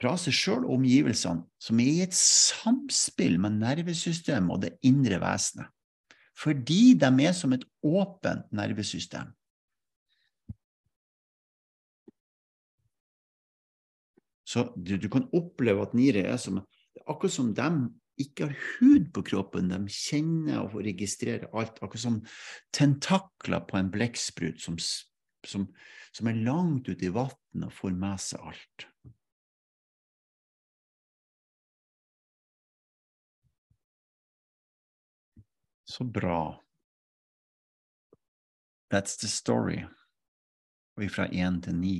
fra 0.00 0.12
seg 0.20 0.34
sjøl 0.36 0.64
og 0.64 0.76
omgivelsene 0.76 1.46
som 1.62 1.80
er 1.80 1.88
i 1.92 2.04
et 2.04 2.16
samspill 2.16 3.38
med 3.40 3.58
nervesystemet 3.62 4.52
og 4.52 4.62
det 4.64 4.76
indre 4.86 5.20
vesenet 5.22 5.72
fordi 6.36 6.92
de 7.00 7.08
er 7.24 7.32
som 7.32 7.54
et 7.56 7.62
åpent 7.80 8.50
nervesystem. 8.52 9.30
Så 14.44 14.66
du, 14.76 14.98
du 15.00 15.08
kan 15.08 15.24
oppleve 15.34 15.82
at 15.82 15.94
nire 15.96 16.26
er 16.28 16.36
som 16.36 16.60
akkurat 17.06 17.34
som 17.34 17.54
de 17.56 17.70
ikke 18.20 18.46
har 18.46 18.54
hud 18.78 19.10
på 19.16 19.24
kroppen, 19.32 19.72
de 19.72 19.92
kjenner 19.92 20.62
og 20.64 20.78
registrerer 20.86 21.50
alt, 21.52 21.80
akkurat 21.82 22.04
som 22.04 22.20
tentakler 22.72 23.64
på 23.68 23.80
en 23.80 23.90
blekksprut 23.92 24.62
som, 24.62 24.78
som, 25.44 25.66
som, 26.16 26.28
er 26.30 26.44
langt 26.46 26.88
ute 26.88 27.08
i 27.08 27.12
vannet 27.12 27.68
og 27.68 27.74
får 27.76 27.96
med 27.96 28.22
seg 28.24 28.48
alt. 28.50 28.86
Så 35.86 36.04
bra. 36.04 36.40
That's 38.90 39.16
the 39.20 39.28
story. 39.28 39.84
Og 40.96 41.10
fra 41.12 41.28
én 41.28 41.60
til 41.62 41.76
ni. 41.76 41.96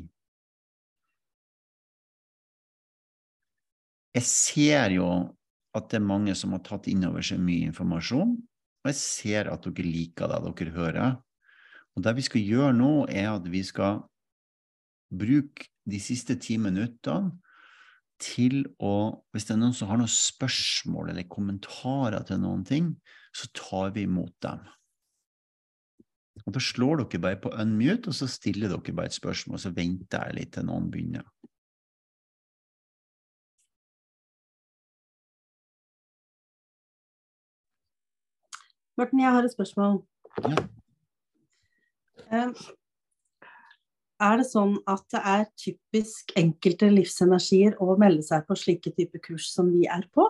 Jeg 4.17 4.25
ser 4.25 4.95
jo 4.97 5.09
at 5.77 5.91
det 5.93 5.99
er 5.99 6.09
mange 6.09 6.35
som 6.39 6.55
har 6.57 6.63
tatt 6.65 6.87
inn 6.89 7.05
over 7.05 7.25
seg 7.27 7.43
mye 7.43 7.69
informasjon, 7.69 8.33
og 8.41 8.89
jeg 8.89 8.97
ser 8.97 9.51
at 9.53 9.67
dere 9.67 9.85
liker 9.85 10.31
det 10.33 10.39
dere 10.47 10.73
hører. 10.73 11.17
Og 11.97 12.05
det 12.05 12.13
vi 12.19 12.27
skal 12.27 12.45
gjøre 12.45 12.77
nå, 12.77 12.93
er 13.09 13.31
at 13.33 13.49
vi 13.49 13.63
skal 13.65 14.03
bruke 15.17 15.69
de 15.89 16.01
siste 16.03 16.37
ti 16.43 16.59
minuttene 16.61 17.33
til 18.21 18.65
å 18.81 19.23
Hvis 19.33 19.45
det 19.45 19.53
er 19.55 19.61
noen 19.61 19.75
som 19.77 19.91
har 19.91 20.01
noen 20.01 20.09
spørsmål 20.09 21.11
eller 21.13 21.29
kommentarer 21.29 22.25
til 22.25 22.41
noen 22.41 22.65
ting, 22.65 22.95
så 23.37 23.49
tar 23.53 23.93
vi 23.93 24.07
imot 24.09 24.33
dem. 24.41 24.63
Og 26.47 26.53
Da 26.53 26.61
slår 26.61 27.03
dere 27.03 27.21
bare 27.21 27.41
på 27.41 27.53
unmute, 27.53 28.09
og 28.09 28.17
så 28.17 28.29
stiller 28.29 28.73
dere 28.73 28.95
bare 28.97 29.13
et 29.13 29.17
spørsmål, 29.17 29.57
og 29.57 29.61
så 29.61 29.73
venter 29.77 30.25
jeg 30.25 30.39
litt 30.39 30.53
til 30.57 30.65
noen 30.65 30.89
begynner. 30.91 31.29
Morten, 38.97 39.21
jeg 39.21 39.33
har 39.33 39.45
et 39.45 39.53
spørsmål. 39.53 40.01
Ja. 40.41 40.76
Um, 42.33 42.55
er 44.17 44.41
det 44.41 44.47
sånn 44.49 44.79
at 44.89 45.05
det 45.13 45.21
er 45.29 45.45
typisk 45.61 46.33
enkelte 46.41 46.89
livsenergier 46.89 47.77
å 47.85 47.99
melde 48.01 48.25
seg 48.25 48.47
på 48.49 48.57
slike 48.57 48.95
typer 48.97 49.21
kurs 49.25 49.51
som 49.53 49.69
vi 49.75 49.85
er 49.93 50.07
på? 50.17 50.25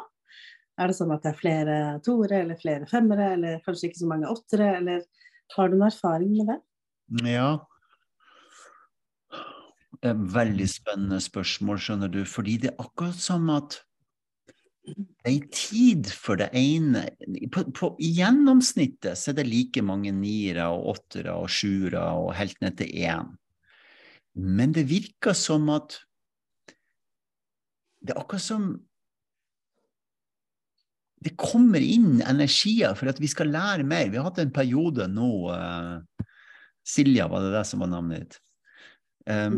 Er 0.77 0.91
det 0.91 0.99
sånn 0.99 1.15
at 1.15 1.23
det 1.25 1.33
er 1.33 1.39
flere 1.39 1.77
toere 2.05 2.43
eller 2.43 2.59
flere 2.61 2.89
femmere, 2.91 3.31
eller 3.37 3.63
kanskje 3.65 3.89
ikke 3.89 4.03
så 4.03 4.11
mange 4.11 4.29
åttere, 4.29 4.73
eller 4.81 5.07
har 5.55 5.71
du 5.71 5.77
noen 5.79 5.89
erfaring 5.89 6.35
med 6.35 6.51
det? 6.51 6.59
Ja. 7.31 7.51
Veldig 10.03 10.67
spennende 10.69 11.23
spørsmål, 11.23 11.81
skjønner 11.81 12.11
du. 12.13 12.25
Fordi 12.29 12.59
det 12.65 12.75
er 12.75 12.83
akkurat 12.83 13.17
som 13.23 13.49
at 13.55 13.79
det 14.87 15.33
er 15.33 15.47
tid 15.51 16.11
for 16.15 16.39
det 16.39 16.49
ene 16.55 17.03
på, 17.53 17.65
på, 17.75 17.91
I 17.99 18.13
gjennomsnittet 18.21 19.19
så 19.19 19.33
er 19.33 19.41
det 19.41 19.49
like 19.49 19.83
mange 19.83 20.13
niere 20.15 20.69
og 20.71 20.93
åttere 20.95 21.35
og 21.35 21.51
sjuere 21.51 22.05
og 22.21 22.35
helt 22.39 22.61
ned 22.63 22.77
til 22.79 22.93
én. 22.95 23.33
Men 24.37 24.75
det 24.77 24.87
virker 24.91 25.35
som 25.37 25.69
at 25.75 26.03
Det 28.07 28.13
er 28.15 28.21
akkurat 28.21 28.45
som 28.45 28.67
det 31.27 31.33
kommer 31.41 31.83
inn 31.83 32.21
energier 32.23 32.93
for 32.95 33.11
at 33.11 33.19
vi 33.19 33.27
skal 33.27 33.49
lære 33.51 33.87
mer. 33.89 34.11
Vi 34.13 34.21
har 34.21 34.29
hatt 34.29 34.39
en 34.39 34.53
periode 34.55 35.09
nå 35.11 35.31
uh, 35.51 36.27
Silja, 36.87 37.27
var 37.27 37.43
det 37.43 37.55
det 37.57 37.65
som 37.67 37.83
var 37.83 37.91
navnet 37.91 38.21
ditt? 38.21 38.37
Um, 39.27 39.57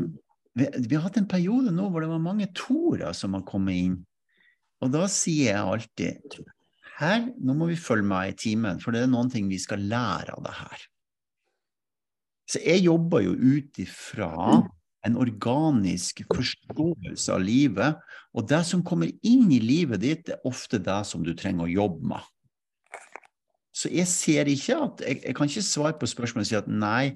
vi, 0.56 0.68
vi, 0.78 0.94
har 0.94 1.04
hatt 1.04 1.18
en 1.20 1.28
periode 1.28 1.74
nå 1.74 1.90
hvor 1.90 2.00
det 2.00 2.08
var 2.08 2.22
mange 2.24 2.48
torer 2.56 3.12
som 3.12 3.36
har 3.36 3.44
kommet 3.44 3.82
inn. 3.82 3.98
Og 4.84 4.92
da 4.94 5.06
sier 5.10 5.52
jeg 5.52 5.72
alltid 5.74 6.38
her, 6.98 7.26
nå 7.38 7.54
må 7.54 7.68
vi 7.70 7.78
følge 7.78 8.06
med 8.06 8.32
i 8.32 8.38
timen, 8.38 8.80
for 8.82 8.94
det 8.94 9.04
er 9.04 9.10
noen 9.10 9.30
ting 9.30 9.48
vi 9.50 9.58
skal 9.62 9.82
lære 9.90 10.34
av 10.34 10.44
det 10.46 10.54
her. 10.58 10.84
Så 12.48 12.62
jeg 12.64 12.86
jobber 12.86 13.22
jo 13.26 13.34
ut 13.36 13.78
ifra 13.82 14.32
en 15.06 15.18
organisk 15.20 16.24
forståelse 16.32 17.34
av 17.34 17.42
livet. 17.44 17.98
Og 18.34 18.46
det 18.48 18.62
som 18.66 18.84
kommer 18.86 19.10
inn 19.26 19.50
i 19.52 19.60
livet 19.62 20.02
ditt, 20.02 20.32
er 20.32 20.48
ofte 20.48 20.80
det 20.82 21.00
som 21.06 21.24
du 21.24 21.34
trenger 21.38 21.66
å 21.66 21.74
jobbe 21.74 22.12
med. 22.14 22.30
Så 23.78 23.92
jeg 23.94 24.10
ser 24.10 24.48
ikke 24.50 24.78
at 24.88 25.02
Jeg, 25.06 25.20
jeg 25.22 25.36
kan 25.38 25.50
ikke 25.50 25.62
svare 25.62 25.98
på 26.00 26.08
spørsmålet 26.10 26.48
og 26.48 26.50
si 26.50 26.58
at 26.58 26.70
nei, 26.72 27.14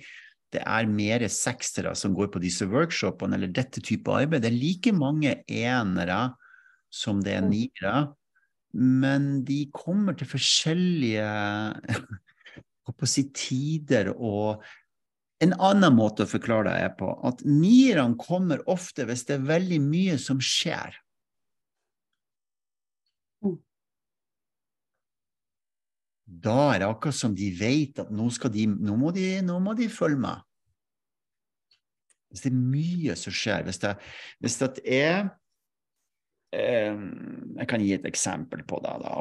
det 0.52 0.60
er 0.68 0.86
mer 0.86 1.24
sekstere 1.32 1.94
som 1.96 2.12
går 2.14 2.28
på 2.30 2.42
disse 2.42 2.68
workshopene, 2.68 3.38
eller 3.38 3.50
dette 3.50 3.80
type 3.80 4.12
arbeid. 4.12 4.44
Det 4.44 4.52
er 4.52 4.60
like 4.60 4.92
mange 4.94 5.38
enere 5.48 6.20
som 6.92 7.22
det 7.24 7.38
er 7.38 7.46
niere, 7.46 7.94
men 8.72 9.42
de 9.48 9.64
kommer 9.72 10.16
til 10.16 10.28
forskjellige 10.28 11.26
tider 13.36 14.12
og 14.12 14.62
en 15.42 15.54
annen 15.58 15.96
måte 15.96 16.22
å 16.22 16.30
forklare 16.30 16.70
det 16.70 16.82
er 16.84 16.92
på 16.98 17.08
at 17.26 17.42
nierne 17.48 18.18
kommer 18.20 18.62
ofte 18.70 19.06
hvis 19.08 19.24
det 19.26 19.38
er 19.38 19.48
veldig 19.48 19.80
mye 19.82 20.18
som 20.22 20.38
skjer. 20.42 20.94
Mm. 23.42 23.58
Da 26.46 26.56
er 26.68 26.82
det 26.82 26.90
akkurat 26.92 27.18
som 27.18 27.34
de 27.34 27.50
vet 27.58 27.98
at 28.04 28.12
nå, 28.14 28.28
de, 28.54 28.68
nå, 28.70 28.96
må, 29.00 29.10
de, 29.16 29.26
nå 29.42 29.58
må, 29.64 29.74
de, 29.78 29.90
følge 29.90 30.22
med. 30.22 30.46
Hvis 32.30 32.46
det 32.46 32.52
er 32.52 32.62
mye 32.76 33.18
som 33.18 33.34
skjer, 33.36 33.66
hvis 33.66 33.82
det, 33.82 33.96
hvis 34.40 34.60
det 34.62 34.70
er 34.86 35.26
Jeg 36.52 37.68
kan 37.68 37.80
gi 37.80 37.94
et 37.96 38.04
eksempel 38.08 38.60
på 38.68 38.80
det. 38.84 38.92
Da. 39.00 39.12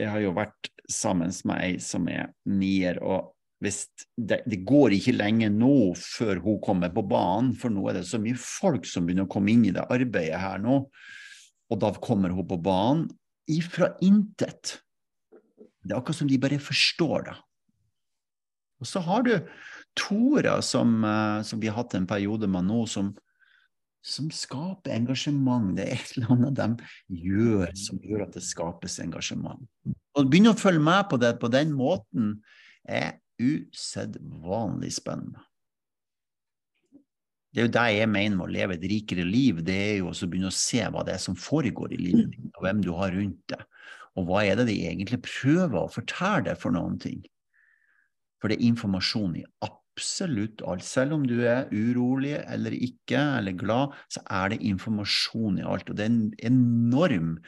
Jeg 0.00 0.10
har 0.10 0.22
jo 0.24 0.32
vært 0.34 0.70
sammen 0.90 1.30
med 1.46 1.62
ei 1.62 1.76
som 1.82 2.08
er 2.10 2.32
nier. 2.50 2.98
og 3.02 3.34
hvis 3.64 3.84
det, 4.16 4.42
det, 4.50 4.60
går 4.66 4.96
ikke 4.96 5.14
lenge 5.16 5.48
nå 5.52 5.94
før 5.96 6.42
hun 6.44 6.58
kommer 6.64 6.90
på 6.92 7.04
banen, 7.08 7.52
for 7.56 7.72
nå 7.72 7.86
er 7.88 8.00
det 8.00 8.08
så 8.08 8.20
mye 8.20 8.36
folk 8.36 8.84
som 8.88 9.06
begynner 9.06 9.28
å 9.28 9.32
komme 9.32 9.54
inn 9.54 9.64
i 9.68 9.74
det 9.74 9.86
arbeidet 9.88 10.40
her 10.42 10.60
nå. 10.60 10.82
Og 11.72 11.80
da 11.80 11.92
kommer 11.96 12.34
hun 12.34 12.48
på 12.48 12.58
banen 12.60 13.06
ifra 13.50 13.94
intet. 14.04 14.78
Det 15.84 15.92
er 15.92 16.00
akkurat 16.00 16.20
som 16.20 16.28
de 16.28 16.40
bare 16.40 16.60
forstår 16.60 17.28
det. 17.30 17.36
Og 18.82 18.88
så 18.88 19.00
har 19.04 19.24
du 19.24 19.34
Tora, 19.94 20.58
som, 20.66 21.04
eh, 21.06 21.42
som 21.46 21.60
vi 21.62 21.68
har 21.70 21.76
hatt 21.78 21.94
en 21.94 22.08
periode 22.10 22.48
med 22.50 22.66
nå, 22.66 22.80
som, 22.90 23.12
som 24.04 24.28
skaper 24.32 24.92
engasjement. 24.92 25.72
Det 25.76 25.86
er 25.86 25.96
et 25.96 26.12
eller 26.18 26.34
annet 26.34 26.60
de 26.60 27.22
gjør 27.24 27.72
som 27.78 28.00
gjør 28.04 28.26
at 28.26 28.36
det 28.36 28.44
skapes 28.44 28.98
engasjement. 29.02 29.64
Å 30.14 30.24
begynne 30.28 30.52
å 30.52 30.60
følge 30.60 30.84
med 30.84 31.08
på 31.10 31.18
det 31.22 31.34
på 31.40 31.50
den 31.52 31.72
måten 31.74 32.36
er 32.84 33.16
usedvanlig 33.40 34.92
spennende. 35.00 35.40
Det 37.54 37.62
er 37.62 37.68
jo 37.68 37.74
det 37.76 37.84
jeg 37.94 38.10
mener 38.10 38.36
med 38.36 38.48
å 38.48 38.50
leve 38.50 38.74
et 38.74 38.86
rikere 38.90 39.24
liv, 39.26 39.60
det 39.62 39.74
er 39.78 39.92
jo 40.00 40.10
å 40.10 40.26
begynne 40.26 40.50
å 40.50 40.54
se 40.54 40.82
hva 40.90 41.04
det 41.06 41.14
er 41.14 41.22
som 41.22 41.36
foregår 41.38 41.94
i 41.94 42.00
livet 42.00 42.32
ditt, 42.32 42.48
og 42.58 42.66
hvem 42.66 42.80
du 42.82 42.90
har 42.98 43.14
rundt 43.14 43.44
deg. 43.52 43.62
Og 44.18 44.26
hva 44.26 44.42
er 44.46 44.58
det 44.58 44.66
de 44.68 44.74
egentlig 44.88 45.20
prøver 45.22 45.78
å 45.78 45.90
fortelle 45.90 46.48
deg 46.48 46.58
for 46.58 46.74
noen 46.74 46.98
ting? 47.02 47.22
For 48.42 48.50
det 48.50 48.58
er 48.58 48.68
informasjon 48.68 49.38
i 49.38 49.46
absolutt 49.62 49.83
alt. 49.96 50.84
Selv 50.84 51.12
om 51.12 51.24
du 51.26 51.40
er 51.40 51.68
urolig 51.72 52.36
eller 52.48 52.70
ikke, 52.70 53.20
eller 53.38 53.52
glad, 53.52 53.94
så 54.10 54.20
er 54.30 54.48
det 54.48 54.62
informasjon 54.62 55.58
i 55.58 55.66
alt. 55.66 55.90
Og 55.90 55.96
det 55.96 56.04
er 56.04 56.10
en 56.10 56.34
enorm 56.38 57.38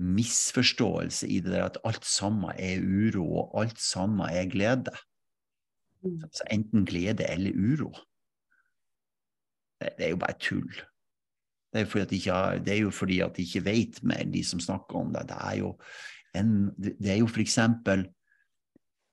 misforståelse 0.00 1.28
i 1.28 1.40
det 1.40 1.52
der 1.52 1.64
at 1.64 1.78
alt 1.84 2.04
sammen 2.04 2.50
er 2.56 2.80
uro, 2.80 3.26
og 3.50 3.64
alt 3.64 3.80
sammen 3.80 4.20
er 4.28 4.48
glede. 4.48 4.94
Altså 6.04 6.44
enten 6.50 6.86
glede 6.86 7.26
eller 7.28 7.52
uro. 7.52 7.92
Det, 9.80 9.90
det 9.98 10.06
er 10.06 10.10
jo 10.10 10.16
bare 10.16 10.38
tull. 10.40 10.72
Det 11.72 11.80
er, 11.80 12.04
de 12.04 12.16
ikke, 12.16 12.64
det 12.64 12.72
er, 12.74 12.80
jo 12.80 12.90
fordi 12.90 13.20
at 13.20 13.36
de 13.36 13.42
ikke 13.42 13.64
vet 13.64 14.02
mer, 14.02 14.24
de 14.24 14.44
som 14.44 14.60
snakker 14.60 14.98
om 14.98 15.12
det. 15.14 15.28
Det 15.28 15.36
er 15.40 15.56
jo, 15.60 15.76
en, 16.34 16.70
det 16.80 17.12
er 17.12 17.20
jo 17.20 17.26
for 17.26 17.40
eksempel 17.40 18.08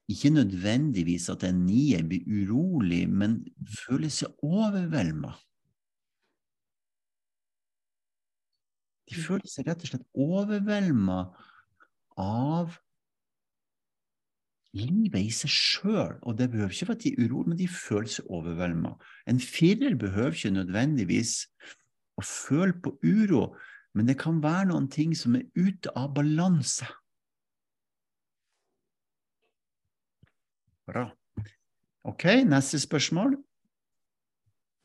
ikke 0.08 0.32
nødvendigvis 0.32 1.28
at 1.34 1.44
en 1.44 1.66
nier 1.68 2.06
blir 2.08 2.24
urolig, 2.28 3.04
men 3.12 3.42
føler 3.68 4.12
seg 4.14 4.32
overvelda. 4.44 5.34
De 9.08 9.16
mm. 9.16 9.24
føler 9.24 9.52
seg 9.52 9.68
rett 9.68 9.84
og 9.84 9.92
slett 9.92 10.08
overvelda 10.28 11.22
av 12.24 12.78
livet 14.78 15.28
i 15.28 15.34
seg 15.34 15.52
sjøl, 15.52 16.16
og 16.22 16.38
det 16.40 16.50
behøver 16.54 16.76
ikke 16.76 16.90
være 16.90 16.98
at 17.00 17.04
de 17.04 17.12
er 17.14 17.26
urolige, 17.26 17.50
men 17.52 17.60
de 17.60 17.68
føler 17.72 18.12
seg 18.14 18.32
overvelda. 18.38 18.94
En 19.28 19.42
firer 19.44 19.98
behøver 20.00 20.36
ikke 20.36 20.54
nødvendigvis 20.56 21.34
å 22.18 22.24
føle 22.26 22.78
på 22.84 22.96
uro, 23.04 23.50
men 23.96 24.10
det 24.10 24.18
kan 24.22 24.40
være 24.44 24.70
noen 24.72 24.88
ting 24.94 25.16
som 25.18 25.36
er 25.36 25.48
ute 25.58 25.92
av 25.98 26.14
balanse. 26.16 26.88
Bra. 30.88 31.08
Ok, 32.08 32.24
neste 32.48 32.80
spørsmål. 32.80 33.36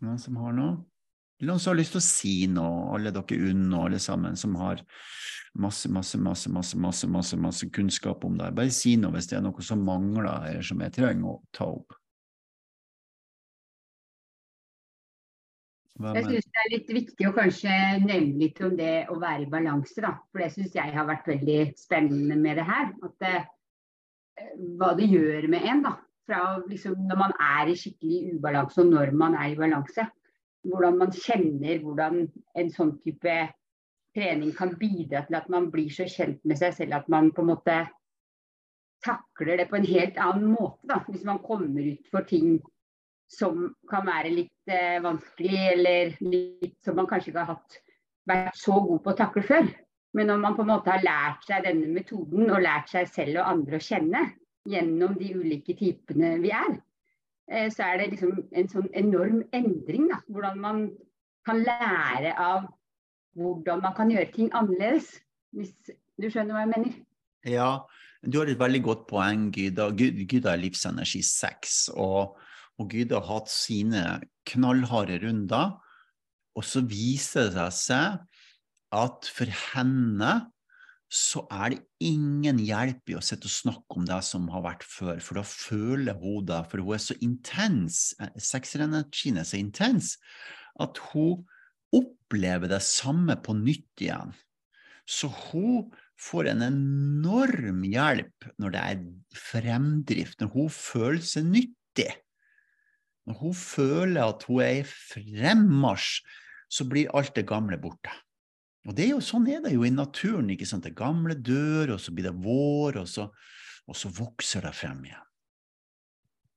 Noen 0.03 0.19
som 0.19 0.39
har 0.43 0.57
noe? 0.57 0.81
Noen 1.43 1.59
som 1.63 1.73
har 1.73 1.79
lyst 1.79 1.95
til 1.95 2.03
å 2.03 2.07
si 2.07 2.35
noe, 2.51 2.91
alle 2.95 3.13
dere 3.15 3.51
unna, 3.51 3.85
alle 3.87 3.99
sammen, 4.03 4.37
som 4.39 4.55
har 4.59 4.83
masse, 5.59 5.91
masse, 5.91 6.19
masse, 6.19 6.51
masse, 6.51 6.79
masse, 6.79 7.09
masse, 7.11 7.39
masse 7.39 7.71
kunnskap 7.75 8.25
om 8.27 8.39
det. 8.39 8.53
Bare 8.55 8.75
si 8.75 8.97
noe 8.99 9.15
hvis 9.17 9.31
det 9.31 9.39
er 9.39 9.45
noe 9.47 9.67
som 9.67 9.83
mangler, 9.87 10.31
eller 10.51 10.67
som 10.67 10.83
jeg 10.83 10.95
trenger 10.99 11.35
å 11.35 11.41
ta 11.55 11.71
opp. 11.71 11.99
Jeg 16.03 16.25
syns 16.27 16.47
det 16.49 16.63
er 16.63 16.71
litt 16.73 16.89
viktig 16.91 17.27
å 17.29 17.35
kanskje 17.37 17.73
nevne 18.03 18.39
litt 18.41 18.61
om 18.65 18.73
det 18.79 18.95
å 19.13 19.19
være 19.23 19.45
i 19.45 19.51
balanse, 19.51 20.01
da. 20.03 20.17
For 20.33 20.43
det 20.43 20.51
syns 20.55 20.75
jeg 20.75 20.95
har 20.95 21.07
vært 21.07 21.29
veldig 21.31 21.59
spennende 21.79 22.39
med 22.41 22.59
det 22.59 22.65
her. 22.67 22.89
At 23.07 23.27
eh, 23.29 23.45
hva 24.79 24.93
det 24.99 25.09
gjør 25.11 25.49
med 25.53 25.69
en, 25.69 25.85
da. 25.87 25.97
Fra 26.29 26.43
liksom 26.69 27.01
når 27.09 27.19
man 27.19 27.33
er 27.43 27.71
i 27.73 27.79
skikkelig 27.79 28.37
ubalanse, 28.37 28.83
og 28.85 28.93
når 28.93 29.11
man 29.19 29.35
er 29.35 29.53
i 29.53 29.59
balanse 29.59 30.07
hvordan 30.63 30.99
man 31.01 31.11
kjenner 31.11 31.81
hvordan 31.83 32.21
en 32.61 32.69
sånn 32.71 32.93
type 33.03 33.33
trening 34.15 34.53
kan 34.55 34.77
bidra 34.79 35.25
til 35.27 35.39
at 35.39 35.49
man 35.51 35.71
blir 35.73 35.91
så 35.91 36.07
kjent 36.07 36.43
med 36.47 36.61
seg 36.61 36.77
selv 36.77 37.01
at 37.01 37.09
man 37.13 37.33
på 37.35 37.43
en 37.43 37.51
måte 37.51 37.79
takler 39.03 39.59
det 39.59 39.69
på 39.71 39.81
en 39.81 39.89
helt 39.89 40.19
annen 40.23 40.53
måte. 40.53 40.87
Da. 40.87 41.01
Hvis 41.09 41.25
man 41.27 41.41
kommer 41.43 41.83
ut 41.83 42.11
for 42.13 42.29
ting 42.29 42.61
som 43.33 43.73
kan 43.91 44.07
være 44.07 44.31
litt 44.31 44.71
eh, 44.71 45.01
vanskelig, 45.03 45.63
eller 45.73 46.13
litt 46.23 46.77
som 46.85 46.99
man 47.01 47.09
kanskje 47.11 47.33
ikke 47.33 47.43
har 47.43 47.57
hatt, 47.57 47.81
vært 48.29 48.59
så 48.61 48.77
god 48.85 49.01
på 49.03 49.11
å 49.11 49.19
takle 49.19 49.43
før. 49.49 49.71
Men 50.13 50.29
når 50.29 50.41
man 50.43 50.57
på 50.57 50.65
en 50.65 50.73
måte 50.75 50.93
har 50.93 51.05
lært 51.05 51.45
seg 51.49 51.65
denne 51.65 51.89
metoden 51.93 52.51
og 52.53 52.65
lært 52.65 52.91
seg 52.93 53.09
selv 53.09 53.41
og 53.41 53.49
andre 53.55 53.79
å 53.79 53.85
kjenne 53.85 54.25
gjennom 54.69 55.15
de 55.19 55.31
ulike 55.35 55.75
typene 55.79 56.37
vi 56.43 56.53
er, 56.55 56.75
Eh, 57.53 57.69
så 57.73 57.87
er 57.87 57.99
det 58.01 58.13
liksom 58.15 58.37
en 58.57 58.71
sånn 58.71 58.89
enorm 58.97 59.43
endring. 59.57 60.09
Da. 60.11 60.21
Hvordan 60.33 60.61
man 60.63 60.85
kan 61.47 61.63
lære 61.67 62.37
av 62.39 62.69
hvordan 63.39 63.83
man 63.83 63.97
kan 63.97 64.13
gjøre 64.13 64.31
ting 64.35 64.53
annerledes. 64.57 65.09
Hvis 65.57 65.75
du 66.21 66.29
skjønner 66.29 66.55
hva 66.55 66.65
jeg 66.65 66.73
mener? 66.73 66.97
Ja, 67.49 67.71
du 68.23 68.39
har 68.39 68.49
et 68.49 68.61
veldig 68.61 68.83
godt 68.87 69.07
poeng, 69.11 69.49
Gyda. 69.53 69.91
Gyda 69.97 70.53
er 70.53 70.63
livsenergi 70.63 71.23
6. 71.27 71.85
Og 71.97 72.39
og 72.81 72.89
Gud 72.89 73.11
har 73.13 73.27
hatt 73.29 73.51
sine 73.53 74.03
knallharde 74.49 75.19
runder. 75.23 75.75
Og 76.57 76.65
så 76.65 76.81
viser 76.89 77.51
det 77.53 77.67
seg 77.77 78.17
at 78.93 79.29
for 79.33 79.49
henne 79.73 80.33
så 81.13 81.43
er 81.53 81.75
det 81.75 81.81
ingen 82.09 82.61
hjelp 82.63 83.11
i 83.13 83.17
å 83.19 83.25
sitte 83.25 83.49
og 83.49 83.53
snakke 83.53 83.99
om 83.99 84.07
det 84.09 84.21
som 84.25 84.47
har 84.53 84.65
vært 84.65 84.87
før, 84.89 85.19
for 85.21 85.37
da 85.37 85.45
føler 85.45 86.17
hun 86.17 86.47
det, 86.49 86.61
for 86.71 86.81
hun 86.81 86.97
er 86.97 87.03
så 87.05 87.17
intens, 87.21 88.15
eh, 88.21 88.33
sekserenergien 88.41 89.41
er 89.41 89.49
så 89.49 89.61
intens, 89.61 90.15
at 90.81 91.01
hun 91.11 91.45
opplever 91.93 92.73
det 92.73 92.81
samme 92.87 93.37
på 93.45 93.53
nytt 93.59 94.07
igjen. 94.07 94.33
Så 95.05 95.29
hun 95.29 95.93
får 96.17 96.49
en 96.53 96.65
enorm 96.65 97.85
hjelp 97.85 98.49
når 98.63 98.73
det 98.73 98.83
er 98.89 99.07
fremdrift, 99.37 100.41
når 100.41 100.53
hun 100.57 100.73
føler 100.73 101.25
seg 101.29 101.49
nyttig. 101.51 102.09
Når 103.29 103.41
hun 103.43 103.57
føler 103.59 104.25
at 104.25 104.49
hun 104.49 104.65
er 104.65 104.81
i 104.81 104.87
fremmarsj, 104.89 106.23
så 106.73 106.89
blir 106.89 107.13
alt 107.13 107.35
det 107.37 107.45
gamle 107.51 107.77
borte. 107.77 108.15
Og 108.89 108.99
er 108.99 109.13
jo, 109.13 109.21
sånn 109.23 109.47
er 109.51 109.61
det 109.63 109.75
jo 109.77 109.85
i 109.87 109.93
naturen. 109.95 110.51
ikke 110.51 110.67
sant? 110.67 110.87
Det 110.87 110.97
gamle 110.99 111.37
dør, 111.39 111.95
og 111.97 112.01
så 112.03 112.15
blir 112.15 112.27
det 112.29 112.39
vår, 112.43 112.99
og 113.03 113.11
så, 113.11 113.29
og 113.87 113.99
så 113.99 114.11
vokser 114.17 114.67
det 114.67 114.75
frem 114.75 115.05
igjen. 115.07 115.29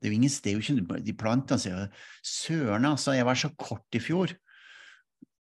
Det 0.01 0.09
er 0.09 0.11
jo 0.11 0.17
ingen 0.19 0.33
det 0.43 0.51
er 0.51 0.57
jo 0.57 0.63
ikke, 0.63 1.03
De 1.05 1.13
plantene 1.17 1.61
sier 1.61 1.87
'søren, 2.21 2.85
altså, 2.85 3.13
jeg 3.13 3.25
var 3.25 3.37
så 3.39 3.49
kort 3.57 3.95
i 3.95 4.01
fjor'. 4.01 4.35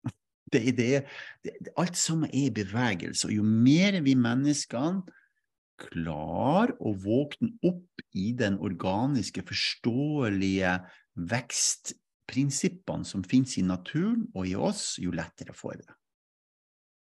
Det, 0.53 0.77
det, 0.77 1.05
det, 1.43 1.51
alt 1.81 1.97
sammen 1.97 2.29
er 2.29 2.45
i 2.45 2.53
bevegelse, 2.53 3.25
og 3.25 3.33
jo 3.33 3.43
mer 3.43 3.95
vi 4.05 4.13
menneskene 4.13 5.01
klarer 5.81 6.75
å 6.77 6.93
våkne 6.93 7.55
opp 7.65 8.03
i 8.13 8.31
den 8.37 8.59
organiske, 8.61 9.41
forståelige 9.41 10.75
vekstprinsippene 11.17 13.05
som 13.05 13.25
finnes 13.25 13.57
i 13.57 13.65
naturen 13.65 14.27
og 14.35 14.45
i 14.47 14.53
oss, 14.53 14.99
jo 15.01 15.09
lettere 15.09 15.57
får 15.57 15.79
vi 15.79 15.87
det. 15.87 15.97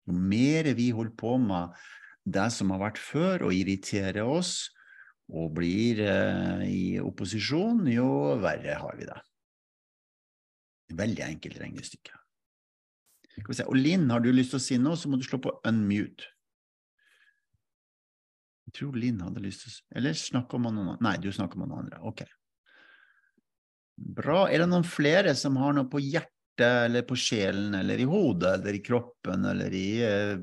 Jo 0.09 0.15
mer 0.17 0.71
vi 0.77 0.89
holder 0.95 1.17
på 1.17 1.35
med 1.41 1.75
det 2.25 2.47
som 2.53 2.71
har 2.73 2.81
vært 2.83 3.01
før, 3.01 3.47
og 3.47 3.55
irriterer 3.55 4.21
oss, 4.25 4.71
og 5.31 5.53
blir 5.55 6.01
eh, 6.03 6.65
i 6.67 6.85
opposisjon, 7.01 7.85
jo 7.89 8.07
verre 8.41 8.75
har 8.81 8.97
vi 8.99 9.07
det. 9.07 9.19
Veldig 10.97 11.23
enkelt 11.23 11.61
regnestykke. 11.61 12.17
Og 13.47 13.77
Linn, 13.77 14.09
har 14.11 14.19
du 14.21 14.29
lyst 14.33 14.51
til 14.53 14.59
å 14.59 14.63
si 14.63 14.77
noe, 14.81 14.99
så 14.99 15.09
må 15.09 15.17
du 15.17 15.25
slå 15.25 15.39
på 15.41 15.53
unmute. 15.67 16.27
Jeg 18.67 18.75
tror 18.77 18.99
Linn 18.99 19.23
hadde 19.23 19.41
lyst 19.43 19.65
til 19.65 19.71
å 19.71 19.97
Eller 19.99 20.15
snakke 20.15 20.55
om 20.55 20.67
noen 20.67 20.93
andre? 20.93 20.99
Nei, 21.03 21.15
du 21.19 21.31
snakker 21.33 21.59
om 21.59 21.65
noen 21.65 21.85
andre. 21.85 21.97
Ok. 22.07 22.21
Bra. 23.97 24.45
Er 24.47 24.63
det 24.63 24.69
noen 24.71 24.87
flere 24.87 25.33
som 25.35 25.57
har 25.59 25.73
noe 25.75 25.89
på 25.91 25.99
hjertet? 26.03 26.35
Eller 26.65 27.05
på 27.07 27.17
sjelen, 27.19 27.75
eller 27.77 27.99
i 27.99 28.07
hodet, 28.09 28.53
eller 28.59 28.77
i 28.77 28.83
kroppen, 28.83 29.45
eller 29.45 29.73
i 29.73 29.87
eh, 30.05 30.37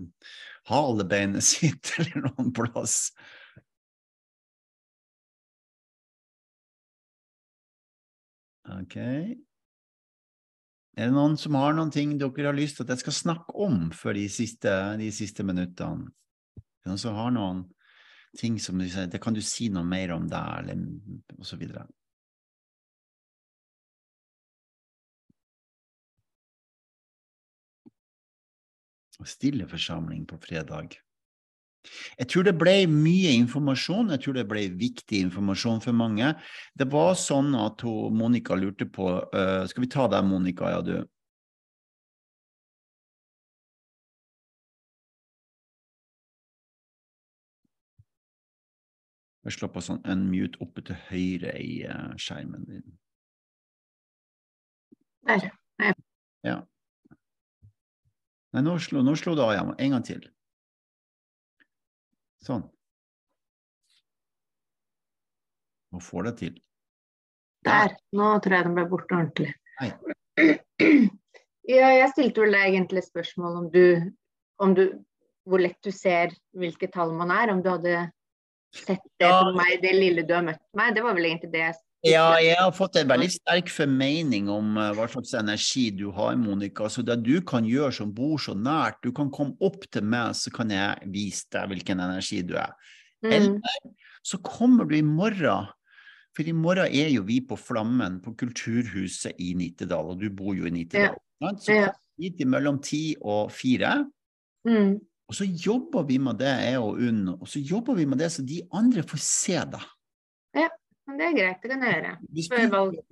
halebeinet 0.70 1.44
sitt, 1.52 1.94
eller 1.98 2.28
noen 2.28 2.52
plass. 2.56 3.10
Ok. 8.68 8.96
Er 10.98 11.06
det 11.06 11.14
noen 11.14 11.36
som 11.38 11.54
har 11.54 11.76
noen 11.76 11.92
ting 11.94 12.16
dere 12.18 12.50
har 12.50 12.56
lyst 12.56 12.78
til 12.78 12.86
at 12.86 12.96
jeg 12.96 13.04
skal 13.06 13.16
snakke 13.16 13.54
om 13.64 13.88
for 13.94 14.18
de 14.18 14.26
siste, 14.32 14.72
de 14.98 15.10
siste 15.14 15.46
minuttene? 15.46 16.10
Er 16.58 16.88
det 16.88 16.90
noen 16.90 17.00
som 17.00 17.16
har 17.16 17.30
noen 17.34 17.62
ting 18.38 18.58
som 18.60 18.80
du 18.80 18.88
sier, 18.88 19.08
det 19.08 19.20
kan 19.22 19.36
du 19.36 19.40
si 19.44 19.70
noe 19.72 19.86
mer 19.86 20.12
om 20.16 20.26
der, 20.28 20.64
eller 20.64 20.82
og 21.38 21.46
så 21.46 21.56
videre? 21.60 21.86
Stille 29.26 29.66
forsamling 29.68 30.26
på 30.28 30.38
fredag. 30.38 30.98
Jeg 32.18 32.28
tror 32.28 32.44
det 32.44 32.54
ble 32.58 32.74
mye 32.90 33.32
informasjon, 33.38 34.10
jeg 34.12 34.22
tror 34.24 34.36
det 34.38 34.48
ble 34.50 34.64
viktig 34.80 35.20
informasjon 35.28 35.80
for 35.84 35.96
mange. 35.96 36.32
Det 36.78 36.88
var 36.92 37.14
sånn 37.18 37.54
at 37.58 37.84
Monica 38.14 38.58
lurte 38.58 38.88
på 38.90 39.12
uh, 39.22 39.62
Skal 39.70 39.86
vi 39.86 39.90
ta 39.94 40.08
deg, 40.10 40.26
Monica, 40.26 40.72
ja, 40.74 40.82
du? 40.82 40.98
Jeg 49.48 49.54
slår 49.56 49.70
på 49.72 49.80
sånn 49.80 50.02
unmute 50.04 50.60
oppe 50.60 50.82
til 50.84 50.98
høyre 51.08 51.54
i 51.62 51.84
uh, 51.88 52.10
skjermen 52.20 52.66
din. 52.68 52.98
Der. 55.28 55.50
Ja. 56.44 56.58
Nei, 58.56 58.64
nå 58.64 58.78
slo, 58.80 59.02
nå 59.04 59.14
slo 59.18 59.34
det 59.36 59.44
av 59.44 59.52
igjen. 59.54 59.74
En 59.84 59.94
gang 59.94 60.04
til. 60.06 60.22
Sånn. 62.44 62.64
Nå 65.92 66.00
får 66.04 66.28
det 66.28 66.34
til. 66.40 66.56
Der. 67.66 67.96
Nå 68.16 68.30
tror 68.44 68.56
jeg 68.56 68.68
den 68.68 68.76
ble 68.78 68.86
borte 68.90 69.18
ordentlig. 69.18 69.52
Ja, 71.68 71.90
jeg 71.92 72.08
stilte 72.14 72.40
vel 72.40 72.54
deg 72.56 72.70
egentlig 72.70 73.02
spørsmål 73.04 73.56
om 73.58 73.64
du, 73.68 73.82
om 74.56 74.70
du 74.72 74.86
Hvor 75.48 75.60
lett 75.60 75.76
du 75.84 75.90
ser 75.92 76.32
hvilke 76.56 76.88
tall 76.92 77.12
man 77.16 77.28
er. 77.32 77.52
Om 77.52 77.60
du 77.64 77.68
hadde 77.68 78.06
sett 78.72 79.04
det 79.20 79.28
på 79.28 79.52
meg, 79.56 79.78
det 79.82 79.92
lille 79.96 80.24
du 80.24 80.32
har 80.32 80.44
møtt 80.44 80.62
meg. 80.76 80.94
Det 80.96 81.04
var 81.04 81.16
vel 81.16 81.28
egentlig 81.28 81.52
det 81.52 81.62
jeg 81.62 81.76
Ja, 82.06 82.36
jeg 82.38 82.54
har 82.60 82.70
fått 82.76 82.96
en 83.00 83.08
veldig 83.10 83.28
sterk 83.34 83.70
formening 83.74 84.46
om 84.52 84.76
uh, 84.78 84.92
hva 84.94 85.08
slags 85.10 85.32
energi 85.34 85.88
du 85.90 86.12
har, 86.14 86.36
Monica. 86.38 86.86
Så 86.86 87.02
det 87.02 87.16
du 87.26 87.40
kan 87.46 87.66
gjøre 87.66 87.90
som 87.96 88.12
bor 88.14 88.38
så 88.38 88.54
nært, 88.54 89.00
du 89.02 89.10
kan 89.14 89.32
komme 89.34 89.58
opp 89.64 89.82
til 89.90 90.06
meg, 90.06 90.36
så 90.38 90.52
kan 90.54 90.70
jeg 90.70 91.10
vise 91.10 91.48
deg 91.54 91.72
hvilken 91.72 92.04
energi 92.04 92.44
du 92.46 92.54
er. 92.60 92.76
Mm. 93.26 93.32
Eller 93.32 93.96
så 94.22 94.38
kommer 94.46 94.86
du 94.86 94.94
i 94.98 95.02
morgen, 95.02 95.66
for 96.36 96.46
i 96.46 96.54
morgen 96.54 96.86
er 96.86 97.10
jo 97.10 97.24
vi 97.26 97.40
på 97.42 97.58
Flammen 97.58 98.20
på 98.22 98.36
Kulturhuset 98.38 99.34
i 99.42 99.54
Nittedal, 99.58 100.12
og 100.14 100.22
du 100.22 100.28
bor 100.30 100.54
jo 100.54 100.70
i 100.70 100.74
Nittedal. 100.74 101.18
Ja. 101.42 101.52
Så 101.58 101.74
Ja. 101.74 101.90
kom 101.90 102.22
hit 102.22 102.46
mellom 102.46 102.78
ti 102.82 103.16
og 103.20 103.50
fire. 103.50 104.06
Mm. 104.66 105.00
Og 105.28 105.34
så 105.34 105.44
jobber 105.44 106.06
vi 106.06 106.18
med 106.18 106.38
det, 106.38 106.54
jeg 106.62 106.78
og 106.78 107.02
Unn, 107.02 107.28
og 107.34 107.48
så 107.48 107.58
jobber 107.58 107.94
vi 107.98 108.06
med 108.06 108.18
det 108.18 108.30
så 108.32 108.42
de 108.46 108.62
andre 108.72 109.02
får 109.02 109.18
se 109.18 109.58
det. 109.74 109.82
Men 111.08 111.16
det 111.16 111.24
er 111.24 111.36
greit, 111.38 111.62
det 111.62 111.70
kan 111.72 111.84
jeg 111.86 111.94
gjøre. 111.94 112.10
Hvis 112.36 112.48
du, 112.52 112.56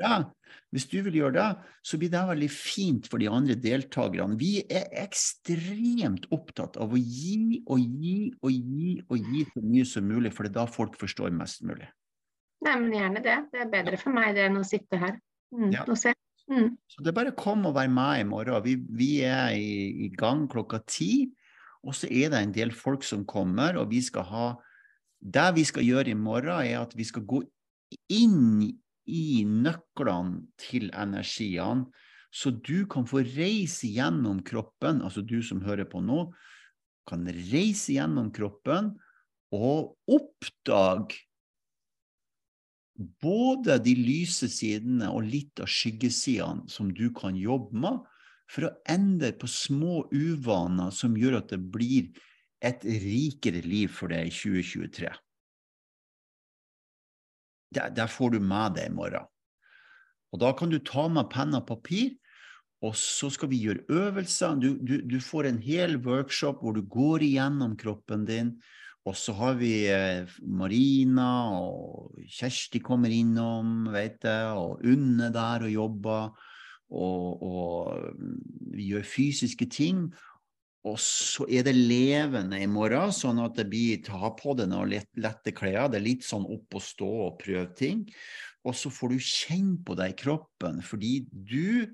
det, 0.03 0.17
hvis 0.77 0.85
du 0.93 0.97
vil 1.07 1.15
gjøre 1.17 1.35
det, 1.39 1.47
så 1.81 1.99
blir 2.01 2.11
det 2.13 2.25
veldig 2.29 2.49
fint 2.53 3.07
for 3.09 3.23
de 3.23 3.31
andre 3.33 3.57
deltakerne. 3.57 4.37
Vi 4.37 4.51
er 4.69 4.91
ekstremt 5.01 6.27
opptatt 6.35 6.77
av 6.77 6.93
å 6.93 7.01
gi 7.01 7.63
og 7.65 7.81
gi 7.81 8.19
og 8.45 8.53
gi 8.53 8.91
og 9.07 9.31
gi 9.31 9.47
så 9.49 9.65
mye 9.65 9.87
som 9.89 10.11
mulig, 10.13 10.35
for 10.37 10.45
det 10.45 10.53
er 10.53 10.59
da 10.59 10.67
folk 10.69 10.99
forstår 11.01 11.33
mest 11.39 11.65
mulig. 11.65 11.89
Nei, 12.67 12.77
men 12.83 12.93
gjerne 12.99 13.25
det. 13.25 13.39
Det 13.55 13.65
er 13.65 13.73
bedre 13.73 14.03
for 14.03 14.17
meg 14.17 14.37
det 14.37 14.45
enn 14.51 14.61
å 14.61 14.67
sitte 14.67 15.01
her 15.01 15.17
mm. 15.57 15.73
Ja. 15.73 15.89
og 15.89 15.97
se. 16.01 16.13
Mm. 16.53 16.77
Så 16.93 17.03
det 17.03 17.11
er 17.11 17.17
bare 17.17 17.33
å 17.33 17.41
komme 17.41 17.73
og 17.73 17.79
være 17.79 17.97
med 17.97 18.21
i 18.21 18.29
morgen. 18.29 18.61
Vi, 18.65 18.77
vi 18.93 19.11
er 19.25 19.57
i, 19.57 20.07
i 20.07 20.13
gang 20.13 20.45
klokka 20.53 20.85
ti, 20.85 21.31
og 21.87 21.97
så 21.97 22.13
er 22.13 22.33
det 22.33 22.45
en 22.45 22.55
del 22.55 22.77
folk 22.77 23.07
som 23.07 23.25
kommer, 23.25 23.81
og 23.81 23.89
vi 23.95 24.05
skal 24.05 24.29
ha 24.29 24.47
Det 25.17 25.55
vi 25.57 25.63
skal 25.65 25.83
gjøre 25.83 26.11
i 26.13 26.15
morgen, 26.15 26.61
er 26.61 26.83
at 26.83 26.93
vi 26.95 27.05
skal 27.05 27.25
gå 27.25 27.41
inn 28.13 28.67
i 29.07 29.45
nøklene 29.47 30.47
til 30.61 30.91
energiene, 30.95 31.87
så 32.37 32.51
du 32.51 32.85
kan 32.91 33.07
få 33.09 33.23
reise 33.25 33.89
gjennom 33.95 34.43
kroppen, 34.45 35.01
altså 35.01 35.23
du 35.25 35.39
som 35.47 35.63
hører 35.65 35.87
på 35.89 36.03
nå, 36.05 36.27
kan 37.09 37.23
reise 37.31 37.95
gjennom 37.95 38.33
kroppen 38.35 38.91
og 39.55 39.95
oppdage 40.11 41.23
både 43.23 43.77
de 43.85 43.93
lyse 43.99 44.49
sidene 44.51 45.09
og 45.13 45.29
litt 45.29 45.61
av 45.63 45.71
skyggesidene 45.71 46.69
som 46.73 46.91
du 46.97 47.09
kan 47.15 47.37
jobbe 47.39 47.77
med, 47.85 48.01
for 48.51 48.69
å 48.69 48.75
endre 48.91 49.33
på 49.37 49.49
små 49.51 50.05
uvaner 50.15 50.93
som 50.95 51.17
gjør 51.19 51.41
at 51.41 51.53
det 51.53 51.61
blir 51.73 52.11
et 52.65 52.85
rikere 52.85 53.63
liv 53.67 53.91
for 53.93 54.13
deg 54.13 54.31
i 54.31 54.35
2023. 54.35 55.11
Der, 57.75 57.91
der 57.91 58.07
får 58.07 58.37
du 58.37 58.41
med 58.41 58.77
deg 58.77 58.91
i 58.91 58.95
morgen. 58.95 59.27
Og 60.35 60.41
da 60.43 60.53
kan 60.57 60.71
du 60.71 60.79
ta 60.85 61.07
med 61.09 61.31
penn 61.33 61.57
og 61.57 61.67
papir, 61.69 62.15
og 62.85 62.97
så 62.99 63.31
skal 63.33 63.51
vi 63.51 63.63
gjøre 63.65 63.87
øvelser. 63.89 64.59
Du, 64.61 64.75
du, 64.77 64.99
du 65.01 65.17
får 65.23 65.49
en 65.49 65.61
hel 65.63 65.97
workshop 66.05 66.61
hvor 66.61 66.77
du 66.77 66.83
går 66.85 67.25
igjennom 67.25 67.77
kroppen 67.81 68.27
din. 68.29 68.57
Og 69.07 69.15
så 69.17 69.33
har 69.39 69.55
vi 69.61 69.87
eh, 69.89 70.27
Marina 70.43 71.29
og 71.55 72.19
Kjersti 72.27 72.83
kommer 72.85 73.13
innom, 73.15 73.87
vet 73.95 74.27
jeg, 74.27 74.51
og 74.59 74.83
Unne 74.85 75.31
der 75.35 75.67
og 75.69 75.73
jobber. 75.73 76.35
Og, 76.91 77.43
og 77.43 78.13
vi 78.75 78.91
gjør 78.91 79.07
fysiske 79.07 79.71
ting. 79.71 80.09
Og 80.87 80.99
så 81.03 81.47
er 81.51 81.65
det 81.67 81.75
levende 81.75 82.61
i 82.63 82.69
morgen, 82.71 83.11
sånn 83.15 83.41
at 83.43 83.57
det 83.59 83.67
blir 83.71 84.03
ta 84.07 84.31
på 84.39 84.55
deg 84.59 84.71
noen 84.71 84.93
lette 84.93 85.55
klær. 85.57 85.89
Det 85.91 85.99
er 85.99 86.05
litt 86.05 86.27
sånn 86.27 86.47
opp 86.47 86.79
og 86.79 86.85
stå 86.85 87.09
og 87.27 87.39
prøve 87.41 87.67
ting. 87.79 88.05
Og 88.67 88.75
så 88.77 88.91
får 88.91 89.15
du 89.15 89.23
kjenne 89.23 89.81
på 89.87 89.97
deg 89.99 90.15
i 90.15 90.19
kroppen, 90.21 90.83
fordi 90.83 91.13
du 91.31 91.91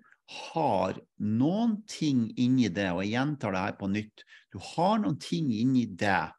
har 0.53 0.97
noen 1.21 1.79
ting 1.89 2.27
inni 2.41 2.69
deg, 2.73 2.95
og 2.95 3.03
jeg 3.05 3.15
gjentar 3.17 3.55
det 3.55 3.65
her 3.67 3.77
på 3.81 3.91
nytt, 3.93 4.25
du 4.53 4.59
har 4.73 5.01
noen 5.03 5.19
ting 5.21 5.51
inni 5.53 5.87
deg 5.87 6.33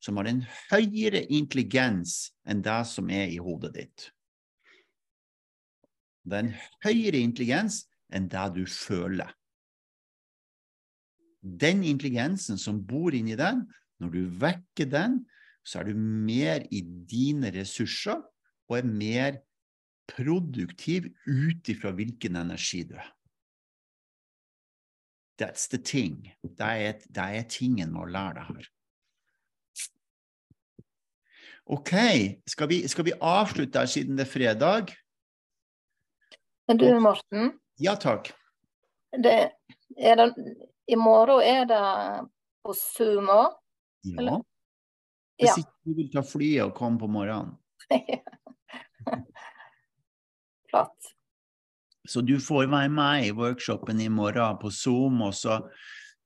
som 0.00 0.16
har 0.16 0.30
en 0.30 0.44
høyere 0.70 1.24
intelligens 1.28 2.30
enn 2.48 2.62
det 2.64 2.80
som 2.88 3.10
er 3.12 3.28
i 3.30 3.40
hodet 3.42 3.74
ditt. 3.76 4.06
Det 6.24 6.36
er 6.36 6.46
en 6.46 6.54
høyere 6.86 7.20
intelligens 7.20 7.84
enn 8.12 8.28
det 8.30 8.46
du 8.56 8.64
føler. 8.70 9.30
Den 11.40 11.84
intelligensen 11.84 12.58
som 12.60 12.82
bor 12.86 13.14
inni 13.16 13.36
den, 13.38 13.64
når 14.00 14.12
du 14.14 14.20
vekker 14.40 14.88
den, 14.90 15.20
så 15.64 15.80
er 15.80 15.90
du 15.90 15.96
mer 15.96 16.64
i 16.72 16.82
dine 16.82 17.52
ressurser 17.54 18.20
og 18.70 18.76
er 18.78 18.88
mer 18.88 19.40
produktiv 20.10 21.08
ut 21.26 21.70
ifra 21.70 21.92
hvilken 21.94 22.36
energi 22.40 22.82
du 22.88 22.96
er. 22.98 23.08
That's 25.40 25.68
the 25.72 25.78
thing. 25.78 26.34
Det 26.42 26.60
er, 26.60 27.00
det 27.08 27.26
er 27.38 27.48
tingen 27.48 27.94
med 27.94 28.02
å 28.02 28.10
lære 28.12 28.36
det 28.36 28.46
her. 28.50 28.70
OK, 31.70 31.92
skal 32.50 32.68
vi, 32.68 32.80
skal 32.90 33.06
vi 33.06 33.14
avslutte 33.14 33.78
her 33.78 33.88
siden 33.88 34.18
det 34.18 34.26
er 34.26 34.30
fredag? 34.32 34.92
Men 36.68 36.80
du, 36.80 36.86
Morten? 37.00 37.54
Ja, 37.80 37.94
takk. 38.00 38.32
Det, 39.14 39.36
er 39.96 40.18
det, 40.18 40.26
I 40.90 40.96
morgen 40.98 41.42
er 41.46 41.68
det 41.70 41.84
på 42.66 42.74
Sumo? 42.74 43.42
Ja. 44.02 44.40
Hvis 45.40 45.60
ikke 45.62 45.76
du 45.86 45.94
vil 45.96 46.10
ta 46.12 46.22
flyet 46.26 46.64
og 46.66 46.74
komme 46.76 46.98
på 46.98 47.06
morgenen. 47.06 47.54
Flott. 50.70 51.12
Så 52.08 52.24
du 52.26 52.40
får 52.42 52.66
være 52.72 52.90
med 52.90 53.28
i 53.28 53.32
workshopen 53.36 54.00
i 54.00 54.08
morgen 54.08 54.58
på 54.60 54.70
Zoom, 54.70 55.22
og 55.22 55.34
så 55.34 55.60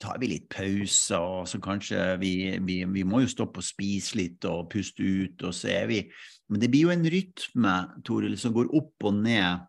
tar 0.00 0.18
vi 0.18 0.32
litt 0.32 0.48
pauser, 0.52 1.20
og 1.20 1.48
så 1.48 1.60
kanskje 1.62 2.16
vi, 2.20 2.32
vi, 2.64 2.80
vi 2.88 3.04
må 3.04 3.20
jo 3.24 3.30
stoppe 3.30 3.60
og 3.60 3.66
spise 3.66 4.16
litt 4.18 4.44
og 4.48 4.70
puste 4.72 5.04
ut, 5.04 5.44
og 5.44 5.54
så 5.54 5.70
er 5.76 5.86
vi 5.92 6.00
Men 6.48 6.60
det 6.60 6.68
blir 6.70 6.88
jo 6.88 6.92
en 6.92 7.06
rytme, 7.08 7.76
Toril, 8.04 8.36
som 8.38 8.52
går 8.52 8.68
opp 8.76 9.06
og 9.08 9.14
ned, 9.16 9.64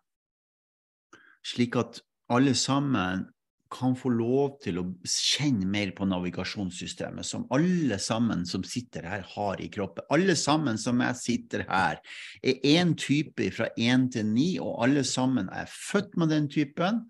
slik 1.44 1.76
at 1.80 2.02
alle 2.28 2.52
sammen 2.58 3.24
kan 3.72 3.96
få 3.98 4.10
lov 4.14 4.58
til 4.62 4.78
å 4.80 4.84
kjenne 5.08 5.66
mer 5.68 5.90
på 5.96 6.06
navigasjonssystemet, 6.08 7.26
som 7.26 7.46
alle 7.54 7.98
sammen 8.02 8.44
som 8.48 8.64
sitter 8.66 9.06
her, 9.08 9.24
har 9.34 9.62
i 9.62 9.68
kroppen. 9.72 10.06
Alle 10.14 10.36
sammen 10.38 10.78
som 10.78 11.02
jeg 11.02 11.20
sitter 11.20 11.64
her, 11.70 11.98
er 12.42 12.60
én 12.76 12.94
type 12.98 13.50
fra 13.56 13.68
én 13.74 14.06
til 14.12 14.28
ni, 14.30 14.52
og 14.62 14.84
alle 14.86 15.02
sammen 15.06 15.50
er 15.54 15.70
født 15.70 16.14
med 16.20 16.30
den 16.34 16.50
typen. 16.52 17.04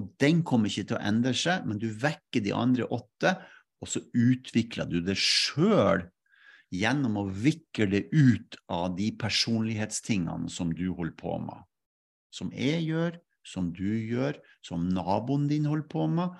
Og 0.00 0.08
den 0.22 0.40
kommer 0.48 0.72
ikke 0.72 0.88
til 0.88 0.98
å 0.98 1.04
endre 1.04 1.34
seg, 1.36 1.66
men 1.68 1.80
du 1.82 1.90
vekker 1.92 2.44
de 2.44 2.54
andre 2.56 2.88
åtte, 2.88 3.36
og 3.82 3.90
så 3.90 4.00
utvikler 4.14 4.88
du 4.88 5.00
det 5.04 5.18
sjøl 5.18 6.06
gjennom 6.72 7.18
å 7.20 7.26
vikle 7.28 7.90
det 7.92 8.06
ut 8.14 8.56
av 8.72 8.94
de 8.96 9.10
personlighetstingene 9.20 10.48
som 10.48 10.72
du 10.72 10.86
holder 10.94 11.16
på 11.18 11.36
med. 11.42 11.66
Som 12.32 12.52
jeg 12.56 12.86
gjør, 12.86 13.18
som 13.46 13.72
du 13.74 13.88
gjør, 13.88 14.38
som 14.64 14.88
naboen 14.88 15.48
din 15.50 15.66
holder 15.70 15.88
på 15.90 16.06
med, 16.10 16.38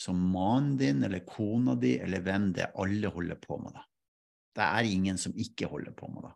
som 0.00 0.18
mannen 0.18 0.76
din 0.78 1.02
eller 1.06 1.24
kona 1.26 1.74
di 1.78 1.96
eller 2.02 2.22
hvem 2.24 2.52
det 2.54 2.66
er, 2.66 2.72
alle 2.80 3.10
holder 3.14 3.38
på 3.42 3.58
med 3.62 3.74
det. 3.76 3.84
Det 4.54 4.64
er 4.64 4.94
ingen 4.94 5.18
som 5.18 5.34
ikke 5.34 5.68
holder 5.70 5.94
på 5.96 6.08
med 6.14 6.28
det. 6.28 6.34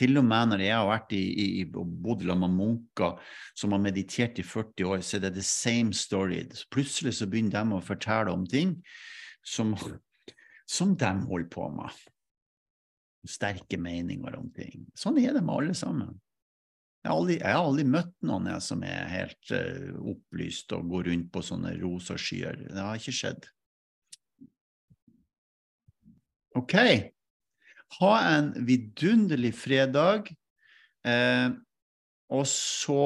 Til 0.00 0.16
og 0.16 0.24
med 0.24 0.52
når 0.52 0.62
jeg 0.64 0.76
har 0.76 0.86
vært 0.88 1.10
i, 1.12 1.20
i, 1.20 1.46
i 1.60 1.64
bodd 1.68 2.22
med 2.24 2.54
munker 2.54 3.18
som 3.58 3.74
har 3.74 3.82
meditert 3.82 4.38
i 4.40 4.44
40 4.46 4.86
år, 4.86 5.02
så 5.04 5.18
er 5.18 5.26
det 5.26 5.34
the 5.36 5.44
same 5.44 5.92
story. 5.96 6.44
Plutselig 6.72 7.18
så 7.18 7.28
begynner 7.28 7.58
de 7.58 7.76
å 7.76 7.82
fortelle 7.84 8.32
om 8.32 8.46
ting 8.48 8.78
som, 9.44 9.74
som 10.64 10.94
de 10.96 11.12
holder 11.26 11.50
på 11.52 11.68
med. 11.74 12.00
Sterke 13.28 13.76
meninger 13.76 14.38
om 14.38 14.48
ting. 14.56 14.86
Sånn 14.96 15.18
er 15.20 15.34
det 15.36 15.44
med 15.44 15.56
alle 15.58 15.76
sammen. 15.76 16.16
Jeg 17.00 17.08
har 17.08 17.16
aldri, 17.16 17.36
jeg 17.40 17.56
har 17.56 17.64
aldri 17.64 17.84
møtt 17.88 18.12
noen 18.28 18.50
jeg, 18.50 18.64
som 18.66 18.82
er 18.84 19.08
helt 19.08 19.52
uh, 19.56 19.94
opplyst 20.12 20.74
og 20.76 20.90
går 20.92 21.08
rundt 21.08 21.30
på 21.32 21.42
sånne 21.44 21.72
rosa 21.80 22.18
skyer. 22.20 22.66
Det 22.68 22.76
har 22.76 23.00
ikke 23.00 23.16
skjedd. 23.16 23.48
OK. 26.60 26.76
Ha 28.00 28.12
en 28.34 28.52
vidunderlig 28.66 29.54
fredag. 29.56 30.28
Eh, 31.06 31.48
og 32.30 32.44
så 32.46 33.04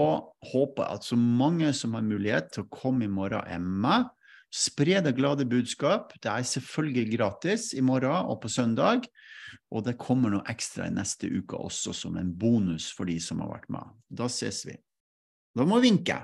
håper 0.50 0.82
jeg 0.82 0.98
at 0.98 1.06
så 1.06 1.16
mange 1.16 1.70
som 1.76 1.94
har 1.96 2.04
mulighet 2.04 2.50
til 2.52 2.64
å 2.64 2.72
komme 2.72 3.06
i 3.06 3.12
morgen, 3.12 3.46
er 3.46 3.62
med. 3.62 4.10
Spre 4.54 5.00
det 5.02 5.16
glade 5.18 5.46
budskap. 5.50 6.12
Det 6.22 6.30
er 6.30 6.46
selvfølgelig 6.46 7.16
gratis 7.16 7.72
i 7.74 7.82
morgen 7.82 8.30
og 8.30 8.38
på 8.44 8.50
søndag. 8.52 9.08
Og 9.74 9.82
det 9.86 9.96
kommer 9.98 10.30
noe 10.30 10.46
ekstra 10.50 10.86
i 10.86 10.94
neste 10.94 11.26
uke 11.26 11.58
også, 11.58 11.94
som 11.94 12.18
en 12.20 12.30
bonus 12.38 12.92
for 12.94 13.10
de 13.10 13.16
som 13.22 13.42
har 13.42 13.50
vært 13.50 13.66
med. 13.74 13.90
Da 14.06 14.28
ses 14.30 14.62
vi. 14.68 14.76
Da 15.54 15.66
må 15.66 15.80
vi 15.82 15.90
vinke. 15.90 16.20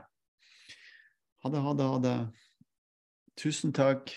Ha 1.42 1.50
det, 1.50 1.62
ha 1.64 1.74
det, 1.74 1.88
ha 1.90 1.98
det. 2.04 2.16
Tusen 3.40 3.74
takk. 3.74 4.12